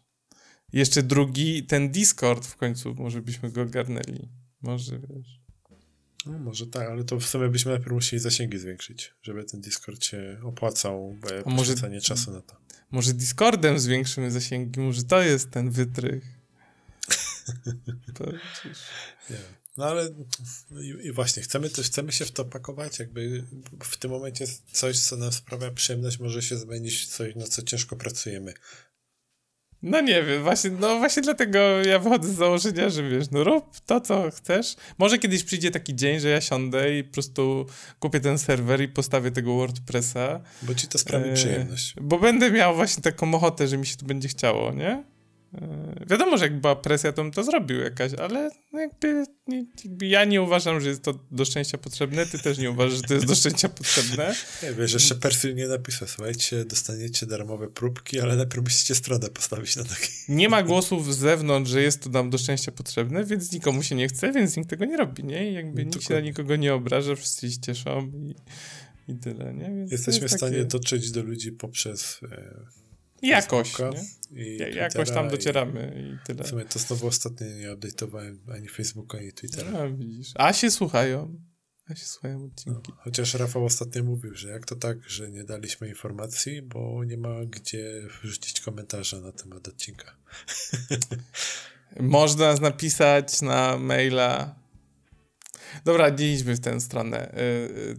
[0.74, 4.30] Jeszcze drugi, ten Discord w końcu, może byśmy go ogarnęli.
[4.62, 5.39] Może, wiesz.
[6.26, 10.04] No, może tak, ale to w sumie byśmy najpierw musieli zasięgi zwiększyć, żeby ten Discord
[10.04, 11.16] się opłacał,
[11.46, 12.56] bo może czasu na to.
[12.92, 16.24] Może Discordem zwiększymy zasięgi, może to jest ten wytrych.
[19.30, 19.60] nie.
[19.78, 20.10] No ale
[20.82, 23.44] i, i, właśnie, chcemy też, chcemy się w to pakować, jakby
[23.84, 27.96] w tym momencie coś, co nam sprawia przyjemność, może się zmienić coś, na co ciężko
[27.96, 28.54] pracujemy.
[29.84, 33.80] No nie wiem, właśnie, no właśnie dlatego ja wychodzę z założenia, że wiesz, no rób
[33.86, 34.76] to, co chcesz.
[34.98, 37.66] Może kiedyś przyjdzie taki dzień, że ja siądę i po prostu
[38.00, 40.40] kupię ten serwer i postawię tego WordPressa.
[40.62, 41.96] Bo ci to sprawi e, przyjemność.
[42.02, 45.04] Bo będę miał właśnie taką ochotę, że mi się to będzie chciało, nie?
[45.54, 50.26] E, wiadomo, że jak była presja, to bym to zrobił jakaś, ale jakby, jakby, ja
[50.26, 53.26] nie uważam, że jest to do szczęścia potrzebne, ty też nie uważasz, że to jest
[53.26, 54.36] do szczęścia potrzebne.
[54.64, 59.76] Nie, wiesz, jeszcze Perfil nie napisał, słuchajcie, dostaniecie darmowe próbki, ale najpierw musicie stronę postawić
[59.76, 60.10] na taki.
[60.30, 63.96] Nie ma głosów z zewnątrz, że jest to nam do szczęścia potrzebne, więc nikomu się
[63.96, 65.52] nie chce, więc nikt tego nie robi, nie?
[65.52, 68.36] I jakby no, nikt się na nikogo nie obraża, wszyscy się cieszą i,
[69.12, 69.66] i tyle, nie?
[69.66, 70.66] Więc Jesteśmy w stanie takie...
[70.66, 72.20] dotrzeć do ludzi poprzez...
[72.32, 72.89] E
[73.22, 73.74] Jakoś,
[74.76, 76.44] jakoś tam docieramy i, tyle.
[76.44, 79.72] W sumie to znowu ostatnio nie update'owałem ani Facebooka, ani Twittera.
[79.72, 80.32] No, widzisz.
[80.36, 81.40] A się słuchają.
[81.90, 82.92] A się słuchają odcinki.
[82.92, 87.18] No, chociaż Rafał ostatnio mówił, że jak to tak, że nie daliśmy informacji, bo nie
[87.18, 90.16] ma gdzie wrzucić komentarza na temat odcinka.
[92.00, 94.60] Można nas napisać na maila
[95.86, 97.34] Dobra, nie idźmy w tę stronę.
[97.34, 97.98] Y,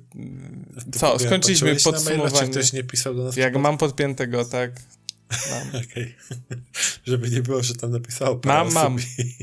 [0.88, 2.32] y, co, skończyliśmy podsumowanie.
[2.32, 3.36] Maila, czy ktoś nie pisał do nas?
[3.36, 4.70] Jak mam podpiętego, tak.
[5.68, 5.84] Okej.
[5.84, 6.62] Okay.
[7.04, 8.96] Żeby nie było, że tam napisało Mam, mam.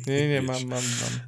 [0.08, 0.84] Nie, nie, mam, mam, mam.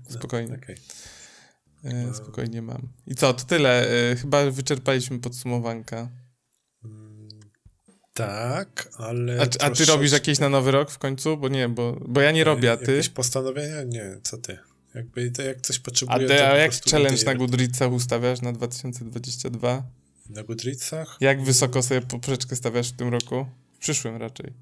[0.10, 0.49] No, Spokojnie.
[0.49, 2.14] No, okay.
[2.14, 2.89] Spokojnie mam.
[3.07, 3.89] I co, to tyle.
[4.12, 6.10] E, chyba wyczerpaliśmy podsumowanka.
[6.86, 7.30] Mm,
[8.14, 9.41] tak, ale.
[9.41, 11.38] A, a ty robisz jakieś na nowy rok w końcu?
[11.38, 12.91] Bo nie, bo, bo ja nie robię, a ty.
[12.91, 13.84] Jakieś postanowienia?
[13.84, 14.57] Nie, co ty?
[14.95, 16.26] Jakby to jak coś potrzebuje.
[16.26, 19.84] A, ty, a jak challenge na Goodreadsach ustawiasz na 2022?
[20.30, 21.18] Na Goodreadsach?
[21.22, 23.45] Jak wysoko sobie poprzeczkę stawiasz w tym roku?
[23.80, 24.53] Przyszłym raczej.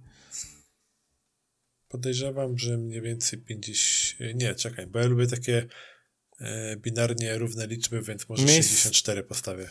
[1.88, 4.36] Podejrzewam, że mniej więcej 50.
[4.36, 5.68] Nie, czekaj, bo ja lubię takie
[6.40, 8.70] e, binarnie równe liczby, więc może Miejsc...
[8.70, 9.70] 64 postawię.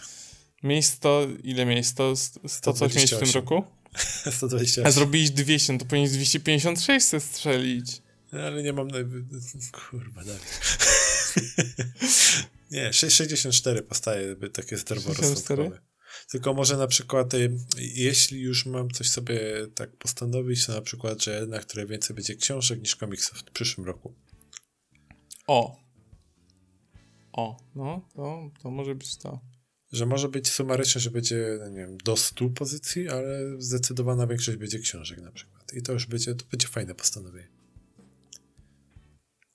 [0.63, 1.91] Miejsc 100, ile miejsc?
[1.91, 2.17] 100,
[2.47, 3.65] 100 coś mieć w tym roku?
[4.31, 4.87] 128.
[4.87, 8.03] A zrobiłeś 200, no to powinieneś 256 strzelić.
[8.33, 8.89] No, ale nie mam.
[9.73, 10.41] Kurwa, dalej.
[12.71, 15.81] nie, 64 postaje, by takie zdroworozsądkowe.
[16.31, 19.41] Tylko może na przykład, y, jeśli już mam coś sobie
[19.75, 23.87] tak postanowić, to na przykład, że na które więcej będzie książek niż komiksów w przyszłym
[23.87, 24.15] roku.
[25.47, 25.87] O.
[27.33, 29.41] O, no, to, to może być to.
[29.93, 34.59] Że może być sumarycznie, że będzie, no nie wiem, do 100 pozycji, ale zdecydowana większość
[34.59, 35.73] będzie książek na przykład.
[35.75, 37.49] I to już będzie, to będzie fajne postanowienie.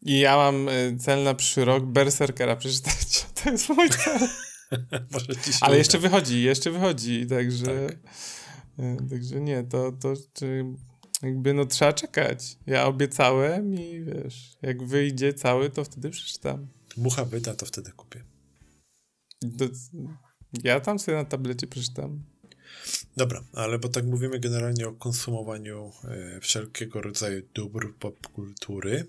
[0.02, 3.26] I ja mam y, cel na przyszły rok Berserkera przeczytać.
[3.44, 4.30] To jest mój cel.
[5.62, 7.88] Ale jeszcze wychodzi, jeszcze wychodzi, także...
[7.88, 7.98] Tak.
[8.80, 10.14] Y, także nie, to, to
[11.24, 12.58] jakby no trzeba czekać.
[12.68, 16.68] Ja obiecałem i wiesz, jak wyjdzie cały, to wtedy przeczytam.
[16.98, 18.24] Mucha wyda, to wtedy kupię.
[19.42, 19.66] Do,
[20.64, 22.24] ja tam sobie na tablecie przeczytam.
[23.18, 29.08] Dobra, ale bo tak mówimy generalnie o konsumowaniu e, wszelkiego rodzaju dóbr popkultury,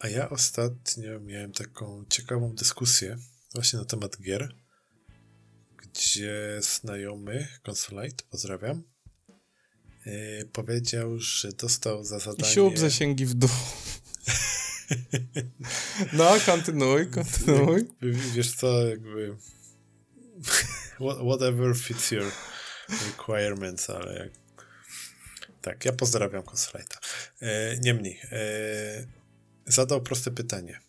[0.00, 3.18] a ja ostatnio miałem taką ciekawą dyskusję
[3.54, 4.54] właśnie na temat gier,
[5.76, 8.82] gdzie znajomy, Consolite, pozdrawiam,
[10.06, 12.52] yy, powiedział, że dostał za zadanie...
[12.52, 13.50] Siup zasięgi w dół.
[16.12, 17.88] no, kontynuuj, kontynuuj.
[18.34, 19.36] Wiesz co, jakby...
[21.28, 22.32] Whatever fits your
[22.88, 24.32] requirements, ale jak...
[25.60, 26.98] Tak, ja pozdrawiam Consolite'a.
[27.40, 29.06] E, niemniej, e,
[29.66, 30.80] zadał proste pytanie.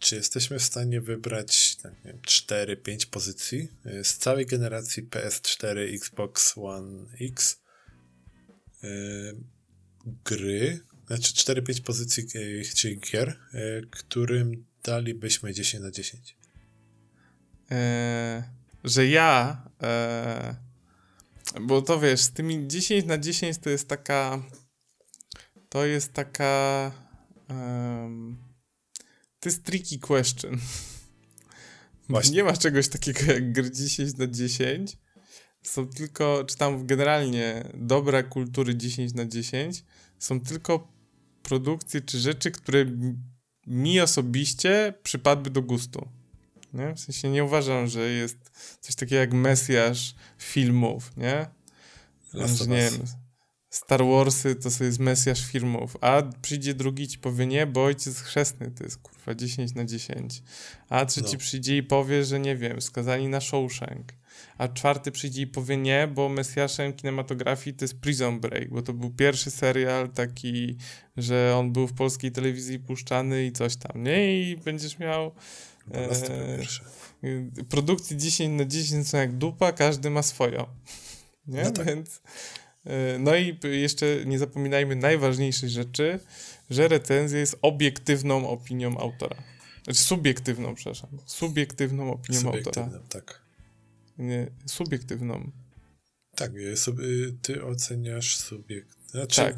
[0.00, 7.06] Czy jesteśmy w stanie wybrać tak, 4-5 pozycji y, z całej generacji PS4, Xbox One
[7.20, 7.60] X
[8.82, 9.36] yy,
[10.24, 13.38] gry, znaczy 4-5 pozycji, yy, czyli gier,
[13.90, 16.36] którym dalibyśmy 10 na 10?
[17.70, 18.42] Eee,
[18.84, 20.56] że ja, e,
[21.60, 24.42] bo to wiesz, z tymi 10 na 10 to jest taka,
[25.68, 26.92] to jest taka
[27.50, 28.49] Um,
[29.40, 30.58] to jest tricky question.
[32.08, 32.36] Właśnie.
[32.36, 34.96] Nie ma czegoś takiego jak gry 10 na 10.
[35.62, 39.84] Są tylko, czy tam generalnie dobra kultury 10 na 10
[40.18, 40.88] są tylko
[41.42, 42.86] produkcje czy rzeczy, które
[43.66, 46.08] mi osobiście przypadły do gustu.
[46.72, 46.94] Nie?
[46.94, 51.46] W sensie nie uważam, że jest coś takiego jak mesjasz filmów, nie?
[52.34, 53.06] Że, nie wiem,
[53.70, 58.20] Star Warsy to sobie jest mesjasz filmów, a przyjdzie drugi ci powie nie, bo ojciec
[58.20, 60.42] chrzestny to jest kurwa 10 na 10.
[60.88, 61.38] A trzeci no.
[61.38, 64.12] przyjdzie i powie, że nie wiem, skazani na Shawshank.
[64.58, 68.92] A czwarty przyjdzie i powie nie, bo mesjaszem kinematografii to jest Prison Break, bo to
[68.92, 70.76] był pierwszy serial taki,
[71.16, 74.42] że on był w polskiej telewizji puszczany i coś tam, nie?
[74.42, 75.32] I będziesz miał...
[75.92, 76.08] E,
[77.68, 80.66] produkcji 10 na 10 są jak dupa, każdy ma swoją.
[81.46, 81.64] Nie?
[81.64, 81.86] No tak.
[81.86, 82.20] Więc...
[82.84, 86.20] E, no i jeszcze nie zapominajmy najważniejszej rzeczy,
[86.70, 89.36] że recenzja jest obiektywną opinią autora.
[89.84, 91.10] Znaczy subiektywną, przepraszam.
[91.26, 93.02] Subiektywną opinią subiektywną, autora.
[93.08, 93.40] tak.
[94.18, 95.50] Nie, subiektywną.
[96.36, 96.52] Tak,
[97.42, 99.54] ty oceniasz subiekt, znaczy, tak.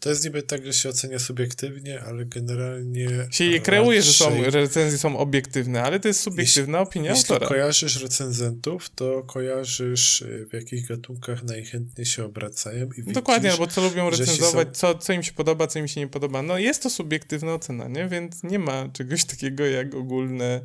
[0.00, 3.08] To jest niby tak, że się ocenia subiektywnie, ale generalnie.
[3.30, 7.22] Się je kreuje, że są, recenzje są obiektywne, ale to jest subiektywna jeśli, opinia jeśli
[7.22, 7.38] autora.
[7.40, 12.88] Jeśli kojarzysz recenzentów, to kojarzysz y, w jakich gatunkach najchętniej się obracają.
[12.96, 14.74] I Dokładnie, bo co lubią recenzować, są...
[14.74, 16.42] co, co im się podoba, co im się nie podoba.
[16.42, 18.08] No jest to subiektywna ocena, nie?
[18.08, 20.60] Więc nie ma czegoś takiego jak ogólne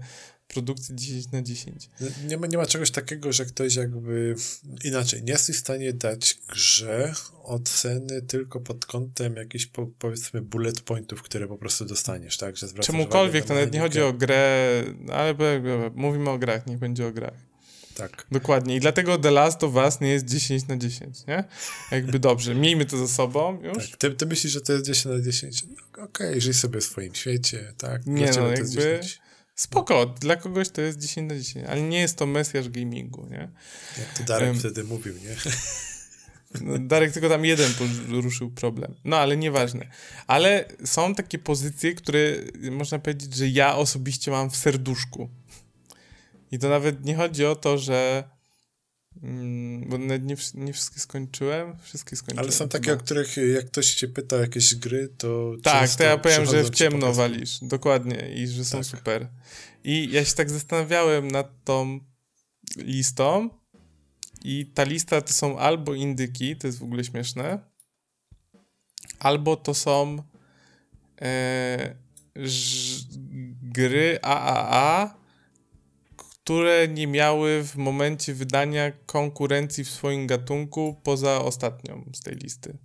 [0.53, 1.89] produkcji 10 na 10.
[2.27, 4.35] Nie ma, nie ma czegoś takiego, że ktoś jakby
[4.83, 10.81] inaczej, nie jesteś w stanie dać grze oceny tylko pod kątem jakichś po, powiedzmy bullet
[10.81, 12.57] pointów, które po prostu dostaniesz, tak?
[12.57, 15.35] Że Czemukolwiek, to nawet nie chodzi o grę, ale
[15.95, 17.51] mówimy o grach, niech będzie o grach.
[17.95, 18.27] Tak.
[18.31, 18.75] Dokładnie.
[18.75, 21.43] I dlatego The Last of Us nie jest 10 na 10, nie?
[21.91, 22.55] Jakby dobrze.
[22.55, 23.89] Miejmy to za sobą już.
[23.89, 23.99] Tak.
[23.99, 25.63] Ty, ty myślisz, że to jest 10 na 10?
[25.63, 28.05] No, Okej, okay, żyj sobie w swoim świecie, tak?
[28.05, 28.99] Nie Dlaczego no, jakby...
[29.61, 33.49] Spoko, dla kogoś to jest 10 na 10, ale nie jest to mesjasz gamingu, nie?
[33.99, 35.35] Jak to Darek um, wtedy mówił, nie?
[36.61, 37.71] No, Darek tylko tam jeden
[38.09, 38.95] ruszył problem.
[39.03, 39.87] No, ale nieważne.
[40.27, 42.19] Ale są takie pozycje, które
[42.71, 45.29] można powiedzieć, że ja osobiście mam w serduszku.
[46.51, 48.23] I to nawet nie chodzi o to, że
[49.23, 52.39] Mm, bo nie, nie wszystkie skończyłem, wszystkie skończyłem.
[52.39, 56.03] Ale są takie, o których jak ktoś cię pyta o jakieś gry, to Tak, to
[56.03, 58.85] ja powiem, że w ciemno walisz, dokładnie, i że są tak.
[58.85, 59.27] super.
[59.83, 61.99] I ja się tak zastanawiałem nad tą
[62.77, 63.49] listą
[64.43, 67.59] i ta lista to są albo indyki, to jest w ogóle śmieszne,
[69.19, 70.23] albo to są
[71.21, 71.95] e,
[73.61, 75.20] gry AAA,
[76.43, 82.77] które nie miały w momencie wydania konkurencji w swoim gatunku poza ostatnią z tej listy.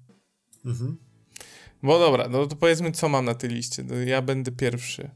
[0.64, 0.96] Mhm.
[1.82, 3.82] Bo dobra, no to powiedzmy, co mam na tej liście.
[3.82, 5.10] No, ja będę pierwszy.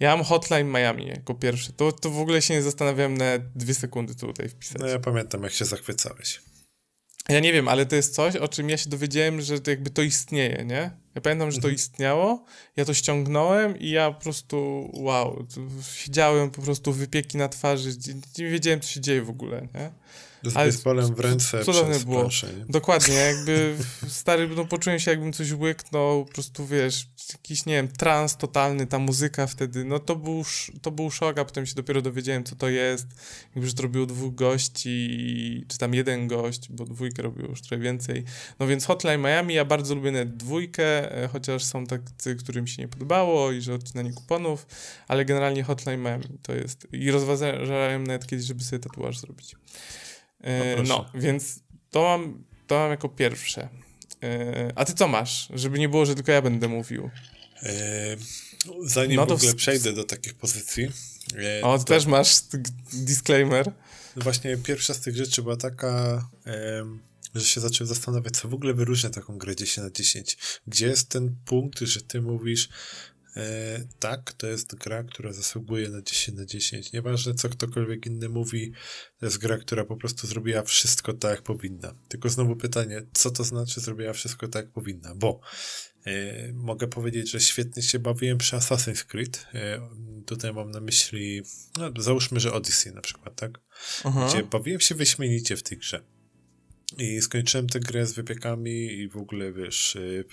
[0.00, 1.72] Ja mam Hotline Miami jako pierwszy.
[1.72, 4.80] To, to w ogóle się nie zastanawiałem na dwie sekundy tutaj wpisać.
[4.80, 6.42] No ja pamiętam, jak się zachwycałeś.
[7.28, 9.90] Ja nie wiem, ale to jest coś, o czym ja się dowiedziałem, że to jakby
[9.90, 10.90] to istnieje, nie?
[11.14, 11.74] Ja pamiętam, że to mhm.
[11.74, 12.44] istniało,
[12.76, 15.46] ja to ściągnąłem i ja po prostu, wow,
[15.94, 17.90] siedziałem po prostu wypieki na twarzy,
[18.38, 19.90] nie wiedziałem, co się dzieje w ogóle, nie?
[20.50, 22.20] Z baseballem w ręce cudowne było.
[22.20, 23.76] Planszę, Dokładnie, jakby
[24.08, 28.86] stary, no poczułem się jakbym coś łyknął, po prostu wiesz, jakiś, nie wiem, trans totalny,
[28.86, 30.44] ta muzyka wtedy, no to był,
[30.82, 33.06] to był szok, a potem się dopiero dowiedziałem, co to jest,
[33.76, 38.24] to robiło dwóch gości, czy tam jeden gość, bo dwójkę robiło już trochę więcej.
[38.58, 42.82] No więc Hotline Miami, ja bardzo lubię nawet dwójkę, e, chociaż są tacy, którym się
[42.82, 44.66] nie podobało i że odcinanie kuponów,
[45.08, 49.56] ale generalnie Hotline Miami to jest, i rozważałem nawet kiedyś, żeby sobie tatuaż zrobić.
[50.40, 51.60] E, no, no, więc
[51.90, 53.68] to mam, to mam jako pierwsze.
[54.22, 55.48] E, a ty co masz?
[55.54, 57.10] Żeby nie było, że tylko ja będę mówił.
[57.62, 58.16] E,
[58.84, 59.54] zanim no w ogóle w...
[59.54, 60.90] przejdę do takich pozycji.
[61.62, 61.94] o, ty to...
[61.94, 62.40] też masz
[62.92, 63.72] disclaimer.
[64.16, 66.28] Właśnie pierwsza z tych rzeczy była taka,
[67.34, 70.36] że się zacząłem zastanawiać, co w ogóle wyróżnia taką grę 10 na 10.
[70.66, 73.05] Gdzie jest ten punkt, że ty mówisz, E,
[73.98, 76.92] tak, to jest gra, która zasługuje na 10 na 10.
[76.92, 78.72] Nieważne, co ktokolwiek inny mówi,
[79.20, 81.94] to jest gra, która po prostu zrobiła wszystko tak, jak powinna.
[82.08, 85.14] Tylko znowu pytanie, co to znaczy zrobiła wszystko tak, jak powinna?
[85.14, 85.40] Bo
[86.06, 89.46] e, mogę powiedzieć, że świetnie się bawiłem przy Assassin's Creed.
[89.54, 89.88] E,
[90.26, 91.42] tutaj mam na myśli,
[91.78, 93.60] no, załóżmy, że Odyssey na przykład, tak?
[94.04, 94.28] Aha.
[94.28, 96.02] Gdzie bawiłem się wyśmienicie w tej grze.
[96.98, 100.24] I skończyłem tę grę z wypiekami i w ogóle, wiesz, e,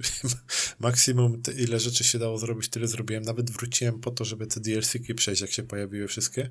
[0.80, 3.22] maksimum ile rzeczy się dało zrobić, tyle zrobiłem.
[3.22, 6.50] Nawet wróciłem po to, żeby te DLC-ki przejść, jak się pojawiły wszystkie.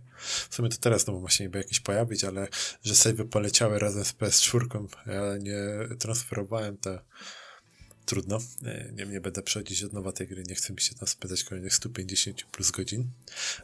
[0.49, 2.47] W sumie to teraz no się niby jakieś pojawić, ale
[2.83, 5.57] że save poleciały razem z PS4, ja nie
[5.99, 6.99] transferowałem to
[8.05, 8.39] trudno.
[8.95, 11.75] Nie, nie będę przechodzić od nowa tej gry, nie chcę mi się tam spędzać kolejnych
[11.75, 13.09] 150 plus godzin,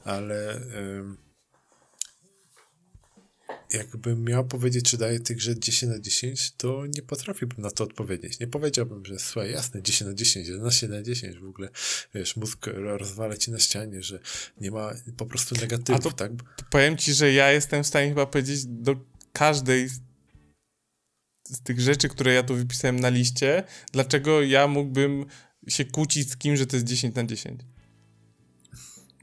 [0.04, 0.62] ale
[3.74, 7.84] jakbym miał powiedzieć, czy daję tych grze 10 na 10, to nie potrafiłbym na to
[7.84, 8.40] odpowiedzieć.
[8.40, 11.70] Nie powiedziałbym, że słuchaj, jasne, 10 na 10, 11 na 10 w ogóle,
[12.16, 14.20] wiesz, mózg rozwala ci na ścianie, że
[14.62, 16.32] nie ma po prostu negatywów, to, tak?
[16.32, 18.96] To powiem ci, że ja jestem w stanie chyba powiedzieć do
[19.34, 19.90] każdej
[21.50, 25.26] z tych rzeczy, które ja tu wypisałem na liście, dlaczego ja mógłbym
[25.68, 27.62] się kłócić z kim, że to jest 10 na 10.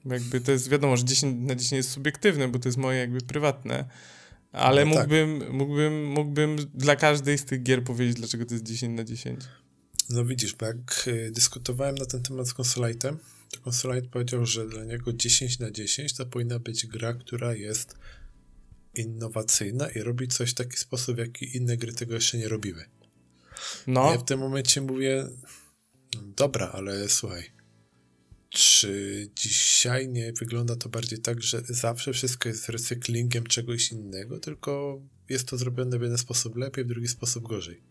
[0.04, 3.20] Jakby to jest wiadomo, że 10 na 10 jest subiektywne, bo to jest moje jakby
[3.20, 3.84] prywatne.
[4.52, 5.52] Ale no mógłbym, tak.
[5.52, 9.40] mógłbym, mógłbym dla każdej z tych gier powiedzieć, dlaczego to jest 10 na 10.
[10.10, 13.16] No widzisz, bo jak y, dyskutowałem na ten temat z Consolite'em,
[13.50, 17.96] to Consolite powiedział, że dla niego 10 na 10 to powinna być gra, która jest
[18.94, 22.84] innowacyjna i robi coś w taki sposób, w jaki inne gry tego jeszcze nie robiły.
[23.86, 24.12] No.
[24.12, 25.28] Ja w tym momencie mówię,
[26.36, 27.50] dobra, ale słuchaj,
[28.54, 35.00] czy dzisiaj nie wygląda to bardziej tak, że zawsze wszystko jest recyklingiem czegoś innego, tylko
[35.28, 37.82] jest to zrobione w jeden sposób lepiej, w drugi sposób gorzej?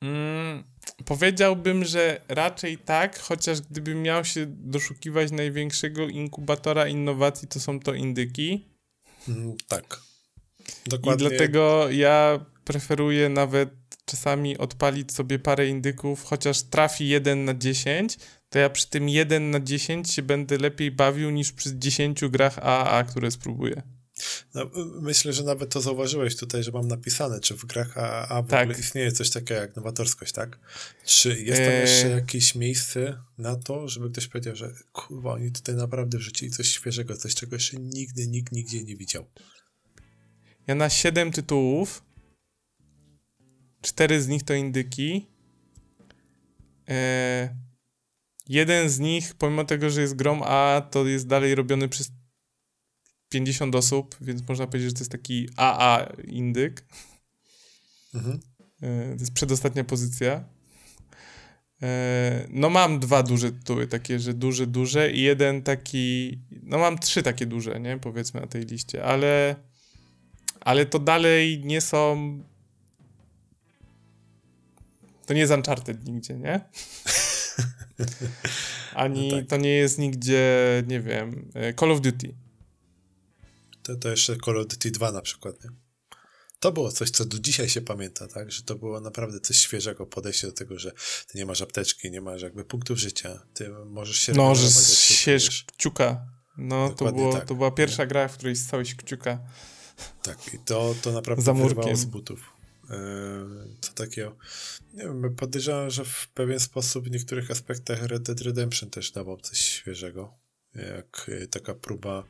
[0.00, 0.64] Mm,
[1.04, 7.94] powiedziałbym, że raczej tak, chociaż gdybym miał się doszukiwać największego inkubatora innowacji, to są to
[7.94, 8.68] indyki.
[9.28, 10.00] Mm, tak.
[10.86, 11.26] Dokładnie.
[11.26, 13.70] I dlatego ja preferuję nawet
[14.06, 19.50] czasami odpalić sobie parę indyków, chociaż trafi 1 na 10, to ja przy tym 1
[19.50, 23.82] na 10 się będę lepiej bawił niż przy 10 grach AAA, które spróbuję.
[24.54, 28.50] No, myślę, że nawet to zauważyłeś tutaj, że mam napisane, czy w grach AAA w
[28.50, 28.62] tak.
[28.62, 30.58] ogóle istnieje coś takiego jak nowatorskość, tak?
[31.04, 32.12] Czy jest tam jeszcze eee.
[32.12, 37.16] jakieś miejsce na to, żeby ktoś powiedział, że kurwa, oni tutaj naprawdę wrzucili coś świeżego,
[37.16, 39.26] coś, czego jeszcze nigdy nikt nigdzie nie widział.
[40.66, 42.05] Ja na 7 tytułów
[43.86, 45.26] Cztery z nich to indyki.
[46.88, 47.56] E,
[48.48, 52.10] jeden z nich, pomimo tego, że jest grom A, to jest dalej robiony przez
[53.28, 56.84] 50 osób, więc można powiedzieć, że to jest taki AA indyk.
[58.14, 58.40] Mhm.
[58.82, 60.44] E, to jest przedostatnia pozycja.
[61.82, 66.98] E, no mam dwa duże tytuły, takie, że duże, duże i jeden taki, no mam
[66.98, 69.56] trzy takie duże, nie, powiedzmy na tej liście, ale
[70.60, 72.38] ale to dalej nie są
[75.26, 76.60] to nie jest Uncharted nigdzie, nie?
[78.94, 79.46] Ani no tak.
[79.46, 80.44] to nie jest nigdzie,
[80.86, 82.34] nie wiem, e, Call of Duty.
[83.82, 85.70] To, to jeszcze Call of Duty 2 na przykład, nie?
[86.60, 88.52] To było coś, co do dzisiaj się pamięta, tak?
[88.52, 90.92] Że to było naprawdę coś świeżego, podejście do tego, że
[91.26, 94.32] ty nie masz apteczki, nie masz jakby punktów życia, ty możesz się...
[94.32, 94.70] No, że
[95.14, 96.26] siesz kciuka.
[96.58, 97.44] No, to, było, tak.
[97.44, 98.08] to była pierwsza nie?
[98.08, 99.38] gra, w której stałeś kciuka.
[100.22, 102.56] Tak, i to, to naprawdę wyrwało z butów.
[103.80, 104.36] Co e, takiego.
[104.96, 109.36] Nie wiem, podejrzewam, że w pewien sposób w niektórych aspektach Red Dead Redemption też dawał
[109.40, 110.34] coś świeżego.
[110.74, 112.24] Jak e, taka próba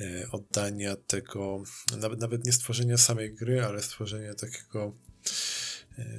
[0.00, 1.62] e, oddania tego,
[2.00, 4.92] nawet, nawet nie stworzenia samej gry, ale stworzenia takiego.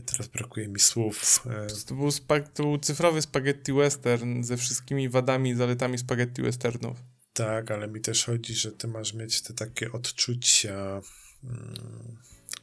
[0.06, 1.44] Teraz brakuje mi słów.
[1.88, 2.10] To był,
[2.54, 6.98] to był cyfrowy spaghetti western ze wszystkimi wadami i zaletami spaghetti westernów.
[7.34, 11.02] Tak, ale mi też chodzi, że ty masz mieć te takie odczucia.
[11.42, 12.18] Hmm,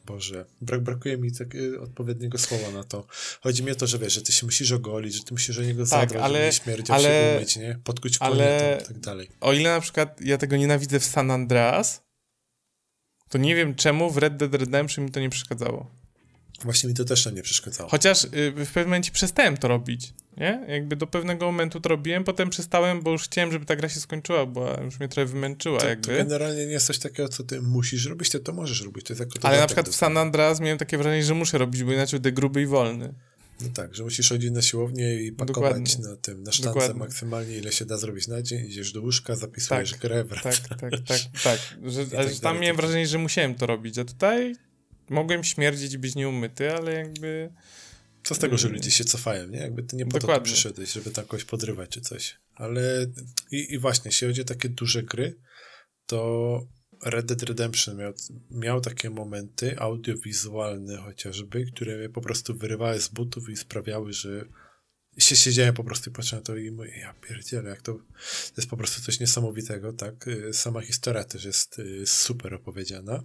[0.06, 3.06] Boże, brak, brakuje mi tak, y, odpowiedniego słowa na to.
[3.40, 5.62] Chodzi mi o to, że wiesz, że ty się musisz ogolić, że ty musisz o
[5.62, 7.78] niego tak, zadbać, ale, nie śmierdział ale, się umyć, nie?
[7.84, 9.28] Podkuć ale, i tak dalej.
[9.40, 12.02] O ile na przykład ja tego nienawidzę w San Andreas,
[13.28, 16.01] to nie wiem czemu w Red Dead Redemption mi to nie przeszkadzało.
[16.60, 17.90] Właśnie mi to też nie przeszkadzało.
[17.90, 20.64] Chociaż y, w pewnym momencie przestałem to robić, nie?
[20.68, 24.00] Jakby do pewnego momentu to robiłem, potem przestałem, bo już chciałem, żeby ta gra się
[24.00, 26.06] skończyła, bo już mnie trochę wymęczyła to, jakby.
[26.06, 29.06] To generalnie nie jest coś takiego, co ty musisz robić, ty to możesz robić.
[29.06, 31.84] To jest jako Ale na przykład w San Andreas miałem takie wrażenie, że muszę robić,
[31.84, 33.14] bo inaczej będę gruby i wolny.
[33.60, 36.10] No tak, że musisz chodzić na siłownię i pakować Dokładnie.
[36.10, 36.98] na tym, na sztance Dokładnie.
[36.98, 40.60] maksymalnie ile się da zrobić na dzień, idziesz do łóżka, zapisujesz tak, grę, wracasz.
[40.60, 41.58] Tak, tak, tak, tak.
[41.84, 44.54] Że, tak tam miałem tak wrażenie, że musiałem to robić, a tutaj
[45.12, 47.52] mogłem śmierdzić i być nieumyty, ale jakby...
[48.24, 49.58] Co z tego, że ludzie się cofają, nie?
[49.58, 50.40] Jakby ty nie po Dokładnie.
[50.40, 52.38] to przyszedłeś, żeby tam kogoś podrywać czy coś.
[52.54, 53.06] Ale
[53.50, 55.38] i, i właśnie, jeśli chodzi o takie duże gry,
[56.06, 56.60] to
[57.04, 58.12] Red Dead Redemption miał,
[58.50, 64.44] miał takie momenty audiowizualne chociażby, które mnie po prostu wyrywały z butów i sprawiały, że
[65.18, 68.54] się siedziałem po prostu i patrzyłem na to i mówię, ja pierdzielę, jak to, to
[68.56, 70.26] jest po prostu coś niesamowitego, tak?
[70.52, 73.24] Sama historia też jest y, super opowiedziana.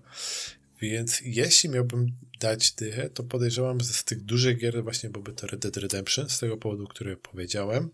[0.81, 2.07] Więc jeśli miałbym
[2.39, 6.29] dać dychę, to podejrzewam, że z tych dużych gier właśnie byłby to Red Dead Redemption,
[6.29, 7.89] z tego powodu, który powiedziałem.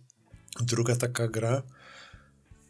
[0.62, 1.64] Druga taka gra,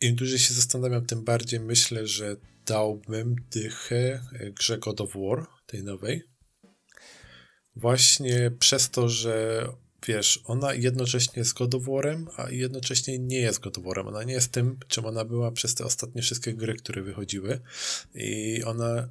[0.01, 2.36] im dłużej się zastanawiam, tym bardziej myślę, że
[2.66, 4.22] dałbym dychę
[4.59, 6.24] grze God of War, tej nowej.
[7.76, 9.68] Właśnie przez to, że
[10.07, 14.07] wiesz, ona jednocześnie jest God of War'em, a jednocześnie nie jest God of War'em.
[14.07, 17.59] Ona nie jest tym, czym ona była przez te ostatnie wszystkie gry, które wychodziły.
[18.16, 19.09] I ona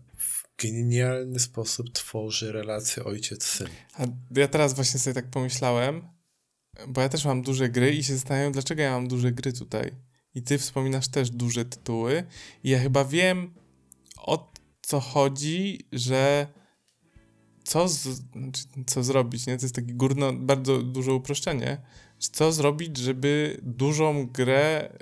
[0.63, 3.69] genialny sposób tworzy relację ojciec-syn.
[3.95, 4.05] A
[4.37, 6.03] ja teraz właśnie sobie tak pomyślałem,
[6.89, 9.91] bo ja też mam duże gry i się zastanawiam, dlaczego ja mam duże gry tutaj.
[10.35, 12.25] I ty wspominasz też duże tytuły.
[12.65, 13.55] I ja chyba wiem,
[14.17, 14.53] o
[14.83, 16.47] co chodzi, że
[17.65, 18.01] co, z,
[18.33, 19.57] znaczy, co zrobić, nie?
[19.57, 21.83] To jest takie górno, bardzo duże uproszczenie.
[22.19, 24.93] Co zrobić, żeby dużą grę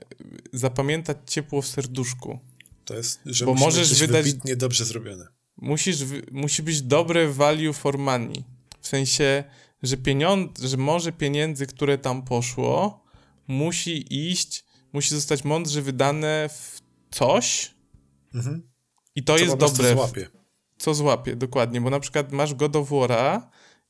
[0.52, 2.38] zapamiętać ciepło w serduszku?
[2.84, 5.26] To jest, że Bo możesz wydać wybitnie dobrze zrobione.
[5.60, 8.44] Musisz, musi być dobre value for money.
[8.80, 9.44] W sensie,
[9.82, 13.04] że pieniądze, że może pieniędzy, które tam poszło,
[13.48, 16.80] musi iść, musi zostać mądrze wydane w
[17.10, 17.74] coś.
[18.34, 18.62] Mhm.
[19.14, 19.94] I to Co jest dobre.
[19.94, 20.28] Złapie.
[20.78, 23.40] Co złapie, dokładnie, bo na przykład masz God of War'a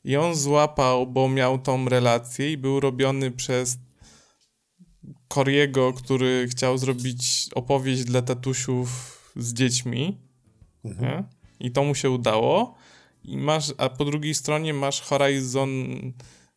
[0.04, 3.78] i on złapał, bo miał tą relację i był robiony przez
[5.28, 8.88] Koriego, który chciał zrobić opowieść dla tatusiów
[9.36, 10.20] z dziećmi.
[10.84, 11.24] Mhm.
[11.60, 12.74] I to mu się udało.
[13.24, 15.70] I masz, a po drugiej stronie masz Horizon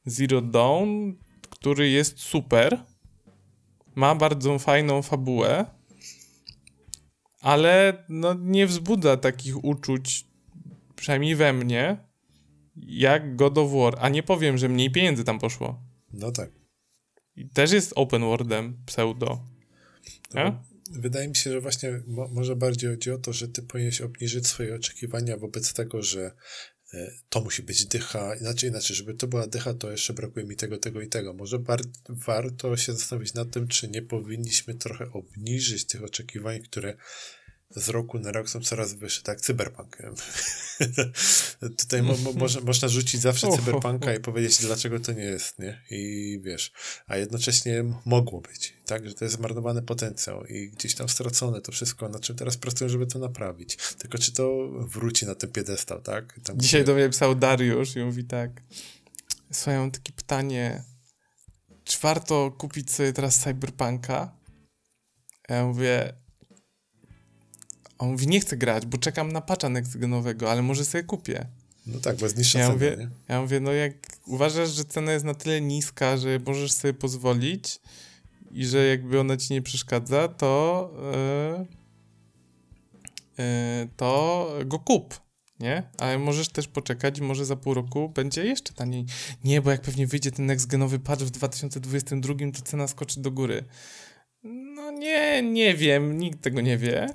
[0.06, 1.12] Zero Dawn,
[1.50, 2.84] który jest super.
[3.96, 5.66] Ma bardzo fajną fabułę,
[7.42, 10.28] ale no, nie wzbudza takich uczuć,
[10.96, 11.98] przynajmniej we mnie,
[12.76, 13.96] jak God of War.
[14.00, 15.84] A nie powiem, że mniej pieniędzy tam poszło.
[16.14, 16.52] No tak.
[17.36, 19.40] I też jest open worldem pseudo.
[20.34, 20.64] No,
[20.94, 24.48] wydaje mi się, że właśnie mo może bardziej chodzi o to, że ty powinieneś obniżyć
[24.48, 26.32] swoje oczekiwania wobec tego, że
[26.94, 30.56] e, to musi być dycha, inaczej, inaczej, żeby to była dycha, to jeszcze brakuje mi
[30.56, 31.34] tego, tego i tego.
[31.34, 31.60] Może
[32.10, 36.98] warto się zastanowić nad tym, czy nie powinniśmy trochę obniżyć tych oczekiwań, które
[37.76, 39.98] z roku na rok są coraz wyższe, tak, cyberpunk.
[41.80, 45.82] Tutaj mo, mo, może, można rzucić zawsze cyberpunka i powiedzieć, dlaczego to nie jest, nie?
[45.92, 46.72] I wiesz,
[47.08, 51.72] a jednocześnie mogło być, tak, że to jest zmarnowany potencjał i gdzieś tam stracone to
[51.72, 53.78] wszystko, na czym teraz pracują, żeby to naprawić.
[53.98, 56.40] Tylko czy to wróci na ten piedestał, tak?
[56.44, 56.92] Tam, Dzisiaj gdzie...
[56.92, 58.62] do mnie pisał Dariusz i mówi tak,
[59.52, 60.84] słuchaj, mam takie pytanie,
[61.84, 64.38] czy warto kupić sobie teraz cyberpunka?
[65.50, 66.23] Ja mówię,
[68.04, 71.48] on mówi, nie chcę grać, bo czekam na patcha nextgenowego, ale może sobie kupię.
[71.88, 73.10] No tak, bo jest niższa ja cena, mówię, nie?
[73.30, 73.94] Ja mówię, no jak
[74.26, 77.80] uważasz, że cena jest na tyle niska, że możesz sobie pozwolić
[78.52, 80.92] i że jakby ona ci nie przeszkadza, to
[83.38, 85.22] yy, yy, to go kup,
[85.60, 85.84] nie?
[85.98, 89.06] Ale możesz też poczekać i może za pół roku będzie jeszcze taniej.
[89.44, 93.64] Nie, bo jak pewnie wyjdzie ten nextgenowy patch w 2022, to cena skoczy do góry.
[94.44, 97.10] No nie, nie wiem, nikt tego nie wie.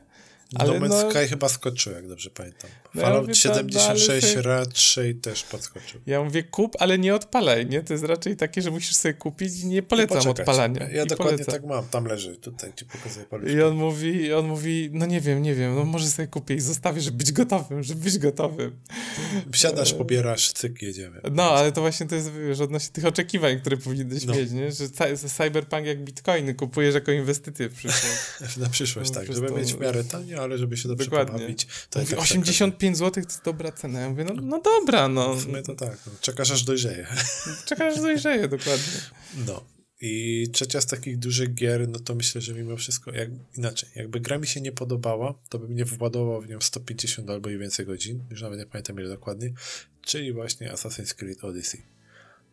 [0.55, 2.70] Ale no Man's Sky chyba skoczył, jak dobrze pamiętam.
[2.94, 6.01] No Fallout ja 76 no, raczej też podskoczył.
[6.07, 7.82] Ja mówię kup, ale nie odpalaj, nie?
[7.82, 10.88] To jest raczej takie, że musisz sobie kupić i nie polecam no odpalania.
[10.88, 11.55] Ja I dokładnie polecam.
[11.55, 13.53] tak mam, tam leży, tutaj ci pokazuję paluszkę.
[13.53, 16.61] I on mówi, on mówi, no nie wiem, nie wiem, no może sobie kupię i
[16.61, 18.76] zostawię, żeby być gotowym, żeby być gotowym.
[19.53, 21.20] Wsiadasz, pobierasz, cyk, jedziemy.
[21.32, 24.34] No, ale to właśnie to jest, wiesz, odnośnie tych oczekiwań, które powinieneś no.
[24.34, 24.72] mieć, nie?
[24.72, 24.88] Że
[25.28, 28.57] cyberpunk jak bitcoiny kupujesz jako inwestycję w przyszłość.
[28.57, 30.05] Na przyszłość, no, tak, żeby mieć w miarę
[30.41, 31.32] ale żeby się dobrze Dokładnie.
[31.32, 31.66] pobawić.
[31.91, 34.01] To Mówi, tak 85 zł to jest dobra cena.
[34.01, 35.34] Ja mówię, no, no dobra, no.
[35.34, 36.12] W sumie to tak, no.
[36.20, 37.07] czekasz aż dojrzeje.
[37.68, 38.93] Czekasz aż dojrzeje, dokładnie.
[39.47, 39.64] No.
[40.01, 44.20] I trzecia z takich dużych gier, no to myślę, że mimo wszystko, jak, inaczej, jakby
[44.20, 47.86] gra mi się nie podobała, to bym nie władował w nią 150 albo i więcej
[47.86, 49.53] godzin, już nawet nie pamiętam ile dokładnie,
[50.03, 51.82] czyli właśnie Assassin's Creed Odyssey.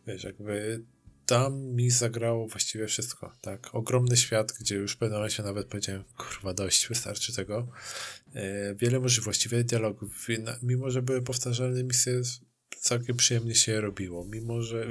[0.06, 0.82] Wiesz, jakby
[1.26, 3.74] tam mi zagrało właściwie wszystko, tak?
[3.74, 7.68] Ogromny świat, gdzie już w pewnym momencie nawet powiedziałem, kurwa, dość, wystarczy tego.
[8.34, 10.26] E, wiele możliwości, wiele dialogów,
[10.62, 12.22] mimo że były powtarzalne misje,
[12.80, 14.86] całkiem przyjemnie się je robiło, mimo że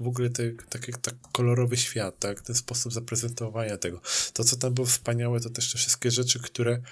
[0.00, 2.40] w ogóle te, tak jak tak kolorowy świat, tak?
[2.40, 4.00] Ten sposób zaprezentowania tego.
[4.32, 6.82] To, co tam było wspaniałe, to też te wszystkie rzeczy, które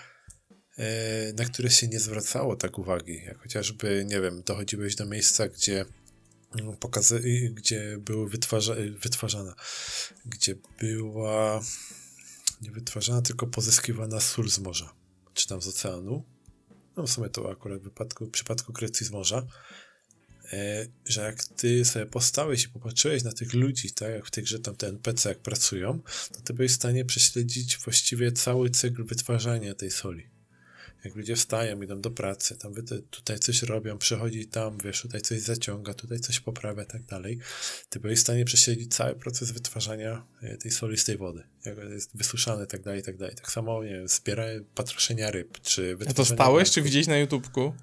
[0.79, 5.49] e, na które się nie zwracało tak uwagi, jak chociażby, nie wiem, dochodziłeś do miejsca,
[5.49, 5.85] gdzie
[6.81, 7.21] pokazy,
[7.55, 9.55] gdzie były wytwarza, wytwarzana,
[10.27, 11.61] gdzie była
[12.61, 14.95] nie wytwarzana, tylko pozyskiwana sól z morza,
[15.35, 16.25] czy tam z oceanu.
[16.97, 19.47] No w sumie to akurat w, wypadku, w przypadku Grecji z morza,
[20.53, 24.45] e, że jak ty sobie postałeś i popatrzyłeś na tych ludzi, tak jak w tej
[24.45, 26.01] grze tam te NPC jak pracują,
[26.33, 30.36] to ty byłeś w stanie prześledzić właściwie cały cykl wytwarzania tej soli
[31.07, 32.75] jak ludzie wstają, idą do pracy, tam
[33.11, 37.39] tutaj coś robią, przychodzi tam, wiesz, tutaj coś zaciąga, tutaj coś poprawia i tak dalej,
[37.89, 42.65] ty byłeś w stanie prześledzić cały proces wytwarzania e, tej solistej wody, jak jest wysuszane
[42.65, 43.37] i tak dalej, i tak dalej.
[43.37, 47.75] Tak samo, nie wiem, zbieranie, patroszenia ryb, czy A to stałeś, czy widziałeś na YouTubku?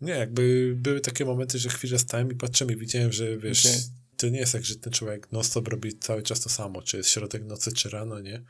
[0.00, 4.28] Nie, jakby były takie momenty, że chwilę stałem i patrzymy, widziałem, że wiesz, okay to
[4.28, 7.44] nie jest tak, że ten człowiek non-stop robi cały czas to samo, czy jest środek
[7.44, 8.44] nocy, czy rano, nie?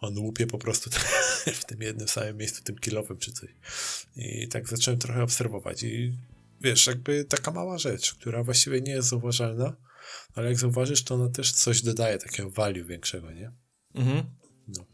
[0.00, 0.90] On łupie po prostu
[1.60, 3.50] w tym jednym samym miejscu, tym kilowym, czy coś.
[4.16, 6.12] I tak zacząłem trochę obserwować i
[6.60, 9.76] wiesz, jakby taka mała rzecz, która właściwie nie jest zauważalna,
[10.34, 13.52] ale jak zauważysz, to ona też coś dodaje takiego value większego, nie?
[13.94, 14.24] Mhm.
[14.68, 14.93] No.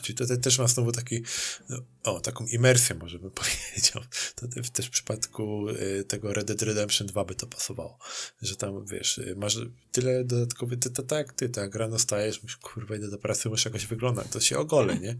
[0.00, 1.22] Czyli tutaj też ma znowu taki,
[1.68, 4.02] no, o, taką imersję, może bym powiedział.
[4.34, 7.98] To też w przypadku y, tego Red Dead Redemption 2 by to pasowało.
[8.42, 9.58] Że tam, wiesz, y, masz
[9.92, 13.68] tyle dodatkowych, ty to tak, ty tak, rano stajesz, myślisz, kurwa, idę do pracy, muszę
[13.68, 15.16] jakoś wyglądać, to się ogolę, nie?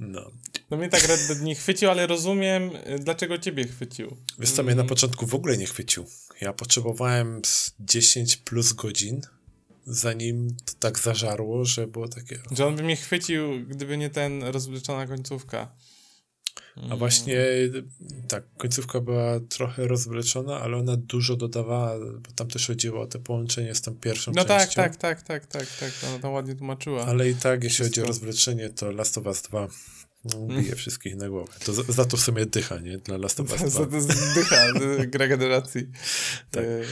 [0.00, 0.30] No.
[0.70, 4.16] No mnie tak Red Dead nie chwycił, ale rozumiem, y, dlaczego ciebie chwycił.
[4.38, 4.88] Wiesz co, mnie na mm.
[4.88, 6.06] początku w ogóle nie chwycił.
[6.40, 7.42] Ja potrzebowałem
[7.80, 9.20] 10 plus godzin,
[9.86, 12.38] zanim to tak zażarło, że było takie...
[12.50, 15.72] Że on by mnie chwycił, gdyby nie ten rozwleczona końcówka.
[16.90, 17.36] A właśnie
[18.28, 23.18] tak, końcówka była trochę rozwleczona, ale ona dużo dodawała, bo tam też chodziło o te
[23.18, 24.82] połączenie z tą pierwszą no tak, częścią.
[24.82, 27.06] No tak, tak, tak, tak, tak, ona tam ładnie tłumaczyła.
[27.06, 29.68] Ale i tak, jeśli chodzi o rozwleczenie, to Last of Us 2
[30.24, 31.52] no, bije wszystkich na głowę.
[31.64, 32.98] To za, to w sumie dycha, nie?
[32.98, 33.68] Dla Last of Us 2.
[33.70, 33.96] Za to
[34.34, 34.56] dycha,
[35.12, 35.86] gra generacji.
[36.50, 36.64] tak.
[36.64, 36.82] E,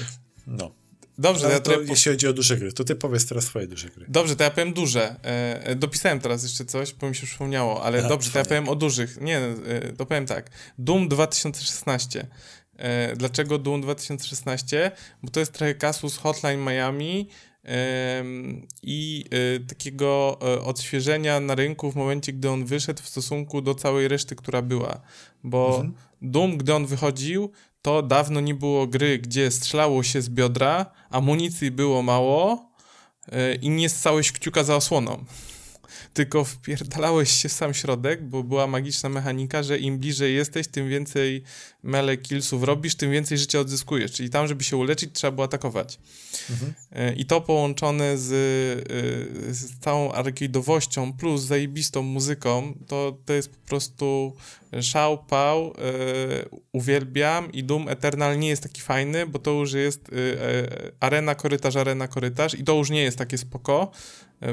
[0.47, 0.80] no.
[1.21, 3.89] Dobrze, no, ja to, jeśli chodzi o duże gry, to ty powiedz teraz swoje duże
[3.89, 4.07] gry.
[4.09, 5.17] Dobrze, to ja powiem duże.
[5.25, 8.45] E, e dopisałem teraz jeszcze coś, bo mi się przypomniało, ale A, dobrze, to ja
[8.45, 9.21] powiem o dużych.
[9.21, 10.51] Nie, e, to powiem tak.
[10.79, 12.27] Doom 2016.
[12.77, 14.91] E, dlaczego Doom 2016?
[15.23, 17.29] Bo to jest trochę kasus Hotline Miami
[18.83, 23.75] i e, takiego e, odświeżenia na rynku w momencie, gdy on wyszedł w stosunku do
[23.75, 25.01] całej reszty, która była.
[25.45, 25.95] Bo mhm.
[26.23, 27.51] Doom, gdy on wychodził,
[27.83, 32.71] to dawno nie było gry, gdzie strzelało się z biodra, amunicji było mało
[33.33, 35.25] yy, i nie ssałeś kciuka za osłoną
[36.15, 41.43] tylko wpierdalałeś się sam środek, bo była magiczna mechanika, że im bliżej jesteś, tym więcej
[41.83, 44.13] mele killsów robisz, tym więcej życia odzyskujesz.
[44.13, 45.99] Czyli tam, żeby się uleczyć, trzeba było atakować.
[46.51, 46.75] Mhm.
[46.93, 48.33] E, I to połączone z,
[49.49, 54.33] e, z całą arcade'owością plus zajebistą muzyką, to, to jest po prostu
[54.81, 60.13] szał, pał, yy, uwielbiam i Doom Eternal nie jest taki fajny, bo to już jest
[60.13, 63.91] yy, arena, korytarz, arena, korytarz i to już nie jest takie spoko,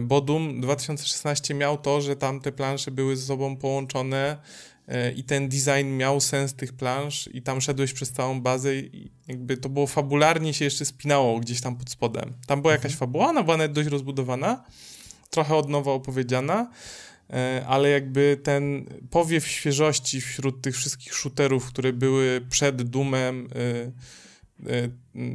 [0.01, 4.37] bo Doom 2016 miał to, że tam te plansze były ze sobą połączone
[4.87, 9.11] e, i ten design miał sens tych plansz i tam szedłeś przez całą bazę i
[9.27, 12.33] jakby to było fabularnie się jeszcze spinało gdzieś tam pod spodem.
[12.47, 12.99] Tam była jakaś mhm.
[12.99, 14.63] fabuła, ona była nawet dość rozbudowana,
[15.29, 16.71] trochę od nowa opowiedziana,
[17.29, 23.91] e, ale jakby ten powiew świeżości wśród tych wszystkich shooterów, które były przed Doomem, e,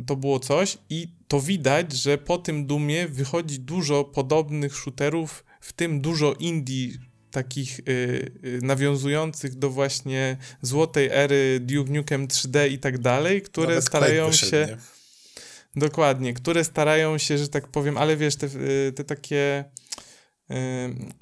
[0.07, 5.73] to było coś i to widać, że po tym Dumie wychodzi dużo podobnych shooterów, w
[5.73, 6.89] tym dużo indie
[7.31, 7.83] takich y,
[8.45, 14.33] y, nawiązujących do właśnie złotej ery Duke Nukem 3D i tak dalej, które Nawet starają
[14.33, 14.77] się nie?
[15.77, 18.49] dokładnie, które starają się, że tak powiem, ale wiesz, te,
[18.97, 19.65] te takie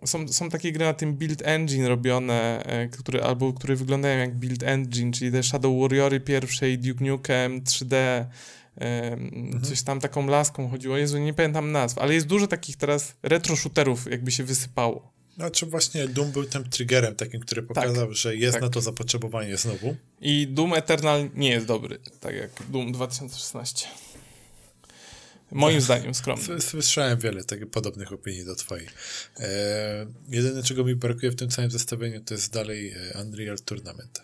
[0.05, 4.35] są, są takie gry na tym build engine robione, e, które, albo które wyglądają jak
[4.35, 8.25] build engine, czyli te Shadow Warriory pierwszej, Duke Nukem 3D,
[8.77, 9.63] mhm.
[9.63, 10.97] coś tam taką laską chodziło.
[10.97, 15.13] Jezu, nie pamiętam nazw, ale jest dużo takich teraz retro shooterów jakby się wysypało.
[15.37, 18.63] Znaczy właśnie Doom był tym triggerem takim, który pokazał, tak, że jest tak.
[18.63, 19.97] na to zapotrzebowanie znowu.
[20.21, 23.87] I Doom Eternal nie jest dobry, tak jak Doom 2016.
[25.53, 26.61] Moim zdaniem skromnie.
[26.61, 28.87] Słyszałem wiele takich podobnych opinii do twojej.
[29.41, 34.23] E, jedyne, czego mi brakuje w tym całym zestawieniu, to jest dalej e, Unreal Tournament.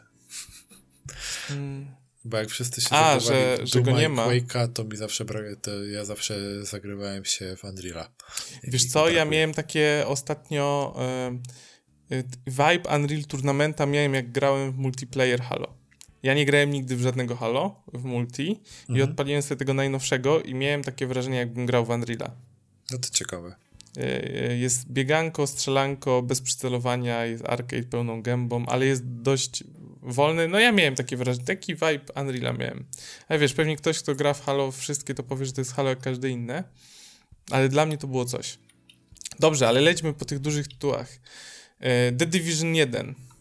[1.48, 1.86] Hmm.
[2.24, 4.26] Bo jak wszyscy się A, że, że go nie ma.
[4.26, 8.06] Quake'a, to mi zawsze brakuje, to ja zawsze zagrywałem się w Unreal'a.
[8.62, 10.96] Wiesz co, ja miałem takie ostatnio
[12.10, 15.85] e, vibe Unreal Tournamenta miałem jak grałem w multiplayer Halo.
[16.22, 18.98] Ja nie grałem nigdy w żadnego Halo w multi mhm.
[18.98, 22.30] i odpaliłem sobie tego najnowszego i miałem takie wrażenie, jakbym grał w Unreal'a.
[22.90, 23.56] No to ciekawe.
[23.96, 24.00] E,
[24.50, 29.64] e, jest bieganko, strzelanko, bez przycelowania, jest arcade pełną gębą, ale jest dość
[30.02, 30.48] wolny.
[30.48, 32.84] No ja miałem takie wrażenie, taki vibe Unreal'a miałem.
[33.28, 35.88] Ale wiesz, pewnie ktoś, kto gra w Halo wszystkie, to powie, że to jest Halo
[35.88, 36.64] jak każde inne,
[37.50, 38.58] ale dla mnie to było coś.
[39.38, 41.08] Dobrze, ale lećmy po tych dużych tytułach.
[41.80, 43.35] E, The Division 1 E,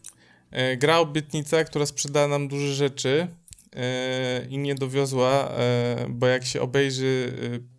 [0.77, 3.27] gra obietnica, która sprzedała nam duże rzeczy
[3.75, 7.33] e, i nie dowiozła, e, bo jak się obejrzy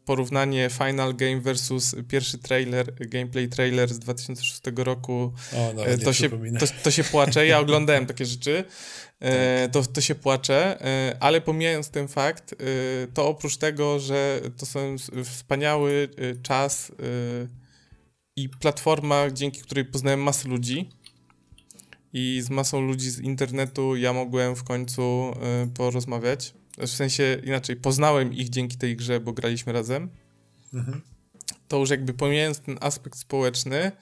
[0.04, 5.74] porównanie Final Game versus pierwszy trailer, gameplay trailer z 2006 roku, o,
[6.04, 7.46] to, się, to, to, się płacze.
[7.46, 8.64] Ja oglądałem takie rzeczy.
[9.18, 9.30] Tak.
[9.72, 10.78] To, to się płacze,
[11.20, 12.54] ale pomijając ten fakt,
[13.14, 16.08] to oprócz tego, że to są wspaniały
[16.42, 16.92] czas
[18.36, 20.90] i platforma, dzięki której poznałem masę ludzi,
[22.18, 25.32] i z masą ludzi z internetu ja mogłem w końcu
[25.64, 26.54] y, porozmawiać.
[26.78, 30.10] W sensie inaczej, poznałem ich dzięki tej grze, bo graliśmy razem.
[30.74, 31.00] Mhm.
[31.68, 33.92] To już jakby pomijając ten aspekt społeczny,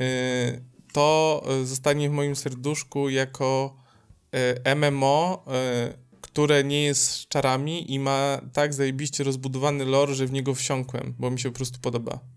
[0.00, 3.76] y, to zostanie w moim serduszku jako
[4.66, 5.44] y, MMO,
[5.90, 10.54] y, które nie jest z czarami i ma tak zajebiście rozbudowany lore, że w niego
[10.54, 12.33] wsiąkłem, bo mi się po prostu podoba.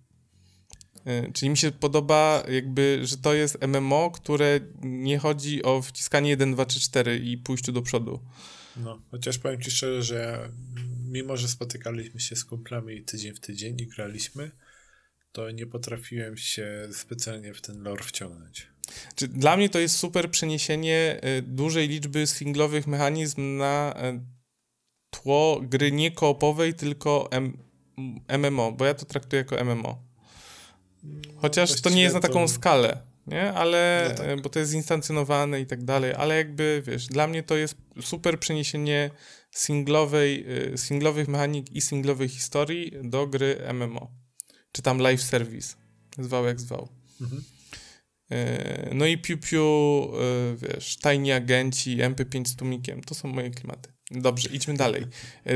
[1.08, 6.30] Y, czyli mi się podoba jakby, że to jest MMO, które nie chodzi o wciskanie
[6.30, 8.20] 1, 2, 3, 4 i pójściu do przodu.
[8.78, 10.50] No, chociaż powiem ci szczerze, że
[11.06, 14.52] mimo, że spotykaliśmy się z kumplami tydzień w tydzień i graliśmy,
[15.32, 18.68] to nie potrafiłem się specjalnie w ten lore wciągnąć.
[19.18, 24.20] Dla mnie to jest super przeniesienie y, dużej liczby singlowych mechanizm na y,
[25.10, 27.58] tło gry nie koopowej, tylko M
[28.38, 30.07] MMO, bo ja to traktuję jako MMO.
[31.36, 32.48] Chociaż Właściwie to nie jest na taką to...
[32.48, 33.54] skalę, nie?
[33.54, 34.42] Ale, no tak.
[34.42, 38.40] bo to jest instancjonowane i tak dalej, ale jakby, wiesz, dla mnie to jest super
[38.40, 39.12] przeniesienie
[39.52, 44.12] singlowej, y, singlowych mechanik i singlowej historii do gry MMO.
[44.72, 45.76] Czy tam live service.
[46.20, 46.90] Zwał jak zwał.
[47.22, 47.44] Mhm.
[48.32, 50.12] Y, no i Piu Piu,
[50.56, 53.90] wiesz, tajni agenci, MP5 z tumikiem, to są moje klimaty.
[54.12, 55.06] Dobrze, idźmy dalej.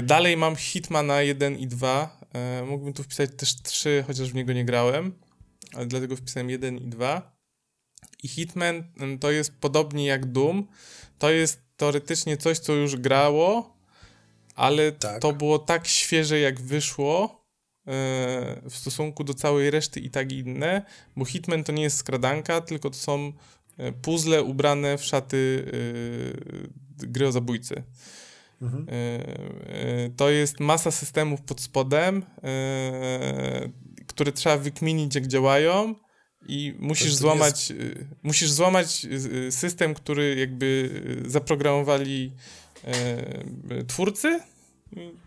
[0.03, 2.21] Dalej mam Hitmana 1 i 2.
[2.67, 5.13] Mógłbym tu wpisać też 3, chociaż w niego nie grałem
[5.85, 7.41] dlatego wpisałem 1 i 2.
[8.23, 10.67] I Hitman mm, to jest podobnie jak Doom.
[11.19, 13.77] To jest teoretycznie coś, co już grało,
[14.55, 15.21] ale tak.
[15.21, 17.45] to było tak świeże, jak wyszło
[17.85, 17.93] yy,
[18.69, 20.85] w stosunku do całej reszty i tak inne,
[21.15, 23.33] bo Hitman to nie jest skradanka, tylko to są
[23.77, 25.65] e, puzzle ubrane w szaty
[27.01, 27.83] yy, gry o zabójcy.
[28.61, 28.87] Mhm.
[28.87, 32.25] Yy, to jest masa systemów pod spodem,
[34.11, 35.95] które trzeba wykminić, jak działają
[36.47, 37.81] i musisz złamać, jest...
[37.81, 40.89] Y, musisz złamać y, system, który jakby
[41.25, 42.31] y, zaprogramowali
[42.83, 44.39] e, twórcy.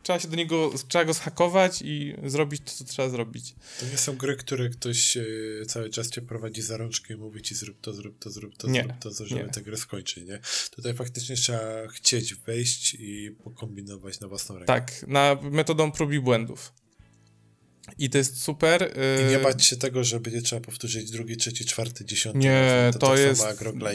[0.02, 3.55] Trzeba się do niego, trzeba go zhakować i zrobić to, co trzeba zrobić.
[3.81, 5.24] To nie są gry, które ktoś e,
[5.69, 8.69] cały czas cię prowadzi za rączkę i mówi ci zrób to, zrób to, zrób to,
[8.69, 9.51] nie, zrób to, żeby nie.
[9.51, 10.40] tę grę skończyć, nie?
[10.70, 14.66] Tutaj faktycznie trzeba chcieć wejść i pokombinować na własną rękę.
[14.66, 16.73] Tak, na metodą prób i błędów.
[17.98, 18.93] I to jest super.
[19.23, 22.39] I nie y, bać się tego, że będzie trzeba powtórzyć drugi, trzeci, czwarty, dziesiąty.
[22.39, 23.44] Nie, to, to tak jest.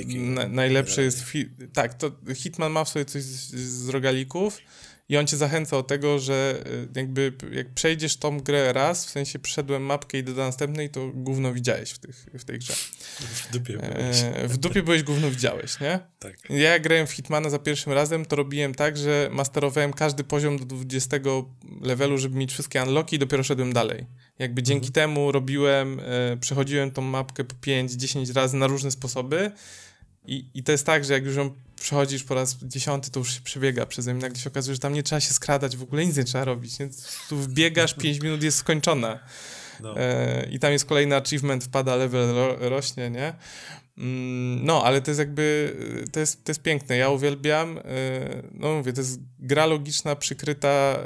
[0.06, 1.24] Na, najlepsze jest.
[1.74, 4.58] tak, to Hitman ma w sobie coś z, z rogalików
[5.10, 9.10] i on cię zachęca do tego, że y, jakby jak przejdziesz tą grę raz, w
[9.10, 12.74] sensie przeszedłem mapkę i do następnej, to gówno widziałeś w, tych, w tej grze.
[13.20, 14.22] W dupie byłeś.
[14.22, 16.00] E, w dupie byłeś, gówno widziałeś, nie?
[16.20, 16.36] Tak.
[16.50, 20.60] Ja jak grałem w Hitmana za pierwszym razem, to robiłem tak, że masterowałem każdy poziom
[20.60, 21.18] do 20
[21.82, 24.06] levelu, żeby mieć wszystkie unlocki i dopiero szedłem dalej.
[24.40, 24.94] Jakby dzięki mhm.
[24.94, 29.52] temu robiłem, e, przechodziłem tą mapkę po 5-10 razy na różne sposoby
[30.26, 33.34] i, I to jest tak, że jak już ją przechodzisz po raz dziesiąty, to już
[33.34, 34.22] się przebiega przeze mnie.
[34.22, 36.80] Nagle się okazuje, że tam nie trzeba się skradać, w ogóle nic nie trzeba robić.
[36.80, 36.90] Nie?
[37.30, 39.20] Tu wbiegasz, 5 minut jest skończona.
[39.80, 39.98] No.
[39.98, 43.34] E, I tam jest kolejny achievement, wpada level, ro, rośnie, nie?
[43.98, 45.76] Mm, no, ale to jest jakby,
[46.12, 46.98] to jest, to jest piękne.
[46.98, 47.82] Ja uwielbiam, e,
[48.54, 51.00] no mówię, to jest gra logiczna przykryta e,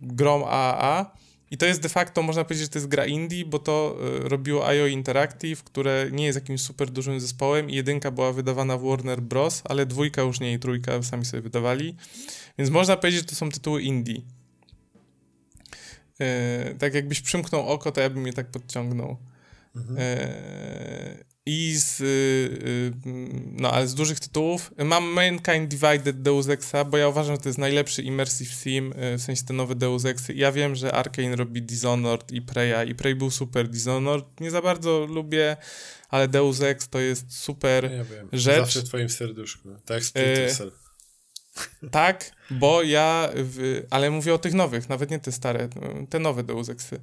[0.00, 1.16] grą AAA
[1.50, 4.28] i to jest de facto, można powiedzieć, że to jest gra indie, bo to y,
[4.28, 8.82] robiło IO Interactive, które nie jest jakimś super dużym zespołem i jedynka była wydawana w
[8.82, 11.96] Warner Bros., ale dwójka już nie i trójka sami sobie wydawali.
[12.58, 14.14] Więc można powiedzieć, że to są tytuły indie.
[16.18, 19.16] Yy, tak jakbyś przymknął oko, to ja bym je tak podciągnął.
[19.76, 19.96] Mhm.
[19.96, 22.92] Yy, i z, y, y,
[23.52, 27.48] no, ale z dużych tytułów mam Mankind Divided Deus Exa, bo ja uważam, że to
[27.48, 30.02] jest najlepszy immersive sim, y, w sensie te nowe Deus.
[30.34, 34.62] Ja wiem, że Arkane robi Dishonored i Preya i Prey był super, Dishonored nie za
[34.62, 35.56] bardzo lubię,
[36.08, 38.28] ale Deus Ex to jest super ja wiem.
[38.32, 38.60] rzecz.
[38.60, 40.85] Zawsze w twoim serduszku, tak jak Splinter Cell.
[41.90, 45.68] Tak, bo ja, w, ale mówię o tych nowych, nawet nie te stare,
[46.10, 47.00] te nowe Deus Exy,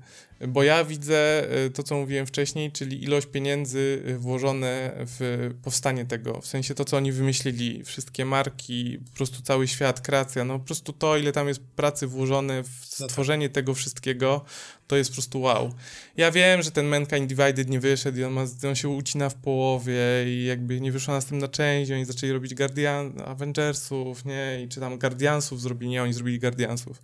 [0.48, 6.42] bo ja widzę e, to, co mówiłem wcześniej, czyli ilość pieniędzy włożone w powstanie tego,
[6.42, 10.66] w sensie to, co oni wymyślili, wszystkie marki, po prostu cały świat, kreacja, no po
[10.66, 13.12] prostu to, ile tam jest pracy włożone w no tak.
[13.12, 14.46] stworzenie tego wszystkiego,
[14.94, 15.74] to jest po prostu wow.
[16.18, 19.36] Ja wiem, że ten Mankind Divided nie wyszedł i on, ma, on się ucina w
[19.36, 19.96] połowie
[20.26, 25.00] i jakby nie wyszła następna część oni zaczęli robić Guardian, Avengersów, nie, i czy tam
[25.00, 27.02] Guardiansów zrobili, nie, oni zrobili Guardiansów.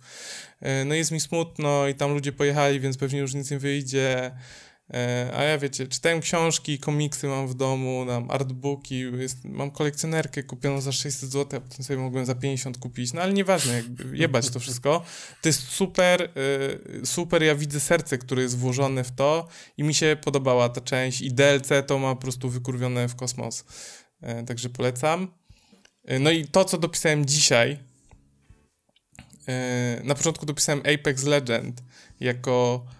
[0.60, 4.30] E, no jest mi smutno i tam ludzie pojechali, więc pewnie już nic nie wyjdzie.
[4.90, 10.42] E, a ja wiecie, czytałem książki, komiksy mam w domu, mam artbooki, jest, mam kolekcjonerkę
[10.42, 14.18] kupioną za 600 zł, a potem sobie mogłem za 50 kupić, no ale nieważne, jakby
[14.18, 15.04] jebać to wszystko.
[15.42, 19.94] To jest super, e, super, ja widzę serce, które jest włożone w to i mi
[19.94, 23.64] się podobała ta część i DLC to ma po prostu wykurwione w kosmos.
[24.46, 25.28] Także polecam.
[26.20, 27.78] No i to, co dopisałem dzisiaj,
[29.50, 31.82] E, na początku dopisałem Apex Legend
[32.20, 32.99] jako e,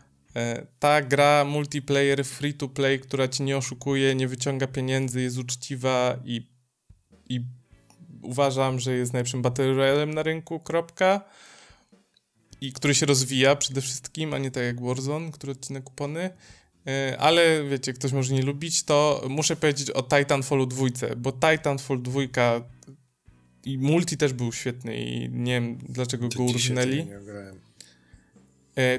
[0.79, 6.17] ta gra multiplayer free to play, która ci nie oszukuje, nie wyciąga pieniędzy, jest uczciwa
[6.25, 6.47] i,
[7.29, 7.41] i
[8.23, 11.21] uważam, że jest najlepszym battle royalem na rynku, kropka.
[12.61, 16.31] I który się rozwija przede wszystkim, a nie tak jak Warzone, który odcina kupony.
[16.87, 20.87] E, ale wiecie, ktoś może nie lubić, to muszę powiedzieć o Titanfallu 2,
[21.17, 22.21] bo Titanfall 2
[23.65, 27.01] i multi też był świetny i nie wiem dlaczego to go uróżnili.
[27.01, 27.70] E,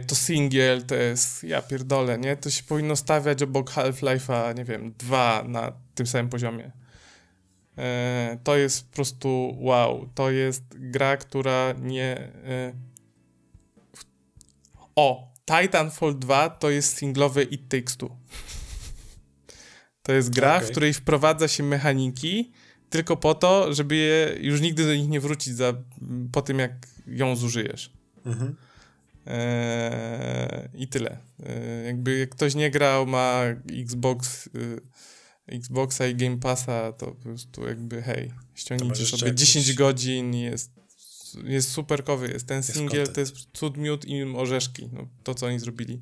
[0.08, 2.38] to single to jest, ja pierdolę, nie?
[2.38, 6.72] To się powinno stawiać obok Half-Life'a, nie wiem, dwa na tym samym poziomie.
[7.78, 10.10] E, to jest po prostu wow.
[10.16, 12.32] To jest gra, która nie...
[14.96, 15.32] O!
[15.46, 18.18] Titanfall 2 to jest singlowy It Takes Two.
[20.04, 20.68] To jest gra, okay.
[20.68, 22.52] w której wprowadza się mechaniki
[22.92, 25.74] tylko po to, żeby je już nigdy do nich nie wrócić za,
[26.32, 26.72] po tym, jak
[27.08, 27.94] ją zużyjesz.
[28.26, 28.56] Mhm.
[29.26, 31.18] Eee, I tyle.
[31.44, 33.42] Eee, jakby jak ktoś nie grał, ma
[33.72, 34.82] Xbox, y,
[35.48, 40.82] Xboxa i Game Passa, to po prostu jakby hej, ściągnijcie sobie 10 godzin jest
[41.44, 45.60] jest superkowy, jest ten singiel, to jest cud, miód i orzeszki, no, to co oni
[45.60, 46.02] zrobili.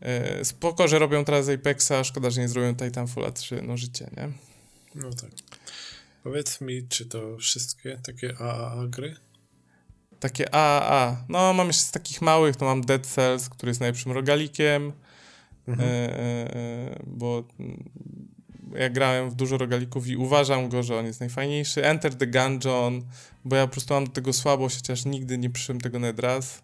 [0.00, 4.32] E, spoko, że robią teraz Apexa, szkoda, że nie zrobią Titanfalla 3, no życie, nie?
[4.94, 5.30] No tak.
[6.22, 9.16] Powiedz mi, czy to wszystkie takie AAA gry?
[10.20, 11.24] Takie AAA.
[11.28, 14.92] No, mam jeszcze z takich małych, to mam Dead Cells, który jest najlepszym rogalikiem,
[15.68, 15.88] mhm.
[15.88, 17.44] e, e, e bo
[18.74, 21.84] ja grałem w dużo rogalików i uważam go, że on jest najfajniejszy.
[21.84, 23.02] Enter the Gungeon,
[23.44, 26.62] bo ja po prostu mam do tego słabość, chociaż nigdy nie przyszłem tego nawet raz.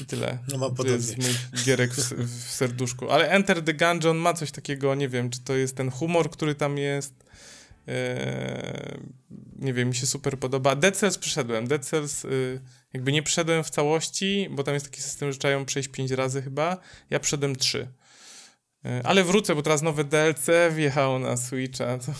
[0.00, 0.38] I tyle.
[0.52, 0.92] No ma podobnie.
[0.92, 3.10] To jest mój gierek w, w, serduszku.
[3.10, 6.54] Ale Enter the Gungeon ma coś takiego, nie wiem, czy to jest ten humor, który
[6.54, 7.14] tam jest.
[7.86, 8.98] Eee,
[9.58, 10.76] nie wiem, mi się super podoba.
[10.76, 11.66] Dead Cells przeszedłem.
[11.66, 12.60] Dead Cells y,
[12.92, 16.10] jakby nie przeszedłem w całości, bo tam jest taki system, że trzeba ją przejść 5
[16.10, 16.78] razy chyba.
[17.10, 17.88] Ja przeszedłem 3.
[18.84, 21.98] E, ale wrócę, bo teraz nowe DLC wjechało na Switcha.
[21.98, 22.12] To...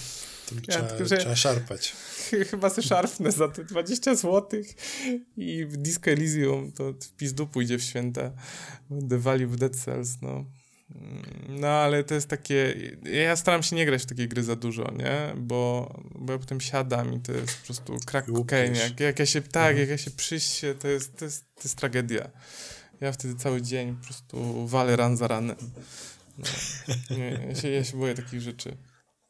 [0.55, 1.93] Ja, trzeba, tylko, trzeba szarpać.
[2.51, 4.63] Chyba sobie szarpnę za te 20 zł
[5.37, 8.31] i w Disco Elysium to w pizdu pójdzie w święta.
[8.91, 10.45] Będę walił w Dead Cells, no.
[11.49, 12.75] No, ale to jest takie...
[13.03, 15.35] Ja staram się nie grać w takie gry za dużo, nie?
[15.37, 18.75] Bo, bo ja potem siadam i to jest po prostu crack cocaine.
[18.75, 19.43] Jak, jak ja się...
[19.43, 19.79] Tak, mhm.
[19.79, 22.31] jak ja się przyjście, to jest, to, jest, to jest tragedia.
[23.01, 25.57] Ja wtedy cały dzień po prostu walę ran za ranem.
[26.39, 26.45] No,
[27.17, 28.77] nie, ja, się, ja się boję takich rzeczy.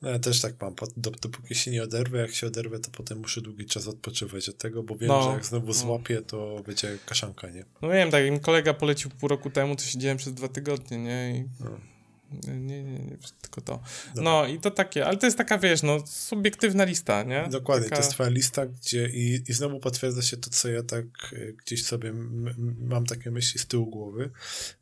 [0.04, 3.40] No ja też tak mam, dopóki się nie oderwę, jak się oderwę, to potem muszę
[3.40, 5.72] długi czas odpoczywać od tego, bo wiem, no, że jak znowu no.
[5.72, 7.64] złapię, to będzie kaszanka, nie?
[7.82, 11.36] No wiem, tak, im kolega polecił pół roku temu, to siedziałem przez dwa tygodnie, nie?
[11.36, 11.44] I...
[11.64, 11.93] No.
[12.48, 13.80] Nie, nie, nie, tylko to.
[14.14, 14.22] Dobra.
[14.22, 17.48] No i to takie, ale to jest taka, wiesz, no, subiektywna lista, nie?
[17.50, 17.96] Dokładnie, taka...
[17.96, 21.52] to jest twoja lista, gdzie i, i znowu potwierdza się to, co ja tak e,
[21.52, 22.12] gdzieś sobie
[22.80, 24.30] mam takie myśli z tyłu głowy,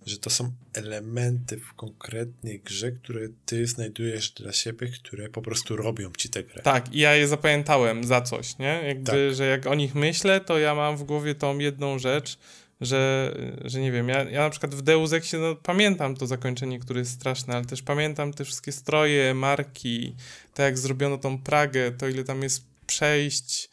[0.06, 5.76] że to są elementy w konkretnej grze, które ty znajdujesz dla siebie, które po prostu
[5.76, 6.62] robią ci tę grę.
[6.62, 8.82] Tak, i ja je zapamiętałem za coś, nie?
[8.86, 9.36] Jakby, tak.
[9.36, 12.38] że jak o nich myślę, to ja mam w głowie tą jedną rzecz,
[12.82, 13.34] że,
[13.64, 17.00] że nie wiem, ja, ja na przykład w Deus Exie no, pamiętam to zakończenie, które
[17.00, 20.14] jest straszne, ale też pamiętam te wszystkie stroje, marki,
[20.54, 23.70] tak jak zrobiono tą Pragę, to ile tam jest przejść,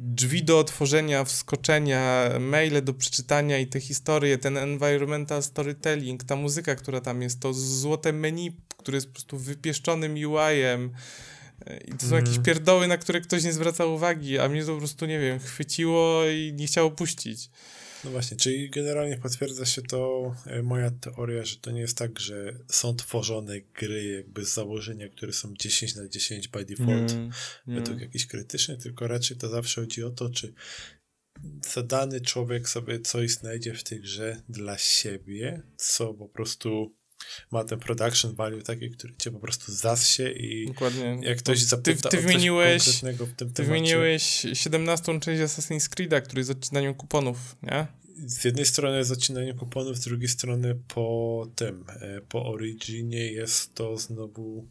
[0.00, 6.74] drzwi do otworzenia, wskoczenia, maile do przeczytania i te historie, ten environmental storytelling, ta muzyka,
[6.74, 10.90] która tam jest, to złote menu, które jest po prostu wypieszczonym UI-em,
[11.88, 12.26] i to są mm.
[12.26, 15.38] jakieś pierdoły, na które ktoś nie zwraca uwagi, a mnie to po prostu, nie wiem,
[15.38, 17.50] chwyciło i nie chciało puścić.
[18.04, 22.20] No właśnie, czyli generalnie potwierdza się to e, moja teoria, że to nie jest tak,
[22.20, 27.30] że są tworzone gry jakby z założenia, które są 10 na 10 by default, mm,
[27.66, 28.00] według mm.
[28.00, 30.54] jakichś krytycznych, tylko raczej to zawsze chodzi o to, czy
[31.74, 36.94] zadany człowiek sobie coś znajdzie w tej grze dla siebie, co po prostu
[37.50, 41.18] ma ten production value taki, który cię po prostu zassie i Dokładnie.
[41.22, 46.22] jak ktoś zapyta ty, ty wymieniłeś, w tym Ty temacie, wymieniłeś 17 część Assassin's Creed'a,
[46.22, 47.86] który jest odcinaniem kuponów, nie?
[48.26, 53.74] Z jednej strony jest odcinanie kuponów, z drugiej strony po tym, e, po Originie jest
[53.74, 54.66] to znowu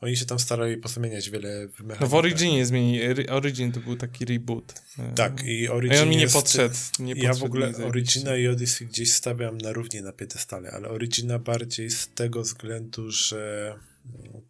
[0.00, 3.00] oni się tam starali pozmieniać wiele w No w Originie zmieni.
[3.30, 4.74] Origin to był taki reboot.
[5.14, 5.98] Tak, i Origin.
[5.98, 6.74] A on mi nie podszedł.
[6.98, 11.38] Nie ja w ogóle Origina i Odyssey gdzieś stawiam na równie na piedestale, ale Origina
[11.38, 13.74] bardziej z tego względu, że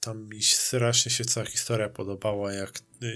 [0.00, 2.72] tam mi strasznie się cała historia podobała, jak,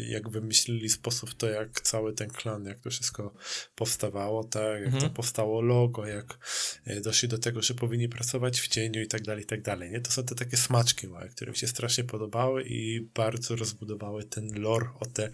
[0.09, 3.35] jak wymyślili sposób to, jak cały ten klan, jak to wszystko
[3.75, 5.03] powstawało, tak, jak mhm.
[5.03, 6.39] to powstało logo, jak
[6.85, 9.91] e, doszli do tego, że powinni pracować w cieniu i tak dalej, i tak dalej,
[9.91, 10.01] nie?
[10.01, 14.61] To są te takie smaczki małe, które mi się strasznie podobały i bardzo rozbudowały ten
[14.61, 15.31] lore o te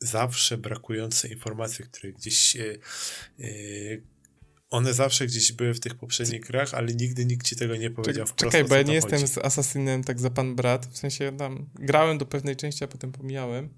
[0.00, 2.78] zawsze brakujące informacje, które gdzieś yy,
[3.38, 4.02] yy,
[4.70, 8.26] one zawsze gdzieś były w tych poprzednich grach, ale nigdy nikt ci tego nie powiedział
[8.26, 8.52] wprost.
[8.52, 12.18] Czekaj, bo ja nie jestem z Assassinem tak za pan brat, w sensie tam grałem
[12.18, 13.68] do pewnej części, a potem pomijałem.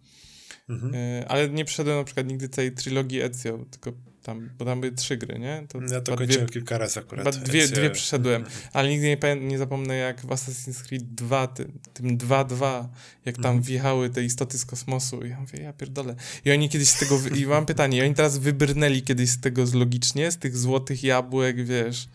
[0.69, 0.95] Mhm.
[0.95, 4.93] E, ale nie przeszedłem na przykład nigdy tej trylogii Ezio, tylko tam, bo tam były
[4.93, 5.67] trzy gry, nie?
[5.69, 7.37] To ja to kończyłem dwie, kilka razy akurat.
[7.37, 12.19] Dwie, dwie przeszedłem, ale nigdy nie, nie zapomnę jak w Assassin's Creed 2, tym, tym
[12.19, 12.89] 2-2,
[13.25, 13.63] jak tam mhm.
[13.63, 16.15] wjechały te istoty z kosmosu i ja mówię, ja pierdolę.
[16.45, 19.67] I oni kiedyś z tego, i mam pytanie, i oni teraz wybrnęli kiedyś z tego
[19.67, 22.09] z logicznie, z tych złotych jabłek, wiesz,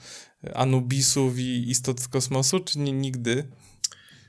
[0.53, 3.44] Anubisów i istot z kosmosu, czy nie, nigdy?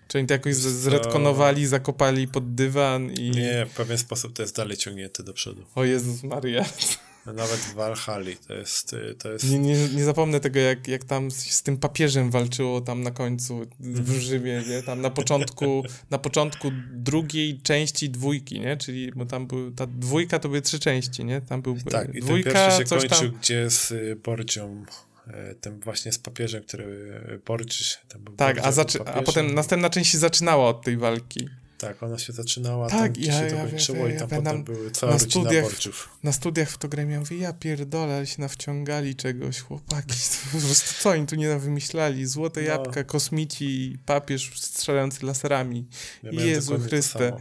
[0.09, 3.31] Czy oni to jakoś zredkonowali, zakopali pod dywan i...
[3.31, 5.67] Nie, w pewien sposób to jest dalej ciągnięte do przodu.
[5.75, 6.65] O Jezus Maria.
[7.35, 8.93] Nawet w Valhalla to jest...
[8.93, 9.51] Y, to jest...
[9.51, 13.11] Nie, nie, nie zapomnę tego, jak, jak tam z, z tym papieżem walczyło tam na
[13.11, 14.21] końcu w mhm.
[14.21, 14.83] Rzymie, nie?
[14.83, 18.77] Tam na początku, na początku drugiej części dwójki, nie?
[18.77, 21.41] Czyli, bo tam był, ta dwójka to były trzy części, nie?
[21.41, 23.41] Tam był tak, dwójka, i ten pierwszy się kończył, tam...
[23.41, 24.85] gdzie z y, Bordzią
[25.27, 28.37] E, tym właśnie z papieżem, który Borges tam był.
[28.37, 28.73] Tak, a,
[29.15, 31.49] a potem następna część się zaczynała od tej walki.
[31.79, 34.65] Tak, ona się zaczynała, tak, tam ja, się ja, kończyło ja, i tam ja, potem
[34.65, 36.09] były cała na studiach, Borczów.
[36.23, 40.19] Na studiach w to grę ja mówię, ja pierdolę, ale się nawciągali czegoś, chłopaki,
[40.53, 42.67] po prostu co oni tu nie wymyślali, złote no.
[42.67, 45.89] jabłka, kosmici, papież strzelający laserami,
[46.23, 47.33] ja Jezu Chryste.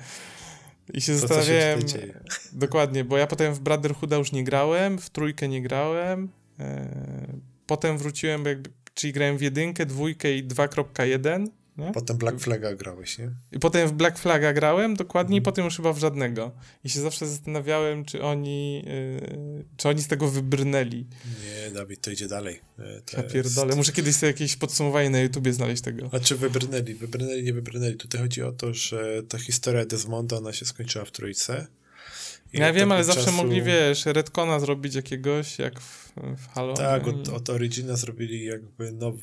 [0.93, 1.79] I się to, zastanawiałem,
[2.53, 6.29] dokładnie, bo ja potem w Brotherhooda już nie grałem, w trójkę nie grałem,
[6.59, 11.47] e, Potem wróciłem, jakby, czyli grałem w jedynkę, dwójkę i 2.1.
[11.77, 11.91] Nie?
[11.91, 13.31] Potem Black Flaga grałeś, nie?
[13.51, 16.51] I potem w Black Flaga grałem, dokładnie, i potem już chyba w żadnego.
[16.83, 21.07] I się zawsze zastanawiałem, czy oni, yy, czy oni z tego wybrnęli.
[21.43, 22.59] Nie, Dawid, to idzie dalej.
[22.79, 23.77] E, to ja pierdolę, jest...
[23.77, 26.09] muszę kiedyś sobie jakieś podsumowanie na YouTubie znaleźć tego.
[26.11, 26.93] A czy wybrnęli?
[26.93, 27.95] Wybrnęli, nie wybrnęli.
[27.95, 31.67] Tutaj chodzi o to, że ta historia Desmonda, ona się skończyła w trójce.
[32.53, 33.37] Ja wiem, ale zawsze czasu...
[33.37, 36.73] mogli, wiesz, Redcona zrobić jakiegoś, jak w, w Halo.
[36.73, 39.21] Tak, od, od Origina zrobili jakby nowy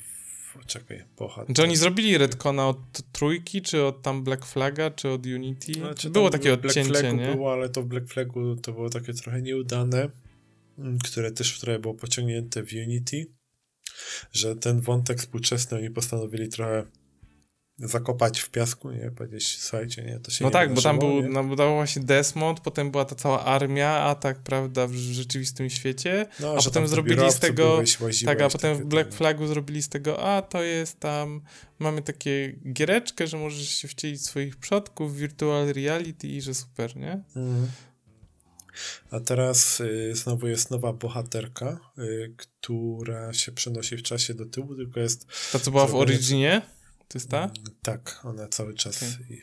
[0.67, 1.57] czekaj, bohater.
[1.57, 5.73] Czy oni zrobili Redcona od trójki, czy od tam Black Flaga, czy od Unity?
[5.73, 7.33] Znaczy, było takie Black odcięcie, Flagu nie?
[7.33, 10.09] było, ale to w Black Flagu to było takie trochę nieudane,
[10.79, 13.27] mm, które też trochę było pociągnięte w Unity,
[14.33, 16.87] że ten wątek współczesny oni postanowili trochę
[17.83, 19.11] zakopać w piasku, nie?
[19.11, 22.61] Powiedzieć, słuchajcie, nie, to się No nie tak, bo tam był, no, był właśnie Desmond,
[22.61, 27.39] potem była ta cała armia, atak, prawda, w rzeczywistym świecie, no, a potem zrobili z
[27.39, 31.41] tego, byłeś, tak, a potem w Black Flagu zrobili z tego, a to jest tam,
[31.79, 37.13] mamy takie giereczkę, że możesz się wcielić swoich przodków, virtual reality i że super, nie?
[37.37, 37.69] Mhm.
[39.11, 44.75] A teraz y, znowu jest nowa bohaterka, y, która się przenosi w czasie do tyłu,
[44.75, 45.27] tylko jest...
[45.53, 46.63] Ta, co była w Originie?
[47.13, 47.51] To jest ta?
[47.83, 48.97] Tak, ona cały czas.
[48.97, 49.43] Okay.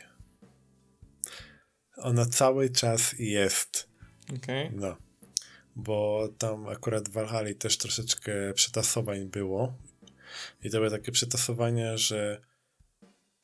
[1.98, 3.90] Ona cały czas jest.
[4.24, 4.68] Okej.
[4.68, 4.80] Okay.
[4.80, 4.98] No.
[5.76, 9.78] Bo tam akurat w Valhalla też troszeczkę przetasowań było.
[10.64, 12.42] I to były takie przetasowania, że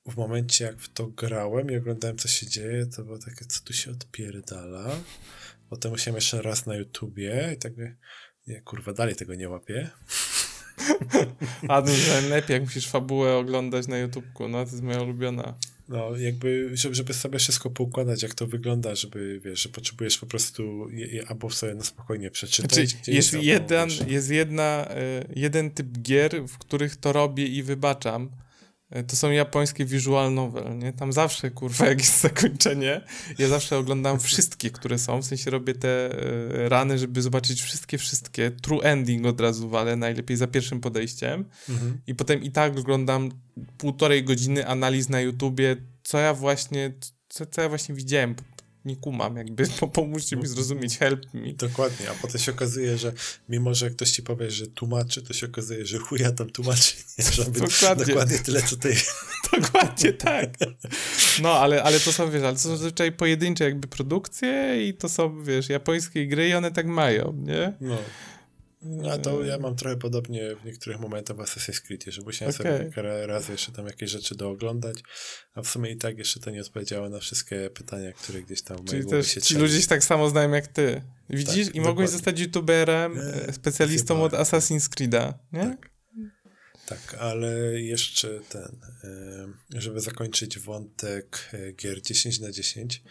[0.05, 3.63] w momencie jak w to grałem i oglądałem co się dzieje, to było takie, co
[3.63, 5.01] tu się odpierdala.
[5.69, 7.73] Potem musiałem jeszcze raz na YouTubie i tak
[8.47, 9.89] nie, kurwa, dalej tego nie łapię.
[11.67, 11.87] A no,
[12.21, 15.53] najlepiej, jak musisz fabułę oglądać na YouTubku, no to jest moja ulubiona.
[15.89, 20.89] No, jakby, żeby, sobie wszystko poukładać, jak to wygląda, żeby, wiesz, że potrzebujesz po prostu
[20.89, 22.89] je, je, albo sobie na spokojnie przeczytać.
[22.89, 28.29] Znaczy, jest, jeden, jest jedna, y, jeden typ gier, w których to robię i wybaczam,
[29.07, 30.93] to są japońskie visual novel, nie?
[30.93, 33.01] Tam zawsze, kurwa, jak jest zakończenie,
[33.39, 37.97] ja zawsze oglądam wszystkie, które są, w sensie robię te e, rany, żeby zobaczyć wszystkie,
[37.97, 42.01] wszystkie, true ending od razu walę, najlepiej za pierwszym podejściem mhm.
[42.07, 43.31] i potem i tak oglądam
[43.77, 46.93] półtorej godziny analiz na YouTubie, co ja właśnie,
[47.29, 48.35] co, co ja właśnie widziałem
[48.85, 49.63] nie kumam, jakby
[49.93, 51.53] pomóżcie mi zrozumieć, help mi.
[51.53, 53.13] Dokładnie, a potem się okazuje, że
[53.49, 57.45] mimo, że ktoś ci powie, że tłumaczy, to się okazuje, że chuja tam tłumaczy, nie,
[57.59, 58.05] dokładnie.
[58.05, 58.95] dokładnie tyle, co ty.
[59.61, 60.49] dokładnie tak.
[61.41, 65.09] No, ale, ale to są, wiesz, ale to są zazwyczaj pojedyncze jakby produkcje i to
[65.09, 67.73] są, wiesz, japońskie gry i one tak mają, nie?
[67.81, 67.97] No.
[69.11, 72.71] A to ja mam trochę podobnie w niektórych momentach w Assassin's Creed, że musiałem okay.
[72.73, 74.97] sobie kilka razy jeszcze tam jakieś rzeczy dooglądać,
[75.53, 78.77] a w sumie i tak jeszcze to nie odpowiedziało na wszystkie pytania, które gdzieś tam
[78.77, 81.01] w Czyli też się ci ludzie tak samo znają jak ty.
[81.29, 81.65] Widzisz?
[81.65, 85.59] Tak, I mogłeś zostać youtuberem, nie, specjalistą od Assassin's Creed'a, nie?
[85.59, 85.95] Tak.
[86.85, 88.81] Tak, ale jeszcze ten,
[89.69, 93.03] żeby zakończyć wątek e, gier 10 na 10,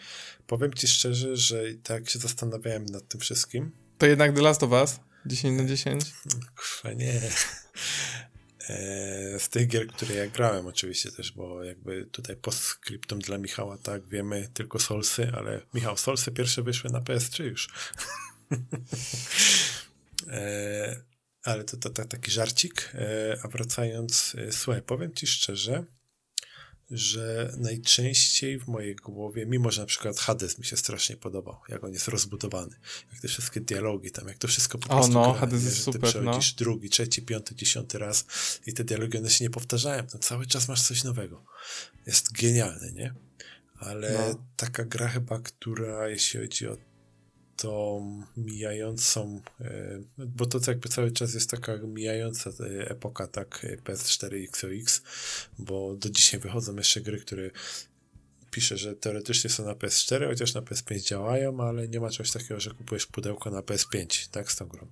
[0.47, 3.71] powiem ci szczerze, że tak się zastanawiałem nad tym wszystkim.
[3.97, 4.99] To jednak The Last of Us?
[5.25, 6.03] 10 na 10?
[6.55, 7.21] Kurwa, nie.
[8.69, 13.77] E, z tych gier, które ja grałem oczywiście też, bo jakby tutaj postscriptum dla Michała,
[13.77, 17.69] tak, wiemy tylko Solsy, ale Michał, Solsy pierwsze wyszły na PS3 już.
[20.27, 21.01] e,
[21.43, 22.91] ale to, to, to, taki żarcik.
[22.93, 25.83] E, a wracając, słuchaj, powiem ci szczerze,
[26.91, 31.83] że najczęściej w mojej głowie, mimo że na przykład Hades mi się strasznie podobał, jak
[31.83, 32.75] on jest rozbudowany,
[33.11, 35.69] jak te wszystkie dialogi tam, jak to wszystko po prostu O no, gra, Hades nie?
[35.69, 36.57] jest super, ty przechodzisz no.
[36.57, 38.25] drugi, trzeci, piąty, dziesiąty raz
[38.65, 41.43] i te dialogi, one się nie powtarzają, to cały czas masz coś nowego.
[42.07, 43.13] Jest genialny, nie?
[43.79, 44.45] Ale No.
[44.57, 46.77] taka gra chyba, która jeśli chodzi o
[47.57, 53.77] tą mijającą, e, bo to jakby cały czas jest taka mijająca e, epoka, tak, e,
[53.77, 55.01] PS4 i XOX,
[55.59, 57.49] bo do dzisiaj wychodzą jeszcze gry, które
[58.51, 62.59] pisze, że teoretycznie są na PS4, chociaż na PS5 działają, ale nie ma czegoś takiego,
[62.59, 64.87] że kupujesz pudełko na PS5, tak, z tą grą.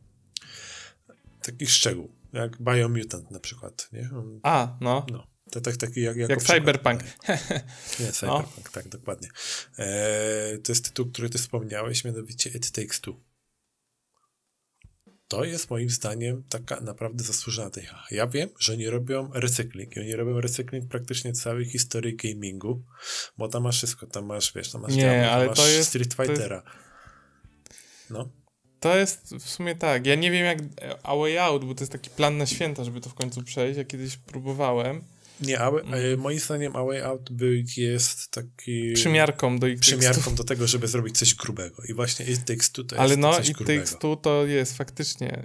[1.42, 4.10] Taki szczegół, jak Biomutant na przykład, nie?
[4.18, 5.06] On- A, no.
[5.12, 7.02] No, to tak taki jak, jako Jak Cyberpunk.
[8.00, 9.30] Nie, Cyberpunk, tak, dokładnie.
[9.80, 13.20] E, to jest tytuł, który ty wspomniałeś, mianowicie It Takes Two.
[15.28, 18.04] To jest moim zdaniem taka naprawdę zasłużona technika.
[18.12, 22.84] Ja wiem, że oni robią recykling i oni robią recykling praktycznie całej historii gamingu,
[23.38, 25.90] bo tam masz wszystko, tam masz, wiesz, tam masz, Nie, tam ale masz to jest-
[25.90, 26.64] Street to jest- Fightera.
[28.10, 28.30] No,
[28.80, 30.06] To jest w sumie tak.
[30.06, 30.60] Ja nie wiem jak
[31.04, 33.78] A Way Out, bo to jest taki plan na święta, żeby to w końcu przejść.
[33.78, 35.04] Ja kiedyś próbowałem.
[35.42, 35.94] Nie, a, Mm.
[35.94, 38.94] e, moim zdaniem A Way Out był, jest taki...
[38.94, 41.84] Przymiarką do ich przymiarką do tego, żeby zrobić coś grubego.
[41.90, 43.80] I właśnie It Takes Two to jest Ale no coś i grubego.
[43.82, 45.44] Takes Two to jest faktycznie.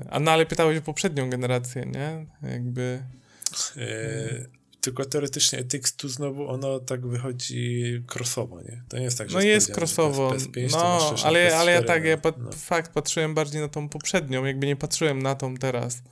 [0.00, 2.26] Yy, a no ale pytałeś o poprzednią generację, nie?
[2.52, 3.02] Jakby.
[3.76, 4.46] E,
[4.80, 7.84] tylko teoretycznie It Takes Two znowu ono tak wychodzi
[8.14, 8.82] crossowo, nie?
[8.88, 10.28] To nie jest tak, że No jest crossowo.
[10.28, 10.76] to jest PS5, to
[11.10, 12.50] masz No, ale, ale ja PS4, tak, ja pat, no.
[12.52, 16.02] fakt patrzyłem bardziej na tą poprzednią, jakby nie patrzyłem na tą teraz.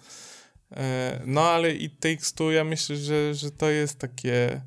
[0.77, 4.63] E, no ale i Takes Two, ja myślę, że, że to jest takie.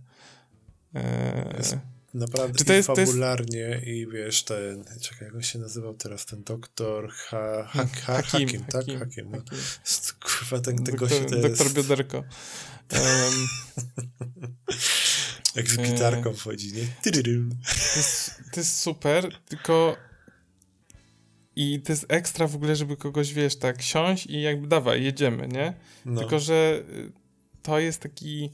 [0.95, 1.77] E, Jest
[2.13, 5.93] Naprawdę Czy to jest- to jest- fabularnie i wiesz, ten, czekaj, jak on się nazywał
[5.93, 8.73] teraz, ten doktor ha, ha, ha, Hakim, Hakim, tak?
[8.85, 9.37] Hakim, Hakim, no.
[10.19, 12.17] Kurwa, ten, ten doktor, gość to jest, doktor Bioderko.
[12.89, 13.47] Em,
[15.55, 16.87] jak z e, gitarką wchodzi, nie?
[17.11, 17.19] To,
[17.95, 19.97] jest, to jest super, tylko
[21.57, 25.47] i to jest ekstra w ogóle, żeby kogoś, wiesz, tak siąść i jakby dawaj, jedziemy,
[25.47, 25.73] nie?
[26.05, 26.21] No.
[26.21, 27.11] Tylko, że y,
[27.63, 28.49] to jest taki.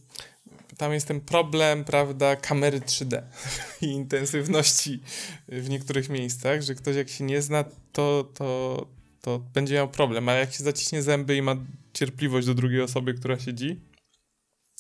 [0.78, 3.22] Tam jest ten problem, prawda, kamery 3D
[3.82, 5.00] i intensywności
[5.48, 8.88] w niektórych miejscach, że ktoś jak się nie zna, to, to,
[9.22, 11.56] to będzie miał problem, ale jak się zaciśnie zęby i ma
[11.94, 13.80] cierpliwość do drugiej osoby, która siedzi,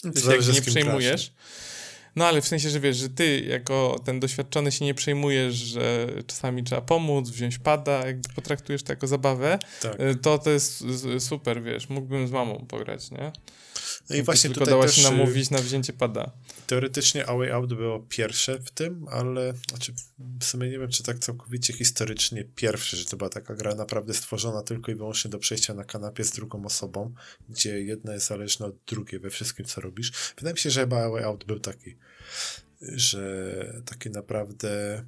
[0.01, 1.33] To się jak nie przejmujesz.
[2.15, 6.07] No ale w sensie, że wiesz, że ty jako ten doświadczony się nie przejmujesz, że
[6.27, 9.99] czasami trzeba pomóc, wziąć pada, jakby potraktujesz to jako zabawę, Tak.
[10.01, 10.83] y, to to jest
[11.19, 13.31] super, wiesz, mógłbym z mamą pograć, nie?
[14.09, 16.31] No i właśnie tylko tutaj dała też się y, namówić na wzięcie pada.
[16.67, 19.93] Teoretycznie A Way Out było pierwsze w tym, ale znaczy,
[20.39, 24.13] w sumie nie wiem, czy tak całkowicie historycznie pierwsze, że to była taka gra naprawdę
[24.13, 27.13] stworzona tylko i wyłącznie do przejścia na kanapie z drugą osobą,
[27.49, 30.11] gdzie jedna jest zależna od drugiej we wszystkim, co robisz.
[30.37, 31.95] Wydaje mi się, że chyba A Way Out był taki,
[32.81, 35.03] że taki naprawdę,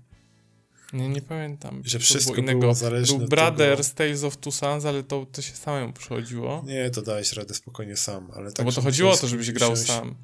[0.96, 1.82] Nie, nie pamiętam.
[1.86, 2.74] że wszystko było było, innego.
[2.74, 6.60] zależne Był Brothers Tales of Two Sons, ale to, to się samemu przychodziło.
[6.60, 6.72] tego...
[6.74, 9.52] Nie, to dałeś radę spokojnie sam, ale No tak, bo to chodziło o to, żebyś
[9.52, 10.16] grał sam.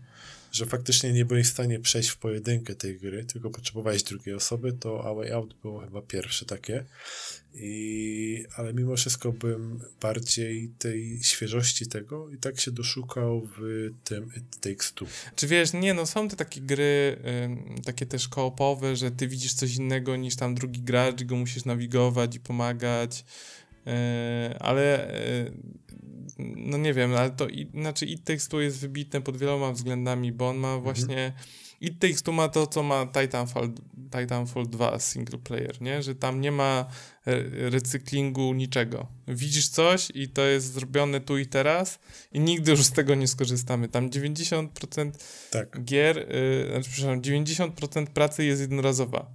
[0.51, 4.73] że faktycznie nie byłeś w stanie przejść w pojedynkę tej gry, tylko potrzebowałeś drugiej osoby,
[4.73, 6.85] to A Way Out było chyba pierwsze takie.
[7.53, 14.31] I, ale mimo wszystko byłem bardziej tej świeżości tego i tak się doszukał w tym
[14.37, 15.05] It Takes Two.
[15.35, 19.53] Czy wiesz, nie no, są te takie gry, ym, takie też koopowe, że ty widzisz
[19.53, 23.25] coś innego niż tam drugi gracz i go musisz nawigować i pomagać,
[23.85, 23.93] yy,
[24.59, 25.13] ale
[26.37, 29.71] yy, no nie wiem, ale to i, znaczy It Takes Two jest wybitne pod wieloma
[29.71, 31.33] względami, bo on ma właśnie
[31.81, 33.71] It Takes Two ma to, co ma Titanfall,
[34.11, 36.03] Titanfall 2 single player, nie?
[36.03, 36.85] Że tam nie ma
[37.53, 39.07] recyklingu niczego.
[39.27, 41.99] Widzisz coś i to jest zrobione tu i teraz
[42.31, 43.87] i nigdy już z tego nie skorzystamy.
[43.87, 45.11] Tam 90%
[45.51, 45.83] Tak.
[45.83, 49.31] gier, yy, znaczy, przepraszam, 90% pracy jest jednorazowa.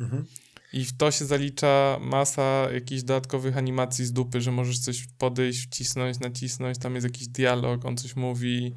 [0.00, 0.26] Mhm.
[0.72, 5.66] I w to się zalicza masa jakichś dodatkowych animacji z dupy, że możesz coś podejść,
[5.66, 8.74] wcisnąć, nacisnąć, tam jest jakiś dialog, on coś mówi,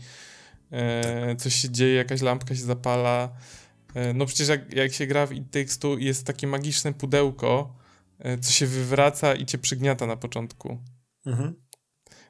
[0.73, 3.29] e, coś się dzieje, jakaś lampka się zapala.
[3.95, 7.75] E, no przecież jak, jak się gra w It Takes Two, jest takie magiczne pudełko,
[8.19, 10.77] e, co się wywraca i cię przygniata na początku
[11.25, 11.53] Mhm.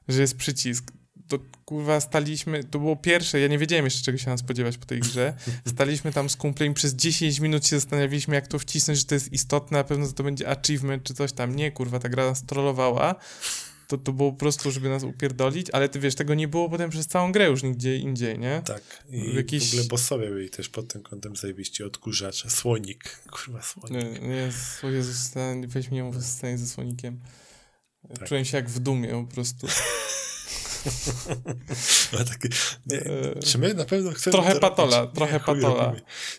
[0.08, 0.92] że jest przycisk.
[1.28, 4.86] To kurwa staliśmy, to było pierwsze, ja nie wiedziałem jeszcze czego się mam spodziewać po
[4.86, 5.34] tej grze.
[5.74, 9.34] Staliśmy tam z kumplem przez 10 minut się zastanawialiśmy jak to wcisnąć, że to jest
[9.34, 11.56] istotne, na pewno to będzie achievement czy coś tam.
[11.56, 13.16] Nie, kurwa, ta gra nas trollowała.
[13.88, 16.90] To, to było po prostu, żeby nas upierdolić, ale ty wiesz, tego nie było potem
[16.90, 18.62] przez całą grę już nigdzie indziej, nie?
[18.66, 19.04] Tak.
[19.10, 22.50] I Jakiś- w ogóle bossowie byli też pod tym kątem zajebiście odkurzacze.
[22.50, 23.20] Słonik.
[23.32, 23.92] Kurwa, słonik.
[23.92, 24.50] Nie, nie,
[24.84, 25.32] o Jezus,
[25.68, 27.20] weź mnie o scenie ze słonikiem.
[28.20, 28.28] Tak.
[28.28, 29.68] Czułem się jak w dumie po prostu.
[32.32, 32.50] takie,
[32.86, 33.02] nie,
[33.40, 35.16] czy my na pewno chcemy Trochę patola, robić?
[35.16, 35.94] trochę nie, patola.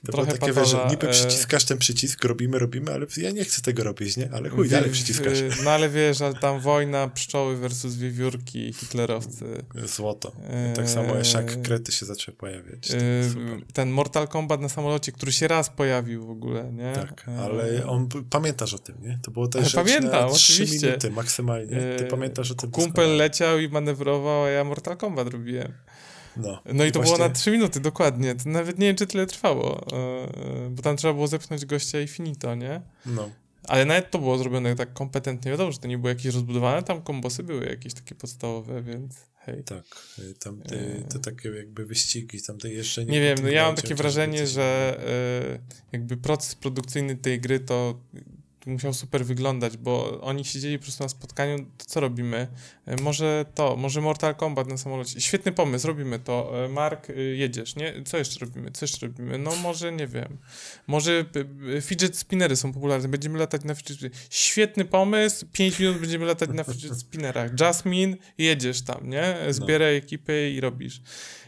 [0.07, 3.63] To trochę takie, patola, że niby przyciskasz ten przycisk, robimy, robimy, ale ja nie chcę
[3.63, 4.31] tego robić, nie?
[4.33, 5.39] Ale chuj, dalej przyciskasz.
[5.65, 9.65] No ale wiesz, ale tam wojna, pszczoły versus wiewiórki, hitlerowcy.
[9.85, 10.33] Złoto.
[10.77, 12.89] tak samo jak krety się zaczęły pojawiać.
[13.73, 16.93] Ten Mortal Kombat na samolocie, który się raz pojawił w ogóle, nie?
[16.95, 19.19] Tak, ale on, pamiętasz o tym, nie?
[19.23, 20.87] To było też Pamiętam, oczywiście.
[20.87, 21.97] minuty maksymalnie.
[21.99, 25.73] Ty pamiętasz o tym Kumpel leciał i manewrował, ja Mortal Kombat robiłem.
[26.37, 27.17] No, no i, i to właśnie...
[27.17, 28.35] było na 3 minuty, dokładnie.
[28.35, 32.09] To nawet nie wiem, czy tyle trwało, e, bo tam trzeba było zepchnąć gościa i
[32.09, 32.81] finito, nie?
[33.07, 33.31] No.
[33.69, 35.51] Ale nawet to było zrobione tak kompetentnie.
[35.51, 39.65] Wiadomo, że to nie było jakieś rozbudowane, tam kombosy były jakieś takie podstawowe, więc hej.
[39.65, 39.85] Tak,
[40.39, 43.13] tam te, te takie jakby wyścigi, tam te jeszcze nie...
[43.13, 44.99] Nie wiem, no ja mam takie wrażenie, że
[45.93, 48.01] jakby proces produkcyjny tej gry to
[48.67, 52.49] musiał super wyglądać, bo oni siedzieli po prostu na spotkaniu, to co robimy?
[52.87, 55.21] E, może to, może Mortal Kombat na samolocie.
[55.21, 56.65] Świetny pomysł, robimy to.
[56.65, 57.95] E, Mark, e, jedziesz, nie?
[58.05, 58.71] Co jeszcze robimy?
[58.71, 59.39] Co jeszcze robimy?
[59.39, 60.39] No może, nie wiem.
[60.87, 61.25] Może
[61.81, 64.13] fidget spinnery są popularne, będziemy latać na fidget.
[64.31, 67.51] Świetny pomysł, 5 minut będziemy latać na fidget spinnerach.
[67.61, 69.37] Jasmine, jedziesz tam, nie?
[69.51, 71.01] Zbieraj ekipy i robisz.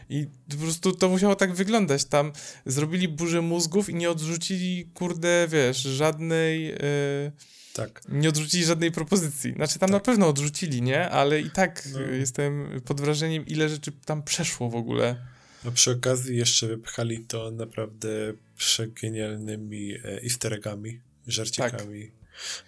[0.09, 2.05] I po prostu to musiało tak wyglądać.
[2.05, 2.31] Tam
[2.65, 6.65] zrobili burzę mózgów i nie odrzucili, kurde, wiesz, żadnej.
[6.65, 7.31] Yy,
[7.73, 8.01] tak.
[8.09, 9.53] Nie odrzucili żadnej propozycji.
[9.53, 9.93] Znaczy, tam tak.
[9.93, 11.09] na pewno odrzucili, nie?
[11.09, 11.99] Ale i tak no.
[11.99, 15.25] jestem pod wrażeniem, ile rzeczy tam przeszło w ogóle.
[15.65, 18.09] A przy okazji jeszcze wypchali to naprawdę
[18.57, 22.05] przegenialnymi e, easter eggami, żarcikami.
[22.05, 22.17] Tak.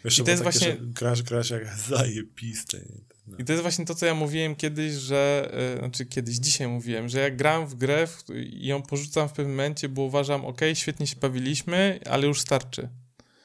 [0.06, 0.78] Wiesz, I to jest takie, właśnie...
[0.82, 2.80] grasz, grasz jak zajebiste.
[3.30, 3.38] No.
[3.38, 7.10] I to jest właśnie to, co ja mówiłem kiedyś, że, yy, znaczy kiedyś, dzisiaj mówiłem,
[7.10, 10.62] że jak gram w grę w, i ją porzucam w pewnym momencie, bo uważam, ok,
[10.74, 12.90] świetnie się bawiliśmy, ale już starczy.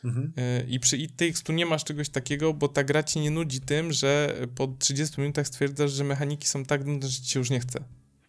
[0.05, 0.33] Mhm.
[0.37, 3.61] Yy, I przy It tu nie masz czegoś takiego, bo ta gra ci nie nudzi
[3.61, 7.51] tym, że po 30 minutach stwierdzasz, że mechaniki są tak nudne, że ci się już
[7.51, 7.85] nie chce.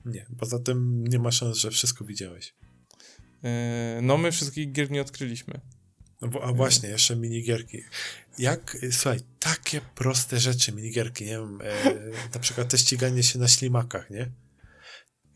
[0.05, 2.53] Nie, poza tym nie ma szans, że wszystko widziałeś.
[3.43, 3.49] Yy,
[4.01, 5.59] no my wszystkich gier nie odkryliśmy.
[6.21, 7.83] No, a właśnie, jeszcze minigierki.
[8.37, 11.93] Jak, słuchaj, takie proste rzeczy, minigierki, nie wiem, e,
[12.33, 14.29] na przykład te ściganie się na ślimakach, nie?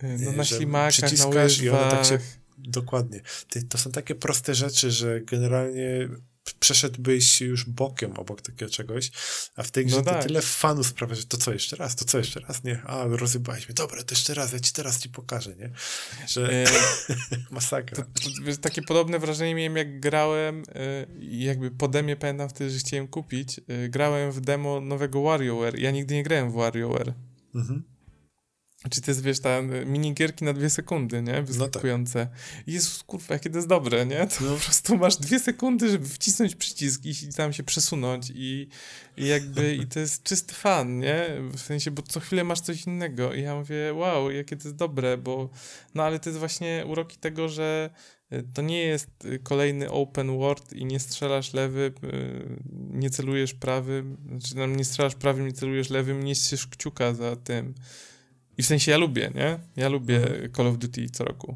[0.02, 1.64] No na ślimakach, na łyżwach.
[1.66, 2.20] i one tak się,
[2.58, 3.22] dokładnie.
[3.50, 6.10] Ty, to są takie proste rzeczy, że generalnie
[6.54, 9.12] przeszedłbyś już bokiem obok takiego czegoś,
[9.56, 10.24] a w tej grze no tak.
[10.24, 12.82] tyle fanów sprawia, że to co jeszcze raz, to co jeszcze raz, nie?
[12.84, 15.72] A, rozjebaliśmy, dobra, to jeszcze raz, ja ci teraz ci pokażę, nie?
[16.28, 16.66] Że e...
[17.52, 17.98] masakra.
[17.98, 22.80] To, to, takie podobne wrażenie miałem jak grałem e, jakby po demie pamiętam wtedy, że
[22.80, 27.14] chciałem kupić, e, grałem w demo nowego WarioWare, ja nigdy nie grałem w WarioWare.
[27.56, 27.84] Mhm.
[28.90, 31.42] Czy to jest, wiesz, tam minigierki na dwie sekundy, nie?
[31.42, 32.20] Wyskakujące.
[32.20, 32.68] No tak.
[32.68, 34.28] Jezus, kurwa, jakie to jest dobre, nie?
[34.28, 34.56] To no.
[34.56, 38.68] po prostu masz dwie sekundy, żeby wcisnąć przycisk i tam się przesunąć i,
[39.18, 41.28] i jakby, i to jest czysty fan, nie?
[41.54, 44.78] W sensie, bo co chwilę masz coś innego i ja mówię, wow, jakie to jest
[44.78, 45.50] dobre, bo,
[45.96, 47.90] no ale to jest właśnie uroki tego, że
[48.34, 51.94] y, to nie jest y, kolejny open world i nie strzelasz lewy,
[52.74, 57.36] nie celujesz prawym, znaczy tam nie strzelasz prawym, nie celujesz lewym, nie ściesz kciuka za
[57.36, 57.74] tym
[58.60, 59.60] i w sensie ja lubię, nie?
[59.76, 60.54] Ja lubię mhm.
[60.54, 61.56] Call of Duty co roku.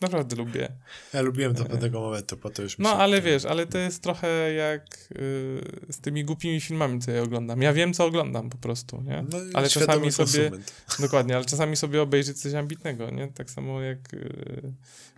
[0.00, 0.68] Naprawdę lubię.
[1.14, 1.66] Ja lubiłem do e.
[1.66, 6.00] pewnego momentu, po to już No, ale wiesz, ale to jest trochę jak y, z
[6.00, 7.62] tymi głupimi filmami, co ja oglądam.
[7.62, 9.24] Ja wiem, co oglądam po prostu, nie?
[9.30, 10.50] No, ale czasami sobie...
[10.98, 13.28] Dokładnie, ale czasami sobie obejrzeć coś ambitnego, nie?
[13.28, 14.72] Tak samo jak y,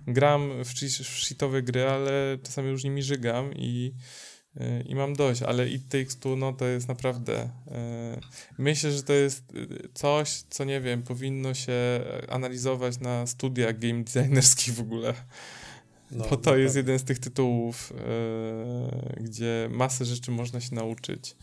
[0.06, 3.92] gram w, w shitowe gry, ale czasami już nimi żygam i
[4.86, 8.20] i mam dość, ale It Takes Two, no to jest naprawdę e,
[8.58, 14.04] myślę, że to jest e, coś, co nie wiem, powinno się analizować na studiach game
[14.04, 15.14] designerskich w ogóle.
[16.10, 21.36] No, bo to jest jeden z tych tytułów, e, gdzie masę rzeczy można się nauczyć.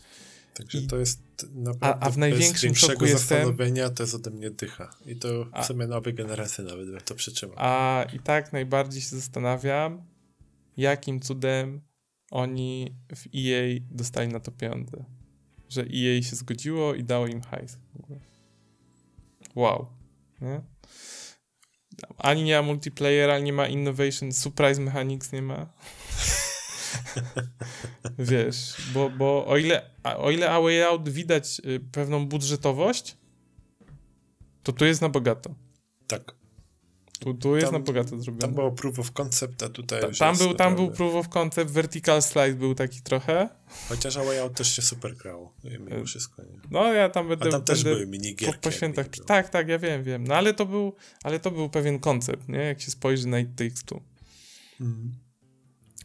[0.54, 1.20] Także I, to jest
[1.54, 4.90] naprawdę a, a w największym bez szoku zastanowienia to jest ode mnie dycha.
[5.06, 7.56] I to w sumie nowej generacji nawet to przytrzymam.
[7.58, 10.02] A i tak najbardziej się zastanawiam,
[10.76, 11.80] jakim cudem
[12.36, 15.04] oni w EA dostali na to pieniądze.
[15.68, 17.78] Że EA się zgodziło i dało im hajs.
[19.54, 19.86] Wow.
[20.40, 20.60] Nie?
[22.18, 25.66] Ani nie ma multiplayer, ani nie ma innovation, surprise mechanics nie ma.
[28.18, 33.16] Wiesz, bo, bo o, ile, o ile A Way Out widać y, pewną budżetowość,
[34.62, 35.54] to tu jest na bogato.
[36.06, 36.34] Tak.
[37.18, 38.40] Tu, tu jest tam, na bogato zrobione.
[38.40, 41.70] Tam było proof of concept, a tutaj Ta, tam, był, tam był proof of concept,
[41.70, 43.48] vertical slide był taki trochę.
[43.88, 46.42] Chociaż A Way Out też się super grało, mimo wszystko.
[46.42, 46.60] Nie?
[46.70, 47.48] No ja tam będę...
[47.48, 48.56] A tam też były minigierki.
[48.56, 49.06] Po, po świętach.
[49.26, 50.24] Tak, tak, ja wiem, wiem.
[50.26, 52.58] No ale to był, ale to był pewien koncept, nie?
[52.58, 54.00] Jak się spojrzy na It Takes Two.
[54.80, 55.12] Mhm.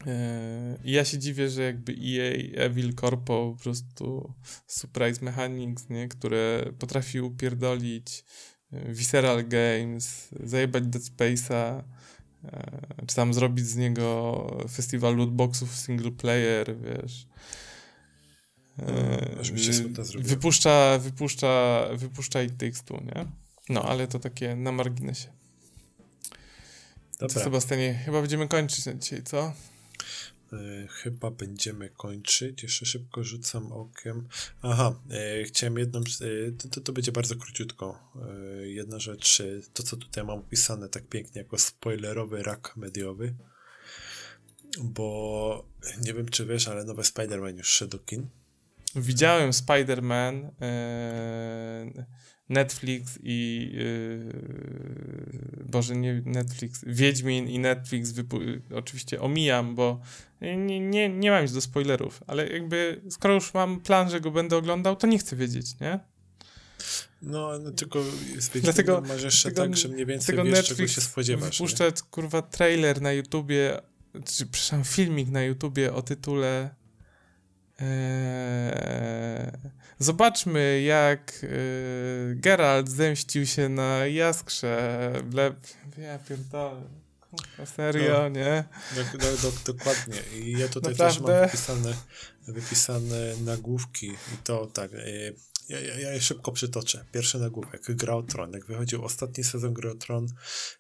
[0.08, 4.34] E, I ja się dziwię, że jakby EA, Evil Corpo, po prostu
[4.68, 8.24] Surprise Mechanics, nie, które potrafi upierdolić
[8.72, 11.84] Visceral Games, zajebać Dead Space'a,
[12.44, 17.28] e, czy tam zrobić z niego festiwal lootboxów single player, wiesz.
[18.78, 18.94] No,
[20.20, 23.26] wypuszcza, wypuszcza, wypuszcza i tekstu, nie?
[23.70, 25.28] No, ale to takie na marginesie.
[27.20, 27.34] Dobra.
[27.34, 29.54] To Sebastianie, chyba będziemy kończyć na dzisiaj, co?
[30.54, 32.64] E, chyba będziemy kończyć.
[32.64, 34.28] Jeszcze szybko rzucam okiem.
[34.62, 36.00] Aha, e, chciałem jedną.
[36.00, 38.12] E, to, to, to, będzie bardzo króciutko.
[38.64, 39.42] Jedna rzecz,
[39.74, 43.36] to co tutaj mam opisane tak pięknie jako spoilerowy rak mediowy.
[44.84, 45.66] Bo
[46.02, 48.28] nie wiem, czy wiesz, ale nowy Spider-Man już szedł do kin.
[48.96, 50.50] Widziałem Spider-Man.
[50.62, 52.06] E,
[52.52, 58.14] Netflix i yy, Boże, nie Netflix, Wiedźmin i Netflix
[58.76, 60.02] oczywiście omijam, bo
[60.42, 64.32] nie, nie, nie mam nic do spoilerów, ale jakby skoro już mam plan, że go
[64.32, 66.00] będę oglądał, to nie chcę wiedzieć, nie?
[67.22, 68.04] No, no tylko
[68.38, 71.58] z dlatego, masz jeszcze tak, że mniej więcej wiesz, Netflix czego się spodziewasz.
[71.58, 71.92] Wypuszcza, nie?
[72.12, 73.82] kurwa, trailer na YouTubie,
[74.14, 76.81] czy, przepraszam, filmik na YouTubie o tytule
[80.00, 81.48] zobaczmy, jak e,
[82.36, 85.14] Geralt zemścił się na Jaskrze.
[85.24, 85.54] Ble...
[85.98, 86.82] Ja pierdolę.
[87.76, 88.64] Serio, no, nie?
[88.96, 90.16] Do, do, do, dokładnie.
[90.40, 91.48] I ja tutaj Naprawdę?
[91.50, 91.94] też mam wypisane,
[92.48, 94.94] wypisane nagłówki i to tak.
[94.94, 94.98] E,
[95.70, 97.06] ja, ja, ja je szybko przytoczę.
[97.12, 97.82] Pierwszy nagłówek.
[97.96, 98.54] Gra o Tron.
[98.54, 100.28] Jak wychodził ostatni sezon Gry o Tron,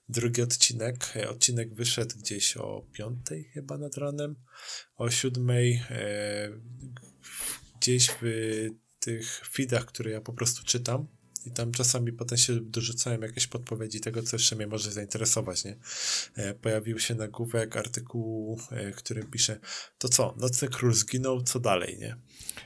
[0.10, 1.14] drugi odcinek.
[1.16, 4.36] E, odcinek wyszedł gdzieś o piątej chyba nad ranem.
[4.96, 6.50] O siódmej e,
[7.80, 8.26] gdzieś w
[9.00, 11.08] tych feedach, które ja po prostu czytam,
[11.46, 15.78] i tam czasami potem się dorzucają jakieś podpowiedzi tego, co jeszcze mnie może zainteresować, nie?
[16.36, 19.60] E, pojawił się nagłówek artykułu, e, który pisze,
[19.98, 22.18] to co, Nocny Król zginął, co dalej, nie?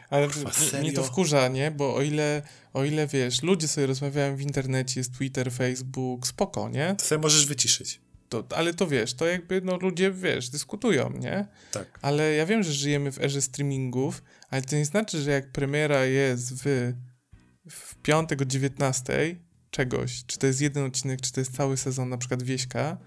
[0.10, 1.72] Ale Kurwa, mnie to wkurza, nie?
[1.72, 2.42] Bo o ile,
[2.74, 6.96] o ile, wiesz, ludzie sobie rozmawiają w internecie, jest Twitter, Facebook, spoko, nie?
[6.98, 8.02] To sobie możesz wyciszyć.
[8.30, 11.48] To, ale to wiesz, to jakby no ludzie, wiesz, dyskutują, nie?
[11.72, 12.00] Tak.
[12.02, 16.06] Ale ja wiem, że żyjemy w erze streamingów, ale to nie znaczy, że jak premiera
[16.06, 16.94] jest w
[17.70, 19.36] w piątek o 19
[19.72, 22.98] czegoś, czy to jest jeden odcinek, czy to jest cały sezon, na przykład Wieśka,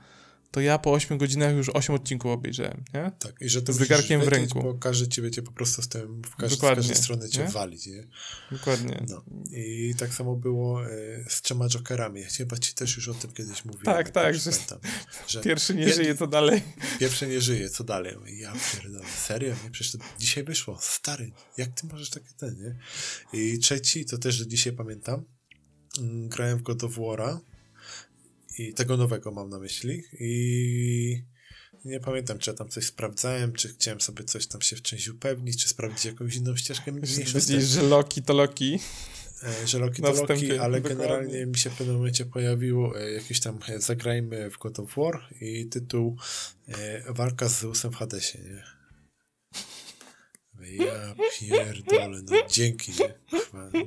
[0.51, 3.12] to ja po 8 godzinach już 8 odcinków obejrzałem, nie?
[3.19, 4.62] Tak, i że to z zegarkiem w ręku.
[4.62, 7.49] Bo każdy cię będzie po prostu z tym, w każdy, z każdej strony cię nie?
[7.49, 8.07] walić, nie?
[8.53, 9.05] Dokładnie.
[9.09, 9.25] No.
[9.51, 10.89] I tak samo było e,
[11.29, 12.25] z trzema Jokerami.
[12.25, 13.85] Chyba ci też już o tym kiedyś mówiłem.
[13.85, 14.51] Tak, tak, że,
[15.29, 16.62] że, pierwszy nie żyje, co dalej?
[17.01, 18.16] Pierwszy nie żyje, co dalej?
[18.27, 19.55] Ja pierdolę, serio?
[19.65, 19.70] Nie?
[19.70, 20.79] Przecież to dzisiaj wyszło.
[20.81, 22.79] Stary, jak ty możesz takie ten, nie?
[23.41, 25.25] I trzeci, to też, że dzisiaj pamiętam,
[25.99, 27.39] mm, grałem w God of War'a
[28.59, 31.23] i tego nowego mam na myśli i
[31.85, 35.09] nie pamiętam, czy ja tam coś sprawdzałem, czy chciałem sobie coś tam się w czymś
[35.09, 36.93] upewnić, czy sprawdzić jakąś inną ścieżkę.
[36.93, 38.79] Widzisz, że Loki to Loki.
[39.43, 40.81] E, że Loki to Loki, ale dokładnie.
[40.81, 44.95] generalnie mi się w pewnym momencie pojawiło e, jakieś tam e, zagrajmy w God of
[44.97, 46.17] War i tytuł
[47.09, 48.63] Walka z Zeusem w Hadesie, nie?
[50.77, 53.15] Ja pierdolę, no dzięki, nie?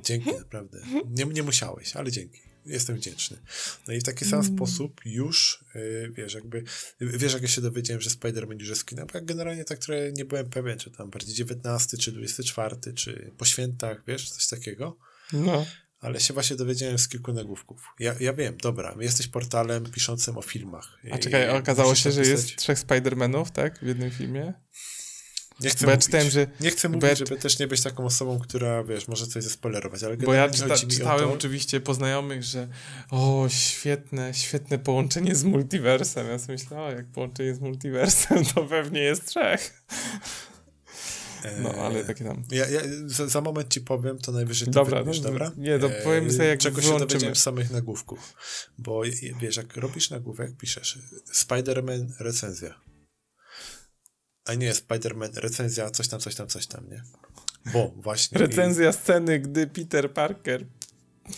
[0.02, 0.82] dzięki naprawdę.
[1.10, 3.38] Nie, nie musiałeś, ale dzięki jestem wdzięczny.
[3.88, 4.56] No i w taki sam mm.
[4.56, 6.64] sposób już, yy, wiesz, jakby,
[7.02, 10.26] wiesz, jak ja się dowiedziałem, że Spider-Man już jest kinem, ja generalnie tak trochę nie
[10.26, 14.98] byłem pewien, czy tam bardziej 19, czy 24, czy po świętach, wiesz, coś takiego.
[15.34, 15.66] No.
[16.00, 17.88] Ale się właśnie dowiedziałem z kilku nagłówków.
[18.00, 21.00] Ja, ja wiem, dobra, jesteś portalem piszącym o filmach.
[21.12, 24.54] A czekaj, okazało się, że jest trzech Spider-Manów, tak, w jednym filmie?
[25.60, 27.16] Nie chcę, bo ja czytałem, że, nie chcę mówić, ja...
[27.16, 30.76] żeby też nie być taką osobą, która, wiesz, może coś zespoilerować, ale Bo ja czyta,
[30.78, 31.34] czytałem to...
[31.34, 32.68] oczywiście po znajomych, że
[33.12, 36.28] o, świetne, świetne połączenie z multiversem.
[36.28, 39.84] Ja sobie myślę, o, jak połączenie z multiversem, to pewnie jest trzech.
[41.62, 42.44] No, ale takie tam.
[42.52, 45.52] Ja, ja za, za, moment ci powiem, to najwyżej to dobra, no, dobra?
[45.58, 47.00] Nie, to powiem sobie, jak Czego wyłączymy.
[47.00, 48.34] się dowiedziałem z samych nagłówków.
[48.78, 49.02] Bo
[49.42, 51.00] wiesz, jak robisz nagłówek, piszesz
[51.34, 52.76] Spider-Man recenzja
[54.46, 57.04] a nie, Spider-Man, recenzja, coś tam, coś tam, coś tam, nie?
[57.74, 58.38] Bo właśnie...
[58.38, 58.94] Recenzja i...
[58.94, 60.66] sceny, gdy Peter Parker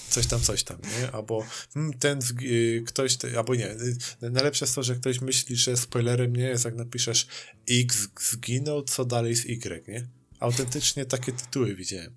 [0.09, 1.11] coś tam, coś tam, nie?
[1.11, 3.71] Albo hmm, ten y, ktoś, albo nie.
[3.71, 7.27] Y, najlepsze jest to, że ktoś myśli, że spoilerem nie jest, jak napiszesz
[7.69, 10.07] X zginął, co dalej z Y, nie?
[10.39, 12.15] Autentycznie takie tytuły widziałem.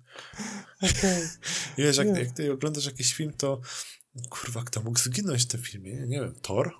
[0.81, 1.29] Okay.
[1.77, 3.61] I wiesz, jak, jak ty oglądasz jakiś film, to
[4.29, 5.93] kurwa, kto mógł zginąć w tym filmie?
[5.93, 6.73] Nie wiem, Thor?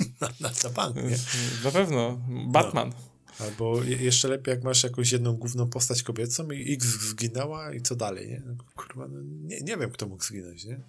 [0.20, 1.18] na, na, na bank, nie?
[1.64, 2.20] Na pewno.
[2.46, 2.88] Batman.
[2.88, 3.10] No.
[3.46, 7.96] Albo jeszcze lepiej, jak masz jakąś jedną główną postać kobiecą i X zginęła i co
[7.96, 8.42] dalej, nie?
[8.74, 10.80] Kurwa, no nie, nie wiem, kto mógł zginąć, nie?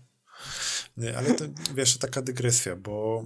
[0.98, 3.26] nie ale to, wiesz, taka dygresja, bo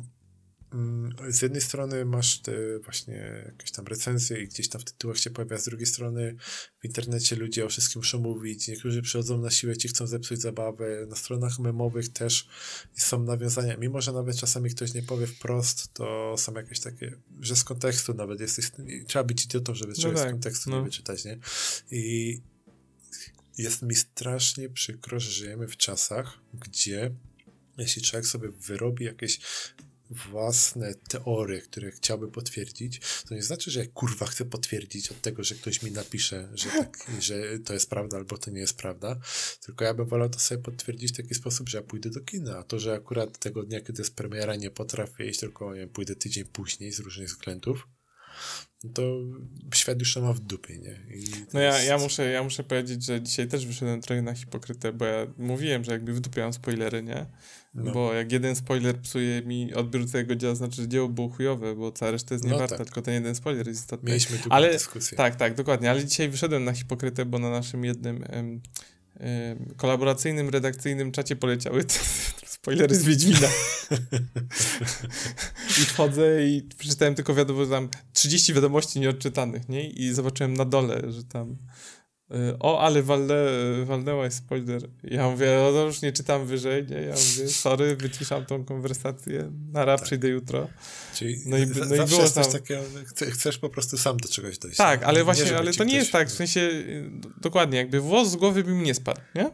[1.30, 5.30] z jednej strony masz te właśnie jakieś tam recenzje i gdzieś tam w tytułach się
[5.30, 6.36] pojawia, z drugiej strony
[6.80, 11.06] w internecie ludzie o wszystkim muszą mówić, niektórzy przychodzą na siłę, ci chcą zepsuć zabawę,
[11.10, 12.48] na stronach memowych też
[12.94, 17.56] są nawiązania, mimo że nawet czasami ktoś nie powie wprost, to są jakieś takie, że
[17.56, 18.72] z kontekstu nawet jesteś,
[19.08, 20.78] trzeba być idiotą, żeby no czegoś tak, z kontekstu no.
[20.78, 21.40] nie wyczytać, nie?
[21.92, 22.42] I
[23.58, 27.12] jest mi strasznie przykro, że żyjemy w czasach, gdzie
[27.78, 29.40] jeśli człowiek sobie wyrobi jakieś
[30.10, 35.44] własne teorie, które chciałby potwierdzić, to nie znaczy, że ja kurwa chcę potwierdzić od tego,
[35.44, 39.20] że ktoś mi napisze, że, tak, że to jest prawda albo to nie jest prawda,
[39.66, 42.58] tylko ja bym wolał to sobie potwierdzić w taki sposób, że ja pójdę do kina,
[42.58, 45.90] a to, że akurat tego dnia, kiedy jest premiera, nie potrafię iść, tylko nie wiem,
[45.90, 47.88] pójdę tydzień później z różnych względów,
[48.94, 49.02] to
[49.74, 51.00] świat już ma w dupie, nie?
[51.54, 51.88] no ja, jest...
[51.88, 55.84] ja, muszę, ja muszę powiedzieć, że dzisiaj też wyszedłem trochę na hipokrytę, bo ja mówiłem,
[55.84, 57.26] że jakby wdupiałem spoilery, nie?
[57.76, 57.92] No.
[57.92, 61.92] Bo jak jeden spoiler psuje mi odbiór całego dzieła, znaczy, że dzieło było chujowe, bo
[61.92, 62.78] cała reszta jest nie no tak.
[62.78, 64.10] tylko ten jeden spoiler jest istotny.
[64.10, 65.18] Mieliśmy tu ale, dyskusję.
[65.18, 68.24] Tak, tak, dokładnie, ale dzisiaj wyszedłem na hipokrytę, bo na naszym jednym
[69.78, 71.84] kolaboracyjnym, redakcyjnym czacie poleciały
[72.46, 73.48] spoilery z Wiedźmina.
[75.82, 79.90] I wchodzę i przeczytałem tylko wiadomo, tam 30 wiadomości nieodczytanych, nie?
[79.90, 81.58] I zobaczyłem na dole, że tam
[82.60, 83.36] o, ale walnę,
[83.86, 84.82] walnęłaś spoiler.
[85.04, 86.96] Ja mówię, no to już nie czytam wyżej, nie?
[86.96, 90.06] Ja mówię, sorry, wyciszam tą konwersację, nara, tak.
[90.06, 90.68] przyjdę jutro.
[91.14, 92.52] Czyli no i, no i było tam...
[92.52, 92.82] takiego,
[93.34, 94.78] chcesz po prostu sam do czegoś dojść.
[94.78, 96.70] Tak, ale właśnie, ale to nie jest tak, w sensie,
[97.42, 99.52] dokładnie, jakby włos z głowy by mi nie spadł, nie?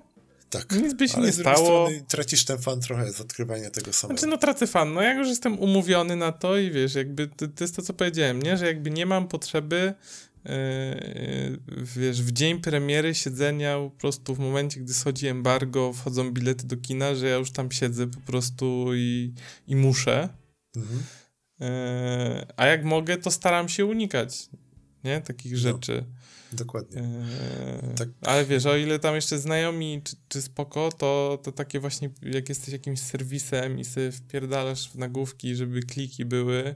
[0.49, 0.72] Tak.
[0.72, 1.89] Nic by się ale nie stało.
[2.07, 4.19] tracisz ten fan trochę z odkrywania tego samego.
[4.19, 4.93] Znaczy, no tracę fan.
[4.93, 7.93] No jak już jestem umówiony na to i wiesz, jakby to, to jest to, co
[7.93, 8.57] powiedziałem, nie?
[8.57, 9.93] Że jakby nie mam potrzeby
[11.95, 16.77] wiesz, w dzień premiery siedzenia po prostu w momencie, gdy schodzi embargo, wchodzą bilety do
[16.77, 19.34] kina, że ja już tam siedzę po prostu i,
[19.68, 20.30] i muszę.
[20.76, 21.03] Mhm.
[21.59, 21.68] Yy,
[22.57, 24.49] a jak mogę, to staram się unikać,
[25.03, 25.22] nie?
[25.22, 25.57] Takich no.
[25.57, 26.05] rzeczy.
[26.53, 27.03] Dokładnie.
[27.95, 28.09] Tak.
[28.22, 32.49] Ale wiesz, o ile tam jeszcze znajomi czy, czy spoko, to, to takie właśnie, jak
[32.49, 36.76] jesteś jakimś serwisem i sobie wpierdalasz w nagłówki, żeby kliki były, e,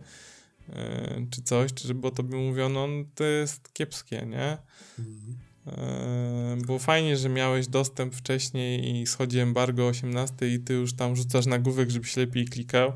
[1.29, 4.57] czy coś, czy żeby o tobie mówiono, no to jest kiepskie, nie?
[4.99, 5.37] Mhm.
[5.67, 11.15] E, było fajnie, że miałeś dostęp wcześniej i schodzi embargo 18 i ty już tam
[11.15, 12.93] rzucasz nagłówek, żebyś lepiej klikał.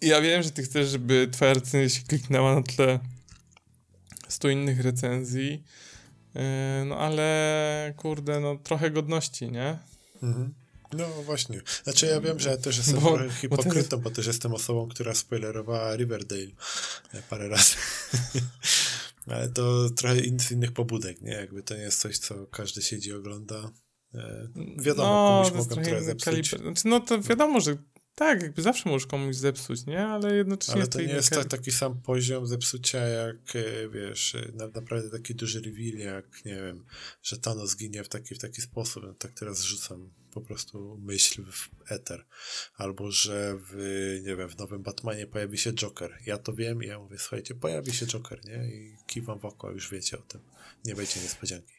[0.00, 2.98] I ja wiem, że ty chcesz, żeby twoja recenzja się kliknęła na tle
[4.28, 5.64] 100 innych recenzji.
[6.34, 9.78] E, no ale kurde, no trochę godności, nie?
[10.22, 10.54] Mhm.
[10.92, 11.60] No właśnie.
[11.84, 14.88] Znaczy ja wiem, że ja też jestem bo, trochę hipokrytą, bo, bo, też jestem osobą,
[14.88, 16.50] która spoilerowała Riverdale
[17.12, 17.76] e, parę razy.
[19.26, 21.32] ale to trochę z innych pobudek, nie?
[21.32, 23.70] Jakby to nie jest coś, co każdy siedzi i ogląda.
[24.14, 24.48] E,
[24.78, 26.48] wiadomo, no, komuś mogą trochę zepsuć.
[26.48, 27.76] Znaczy, no to wiadomo, że
[28.16, 30.06] tak, jakby zawsze możesz komuś zepsuć, nie?
[30.06, 30.74] Ale jednocześnie...
[30.74, 35.34] Ale to nie jest tak, taki sam poziom zepsucia, jak e, wiesz, na, naprawdę taki
[35.34, 36.84] duży reveal, jak nie wiem,
[37.22, 39.02] że Thanos zginie w taki, w taki sposób.
[39.02, 42.24] No, tak teraz rzucam po prostu myśl w eter.
[42.76, 43.74] Albo, że w,
[44.24, 46.18] nie wiem, w nowym Batmanie pojawi się Joker.
[46.26, 48.68] Ja to wiem i ja mówię, słuchajcie, pojawi się Joker, nie?
[48.68, 50.40] I kiwam w oko, już wiecie o tym.
[50.84, 51.72] Nie będzie niespodzianki.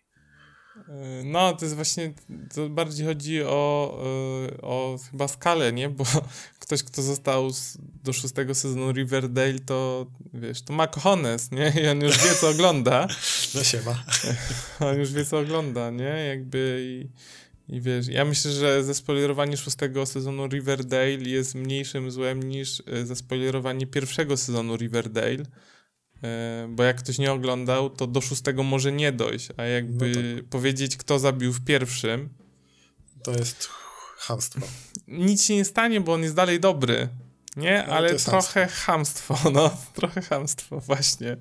[0.89, 2.13] E, no, to jest właśnie,
[2.53, 3.99] to bardziej chodzi o,
[4.53, 5.89] e, o chyba skalę, nie?
[5.89, 6.03] Bo
[6.59, 7.49] ktoś, kto został
[8.03, 11.73] do szóstego sezonu Riverdale, to wiesz, to ma cojones, nie?
[11.83, 13.07] I on już wie, co ogląda.
[13.55, 14.03] No się ma.
[14.89, 16.25] On już wie, co ogląda, nie?
[16.27, 17.09] Jakby i,
[17.69, 23.87] i wiesz, ja myślę, że zaspoilerowanie szóstego sezonu Riverdale jest mniejszym złem niż e, zaspoilerowanie
[23.87, 25.43] pierwszego sezonu Riverdale
[26.23, 30.41] E, bo jak ktoś nie oglądał, to do szóstego może nie dojść, a jakby no
[30.41, 30.49] tak.
[30.49, 32.29] powiedzieć, kto zabił w pierwszym.
[33.23, 33.69] To jest
[34.17, 34.61] hamstwo.
[35.07, 37.09] Nic się nie stanie, bo on jest dalej dobry.
[37.57, 39.33] Nie, ale, ale trochę hamstwo.
[39.33, 41.37] hamstwo, no, trochę hamstwo, właśnie.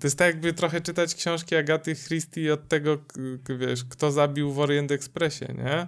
[0.00, 2.98] To jest tak jakby trochę czytać książki Agaty Christie od tego,
[3.58, 5.86] wiesz, kto zabił w Orient Expressie, nie?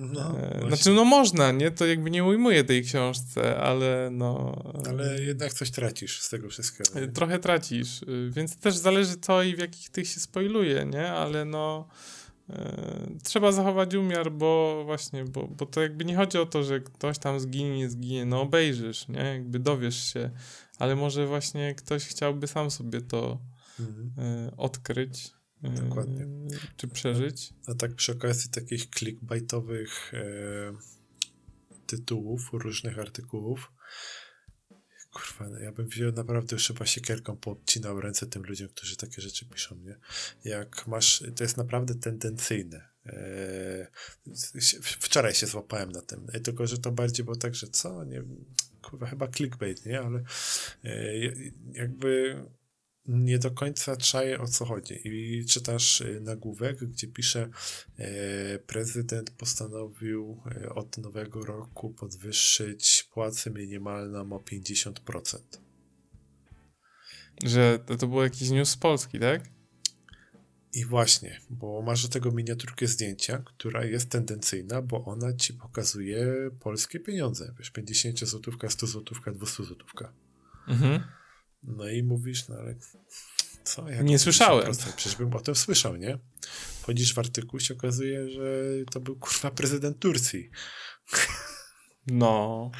[0.00, 1.70] No, e, znaczy, no można, nie?
[1.70, 4.62] To jakby nie ujmuje tej książce, ale no...
[4.88, 7.00] Ale jednak coś tracisz z tego wszystkiego.
[7.00, 7.08] Nie?
[7.08, 11.12] Trochę tracisz, y, więc też zależy co i w jakich tych się spoiluje, nie?
[11.12, 11.88] Ale no...
[12.50, 16.80] E, trzeba zachować umiar, bo właśnie, bo, bo to jakby nie chodzi o to, że
[16.80, 19.20] ktoś tam zginie, nie zginie, no obejrzysz, nie?
[19.20, 20.30] Jakby dowiesz się,
[20.78, 23.38] ale może właśnie ktoś chciałby sam sobie to
[23.80, 24.12] mhm.
[24.18, 25.32] E, odkryć.
[25.62, 26.26] E, Dokładnie.
[26.76, 27.54] Czy przeżyć.
[27.66, 30.18] A, a, tak przy okazji takich clickbaitowych e,
[31.86, 33.72] tytułów, różnych artykułów,
[35.18, 39.22] kurwa, no ja bym wziął naprawdę już chyba siekierką poobcinał ręce tym ludziom, którzy takie
[39.22, 39.96] rzeczy piszą, nie?
[40.44, 42.88] Jak masz, to jest naprawdę tendencyjne.
[43.06, 43.86] Eee,
[44.80, 48.22] wczoraj się złapałem na tym, tylko że to bardziej było tak, że co, nie
[48.82, 50.00] kurwa, chyba clickbait, nie?
[50.00, 50.22] Ale
[50.84, 51.14] e,
[51.72, 52.36] jakby
[53.08, 55.08] nie do końca czaję o co chodzi.
[55.08, 57.48] I czytasz e, nagłówek, gdzie pisze
[57.98, 65.38] e, prezydent postanowił e, od nowego roku podwyższyć płacę minimalną o 50%.
[67.44, 69.42] Że to, to był jakiś news z Polski, tak?
[70.72, 76.50] I właśnie, bo masz do tego miniaturkę zdjęcia, która jest tendencyjna, bo ona ci pokazuje
[76.60, 77.54] polskie pieniądze.
[77.58, 80.12] Wiesz, 50 złotówka, 100 złotówka, 200 złotówka.
[80.68, 81.02] Mhm.
[81.62, 82.74] No i mówisz, no ale
[83.64, 83.88] co?
[83.88, 84.72] Jak nie słyszałem.
[84.96, 86.18] Przecież bym o tym słyszał, nie?
[86.80, 88.42] Wchodzisz w artykuł się okazuje, że
[88.90, 90.50] to był kurwa prezydent Turcji.
[92.06, 92.70] No.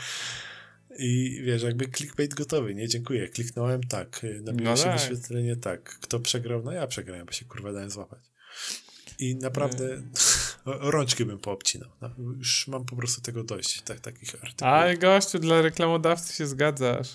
[0.98, 2.88] I wiesz, jakby clickbait gotowy, nie?
[2.88, 3.28] Dziękuję.
[3.28, 4.26] Kliknąłem tak.
[4.42, 4.92] Nabiło no się tak.
[4.92, 5.98] wyświetlenie tak.
[6.00, 6.62] Kto przegrał?
[6.62, 8.20] No ja przegrałem, bo się kurwa dałem złapać.
[9.18, 10.02] I naprawdę
[10.64, 11.90] rączki bym poobcinał.
[12.00, 14.62] No, już mam po prostu tego dość, tak, takich artykułów.
[14.62, 17.09] Ale gościu, dla reklamodawcy się zgadzasz.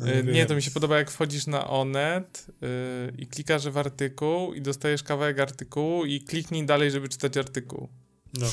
[0.00, 2.68] No nie, nie to mi się podoba, jak wchodzisz na Onet yy,
[3.18, 7.88] i klikasz w artykuł i dostajesz kawałek artykułu i kliknij dalej, żeby czytać artykuł.
[8.34, 8.46] No.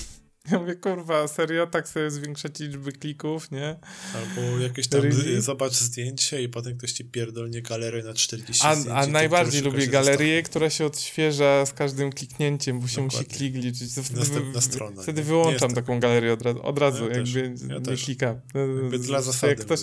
[0.51, 3.75] Ja mówię, kurwa, serio, tak sobie zwiększać liczby klików, nie?
[4.15, 5.41] Albo jakieś tam really?
[5.41, 9.87] zobacz zdjęcie i potem ktoś ci pierdolnie galerię na 40 A, zdjęć, a najbardziej lubię
[9.87, 13.27] galerię, która się odświeża z każdym kliknięciem, bo się Dokładnie.
[13.27, 13.91] musi klik liczyć.
[13.91, 15.01] Wtedy, Następna strona.
[15.01, 16.01] Wtedy wyłączam taką tak.
[16.01, 17.33] galerię od razu, od razu ja jakby też,
[17.69, 18.05] ja nie też.
[18.05, 18.41] klikam.
[18.55, 19.79] Jakby dla zasady jak ktoś,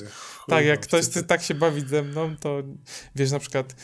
[0.49, 2.63] Tak, jak ktoś chce tak się bawić ze mną, to
[3.17, 3.77] wiesz, na przykład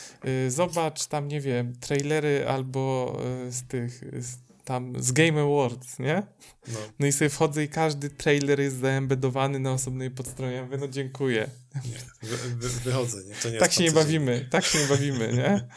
[0.47, 3.16] y, zobacz tam, nie wiem, trailery albo
[3.48, 4.05] y, z tych...
[4.23, 6.22] Z, tam z Game Awards, nie?
[6.68, 6.78] No.
[6.98, 10.52] no i sobie wchodzę i każdy trailer jest zaembedowany na osobnej podstronie.
[10.52, 11.51] Ja mówię, no dziękuję.
[11.74, 13.34] Nie, wy, wy, wychodzę, nie?
[13.34, 15.60] To nie tak się nie bawimy, tak się nie bawimy, nie?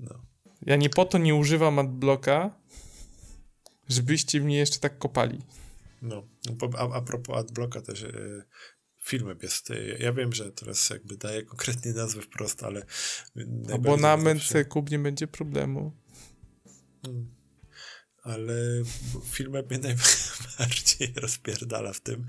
[0.00, 0.14] No.
[0.62, 2.60] Ja nie po to nie używam adblocka,
[3.88, 5.42] żebyście mnie jeszcze tak kopali.
[6.02, 6.22] No,
[6.78, 8.42] a, a propos adblocka też yy,
[9.02, 9.70] filmem jest.
[9.70, 12.86] E, ja wiem, że teraz jakby daję konkretnie nazwy wprost, ale.
[13.74, 14.64] Abonament zawsze...
[14.64, 15.92] kup nie będzie problemu.
[17.04, 17.35] Hmm
[18.26, 18.54] ale
[19.24, 19.78] film mnie
[20.58, 22.26] najbardziej rozpierdala w tym,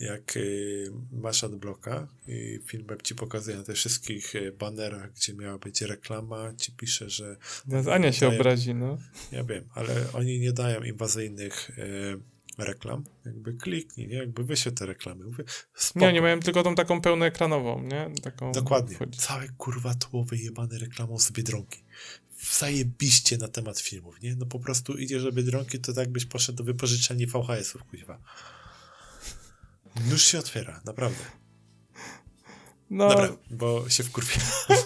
[0.00, 5.58] jak y, masz adblocka i film ci pokazuje na tych wszystkich y, banerach, gdzie miała
[5.58, 7.36] być reklama, ci pisze, że...
[7.66, 8.98] No, Ania się dają, obrazi, no.
[9.32, 12.20] Ja wiem, ale oni nie dają inwazyjnych y,
[12.58, 14.16] reklam, jakby kliknij, nie?
[14.16, 15.24] jakby wyślę te reklamy.
[15.24, 15.44] Mówię,
[15.96, 18.10] nie, nie mają tylko tą taką pełnoekranową, nie?
[18.22, 18.96] Taką Dokładnie.
[18.96, 19.18] Wchodzi.
[19.18, 21.78] Całe kurwa tło wyjebane reklamą z Biedronki
[22.52, 24.36] zajebiście na temat filmów, nie?
[24.36, 28.18] No po prostu idziesz do Biedronki, to tak byś poszedł do wypożyczalni VHS-ów, kuźwa.
[30.10, 31.45] Nóż się otwiera, naprawdę.
[32.90, 34.40] No, Dobra, bo się wkurwię.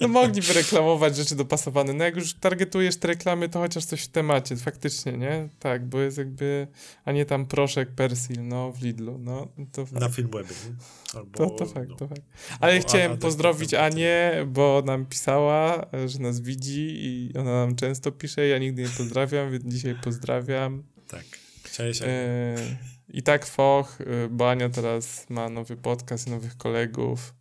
[0.00, 1.92] No mogliby reklamować rzeczy dopasowane.
[1.92, 5.48] No jak już targetujesz te reklamy, to chociaż coś w temacie, faktycznie, nie?
[5.58, 6.66] Tak, bo jest jakby,
[7.04, 9.48] a nie tam proszek Persil, no, w Lidlu, no.
[9.72, 10.74] To Na Filmwebie, nie?
[11.18, 11.96] Albo, to, to fakt, no.
[11.96, 12.22] to fakt.
[12.60, 17.76] Ale chciałem a, a, pozdrowić Anię, bo nam pisała, że nas widzi i ona nam
[17.76, 20.82] często pisze, ja nigdy nie pozdrawiam, więc dzisiaj pozdrawiam.
[21.08, 21.24] Tak.
[21.72, 27.34] Cześć, e i tak foch, y, bo Ania teraz ma nowy podcast, nowych kolegów.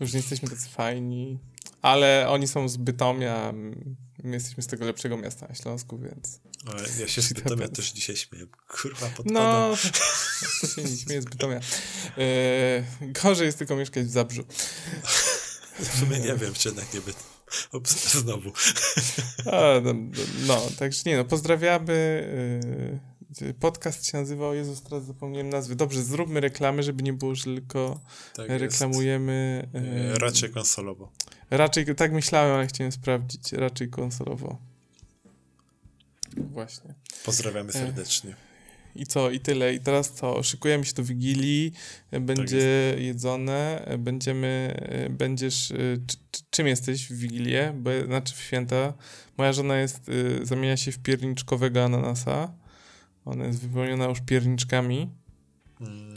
[0.00, 1.38] Już nie jesteśmy tacy fajni,
[1.82, 3.52] ale oni są z Bytomia,
[4.22, 6.40] my jesteśmy z tego lepszego miasta na Śląsku, więc...
[6.66, 8.46] Ale ja się z Bytomia też dzisiaj śmieję.
[8.68, 9.32] Kurwa, podpadam.
[9.32, 9.76] No,
[10.60, 11.60] to się nie śmieję z Bytomia.
[12.16, 14.44] Yy, gorzej jest tylko mieszkać w Zabrzu.
[15.78, 17.12] W sumie nie wiem, czy jednak nie by...
[18.10, 18.52] Znowu.
[19.52, 19.94] A, no,
[20.46, 21.92] no, także nie no, pozdrawiamy...
[22.92, 23.11] Yy,
[23.60, 25.76] Podcast się nazywał, Jezus, teraz zapomniałem nazwy.
[25.76, 28.00] Dobrze, zróbmy reklamy, żeby nie było, że tylko
[28.34, 29.68] tak reklamujemy.
[29.74, 30.18] Jest.
[30.18, 31.12] Raczej konsolowo.
[31.50, 33.52] Raczej, tak myślałem, ale chciałem sprawdzić.
[33.52, 34.58] Raczej konsolowo.
[36.36, 36.94] Właśnie.
[37.24, 38.34] Pozdrawiamy serdecznie.
[38.96, 39.74] I co, i tyle.
[39.74, 40.42] I teraz co?
[40.42, 41.72] Szykujemy się do Wigilii,
[42.20, 44.80] będzie tak jedzone, będziemy,
[45.10, 45.72] będziesz,
[46.50, 47.72] czym jesteś w Wigilię?
[47.76, 48.94] Bo, znaczy w święta.
[49.38, 50.10] Moja żona jest,
[50.42, 52.61] zamienia się w pierniczkowego ananasa.
[53.24, 55.10] Ona jest wypełniona już pierniczkami.
[55.78, 56.14] Hmm.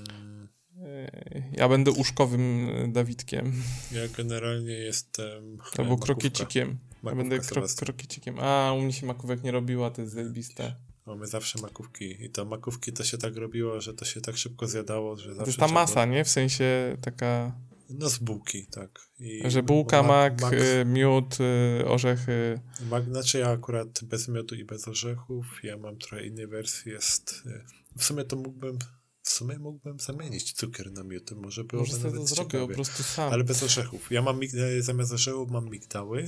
[1.52, 3.54] Ja będę uszkowym e, Dawidkiem.
[3.92, 5.58] Ja generalnie jestem.
[5.78, 6.78] Albo krokiecikiem.
[7.04, 8.40] Ja będę kro, krokiecikiem.
[8.40, 10.76] A, u mnie się makówek nie robiła, to jest zajebiste.
[11.06, 12.26] Mamy zawsze makówki.
[12.26, 15.44] I to makówki to się tak robiło, że to się tak szybko zjadało, że zawsze.
[15.44, 16.24] To jest ta masa, nie?
[16.24, 17.52] W sensie taka.
[17.90, 19.10] No z bułki, tak.
[19.20, 21.38] I że bułka, mak, mak, y, miód,
[21.82, 22.60] y, orzechy.
[22.90, 25.46] Mak, znaczy ja akurat bez miodu i bez orzechów.
[25.64, 26.92] Ja mam trochę innej wersji.
[26.92, 27.66] Jest, y,
[27.98, 28.78] w sumie to mógłbym
[29.22, 31.32] w sumie mógłbym zamienić cukier na miód.
[31.32, 33.34] Może byłoby Może nawet to zrobię po prostu sam.
[33.34, 34.12] Ale bez orzechów.
[34.12, 34.40] Ja mam,
[34.80, 36.26] zamiast orzechów mam migdały.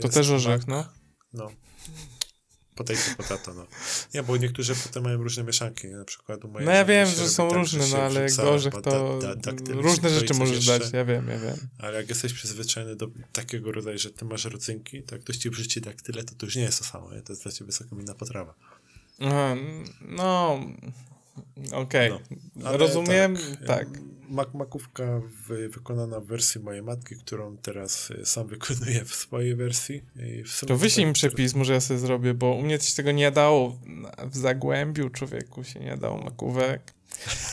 [0.00, 0.92] To też orzech, mak, no.
[1.32, 1.50] No.
[2.74, 3.66] Potato, potato, no.
[4.14, 5.96] Nie, bo niektórzy potem mają różne mieszanki, nie?
[5.96, 8.42] na przykład u mojej No ja wiem, że są tak, różne, się no ale wrzuca
[8.42, 10.78] gorzech da- to da- daktyl, różne rzeczy możesz jeszcze.
[10.78, 11.56] dać, ja wiem, ja wiem.
[11.78, 15.50] Ale jak jesteś przyzwyczajony do takiego rodzaju, że ty masz rodzynki, to jak ktoś ci
[15.50, 17.22] wrzuci daktyle, to to już nie jest to samo, nie?
[17.22, 18.54] to jest dla ciebie całkiem inna potrawa.
[19.20, 19.56] Aha,
[20.00, 20.60] no,
[21.72, 22.10] okej,
[22.56, 23.66] No, ale rozumiem, tak.
[23.66, 23.88] tak.
[24.28, 29.54] Mak makówka wy wykonana w wersji mojej matki, którą teraz y, sam wykonuję w swojej
[29.56, 30.02] wersji.
[30.16, 32.94] I w To wyślij mi tak- przepis, może ja sobie zrobię, bo u mnie coś
[32.94, 33.78] tego nie dało.
[34.30, 36.92] W Zagłębiu człowieku się nie dało makówek.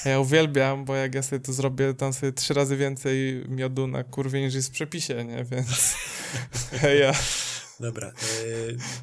[0.06, 4.04] Ja uwielbiam, bo jak ja sobie to zrobię, tam sobie trzy razy więcej miodu na
[4.04, 5.44] kurwie niż jest w przepisie, nie?
[5.46, 5.96] Więc
[6.82, 7.14] heja.
[7.80, 8.12] Dobra,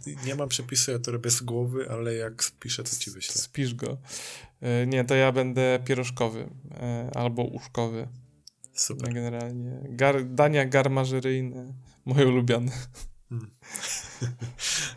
[0.07, 3.35] y, nie mam przepisu, ja to robię z głowy, ale jak spiszę, to ci wyślę.
[3.35, 3.97] Spisz go.
[4.61, 8.09] E, Nie, to ja będę pierożkowy e, albo uszkowy.
[8.73, 9.15] Super.
[9.15, 9.81] Generalnie.
[9.89, 11.75] Gar, dania garmażeryjne,
[12.05, 12.73] moje ulubione.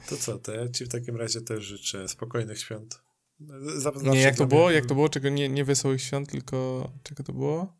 [0.10, 3.02] To co, to ja ci w takim razie też życzę spokojnych świąt.
[3.78, 4.66] Zawsze Nie, jak to było?
[4.66, 5.10] mnie- Jak to było?
[5.10, 7.78] Czego nie, nie wesołych świąt, tylko czego to było?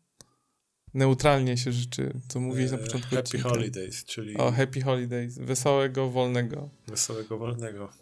[0.94, 3.48] Neutralnie się życzy, co mówiłeś na e, początku Happy odcinka.
[3.48, 5.38] Holidays, czyli O, Happy Holidays.
[5.38, 6.70] Wesołego, wolnego.
[6.88, 7.92] wesołego wolnego.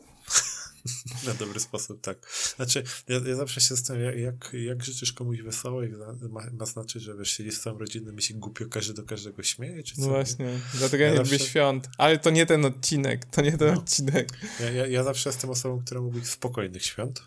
[1.27, 2.19] Na dobry sposób, tak.
[2.57, 5.93] Znaczy, ja, ja zawsze się zastanawiam, jak, jak życzysz komuś wesołych,
[6.31, 9.43] ma, ma znaczyć, że wiesz, siedzisz z całą rodziną i się głupio każdy do każdego
[9.43, 10.01] śmieje, czy co?
[10.01, 10.13] No nie?
[10.13, 11.89] właśnie, dlatego ja nie lubię zawsze- świąt.
[11.99, 13.81] Ale to nie ten odcinek, to nie ten No.
[13.81, 14.29] odcinek.
[14.61, 17.23] Ja, ja, ja zawsze jestem osobą, która mówi spokojnych świąt,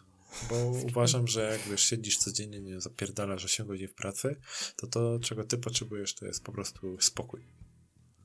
[0.50, 0.56] bo
[0.90, 4.36] uważam, że jak wiesz, siedzisz codziennie, nie zapierdalasz 8 godzin w pracy,
[4.76, 7.42] to to, czego ty potrzebujesz, to jest po prostu spokój.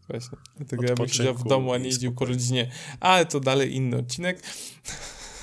[0.08, 2.70] Właśnie, dlatego ja bym siedział w domu, a nie jeździł po rodzinie.
[3.00, 4.42] Ale to dalej inny odcinek.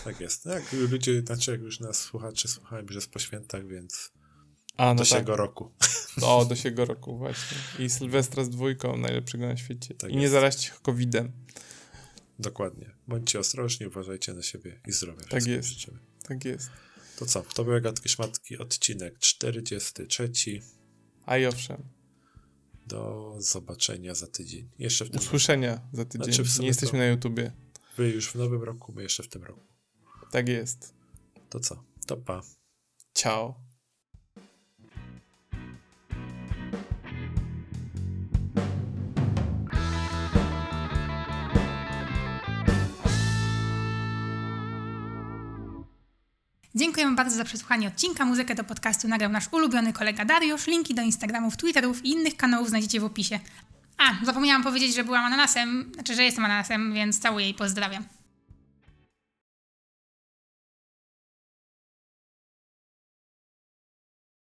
[0.04, 0.46] Tak jest.
[0.46, 4.12] No Jak ludzie, znaczy jak już nas słuchacze słuchają, że jest po świętach, więc
[4.78, 5.20] A, no do tak.
[5.20, 5.72] siego roku.
[6.22, 7.58] O, do siego roku właśnie.
[7.80, 9.94] I Sylwestra z dwójką, najlepszego na świecie.
[9.96, 10.32] Tak I nie jest.
[10.34, 11.32] zaraźcie ich COVID-em.
[12.40, 12.92] Dokładnie.
[13.08, 15.24] Bądźcie ostrożni, uważajcie na siebie i zdrowia.
[15.30, 15.68] Tak jest.
[15.70, 16.00] życzymy.
[16.28, 16.70] Tak jest.
[17.20, 17.42] To co?
[17.42, 20.32] To były Gadki Szmatki, odcinek 43.
[21.26, 21.84] A i owszem.
[22.88, 24.70] Do zobaczenia za tydzień.
[24.80, 25.26] Jeszcze w tym roku.
[25.28, 26.34] Usłyszenia za tydzień.
[26.34, 27.52] Znaczy nie jesteśmy to- na YouTubie.
[27.98, 29.73] Wy już w nowym roku, my jeszcze w tym roku.
[30.34, 30.94] Tak jest.
[31.50, 31.84] To co?
[32.08, 32.42] To pa.
[33.14, 33.56] Ciao.
[46.76, 48.26] Dziękujemy bardzo za przesłuchanie odcinka.
[48.26, 50.68] Muzykę do podcastu nagrał nasz ulubiony kolega Dariusz.
[50.68, 53.40] Linki do Instagramów, Twitterów i innych kanałów znajdziecie w opisie.
[53.98, 58.23] A, zapomniałam powiedzieć, że byłam ananasem, znaczy, że jestem ananasem, więc całuję i pozdrawiam.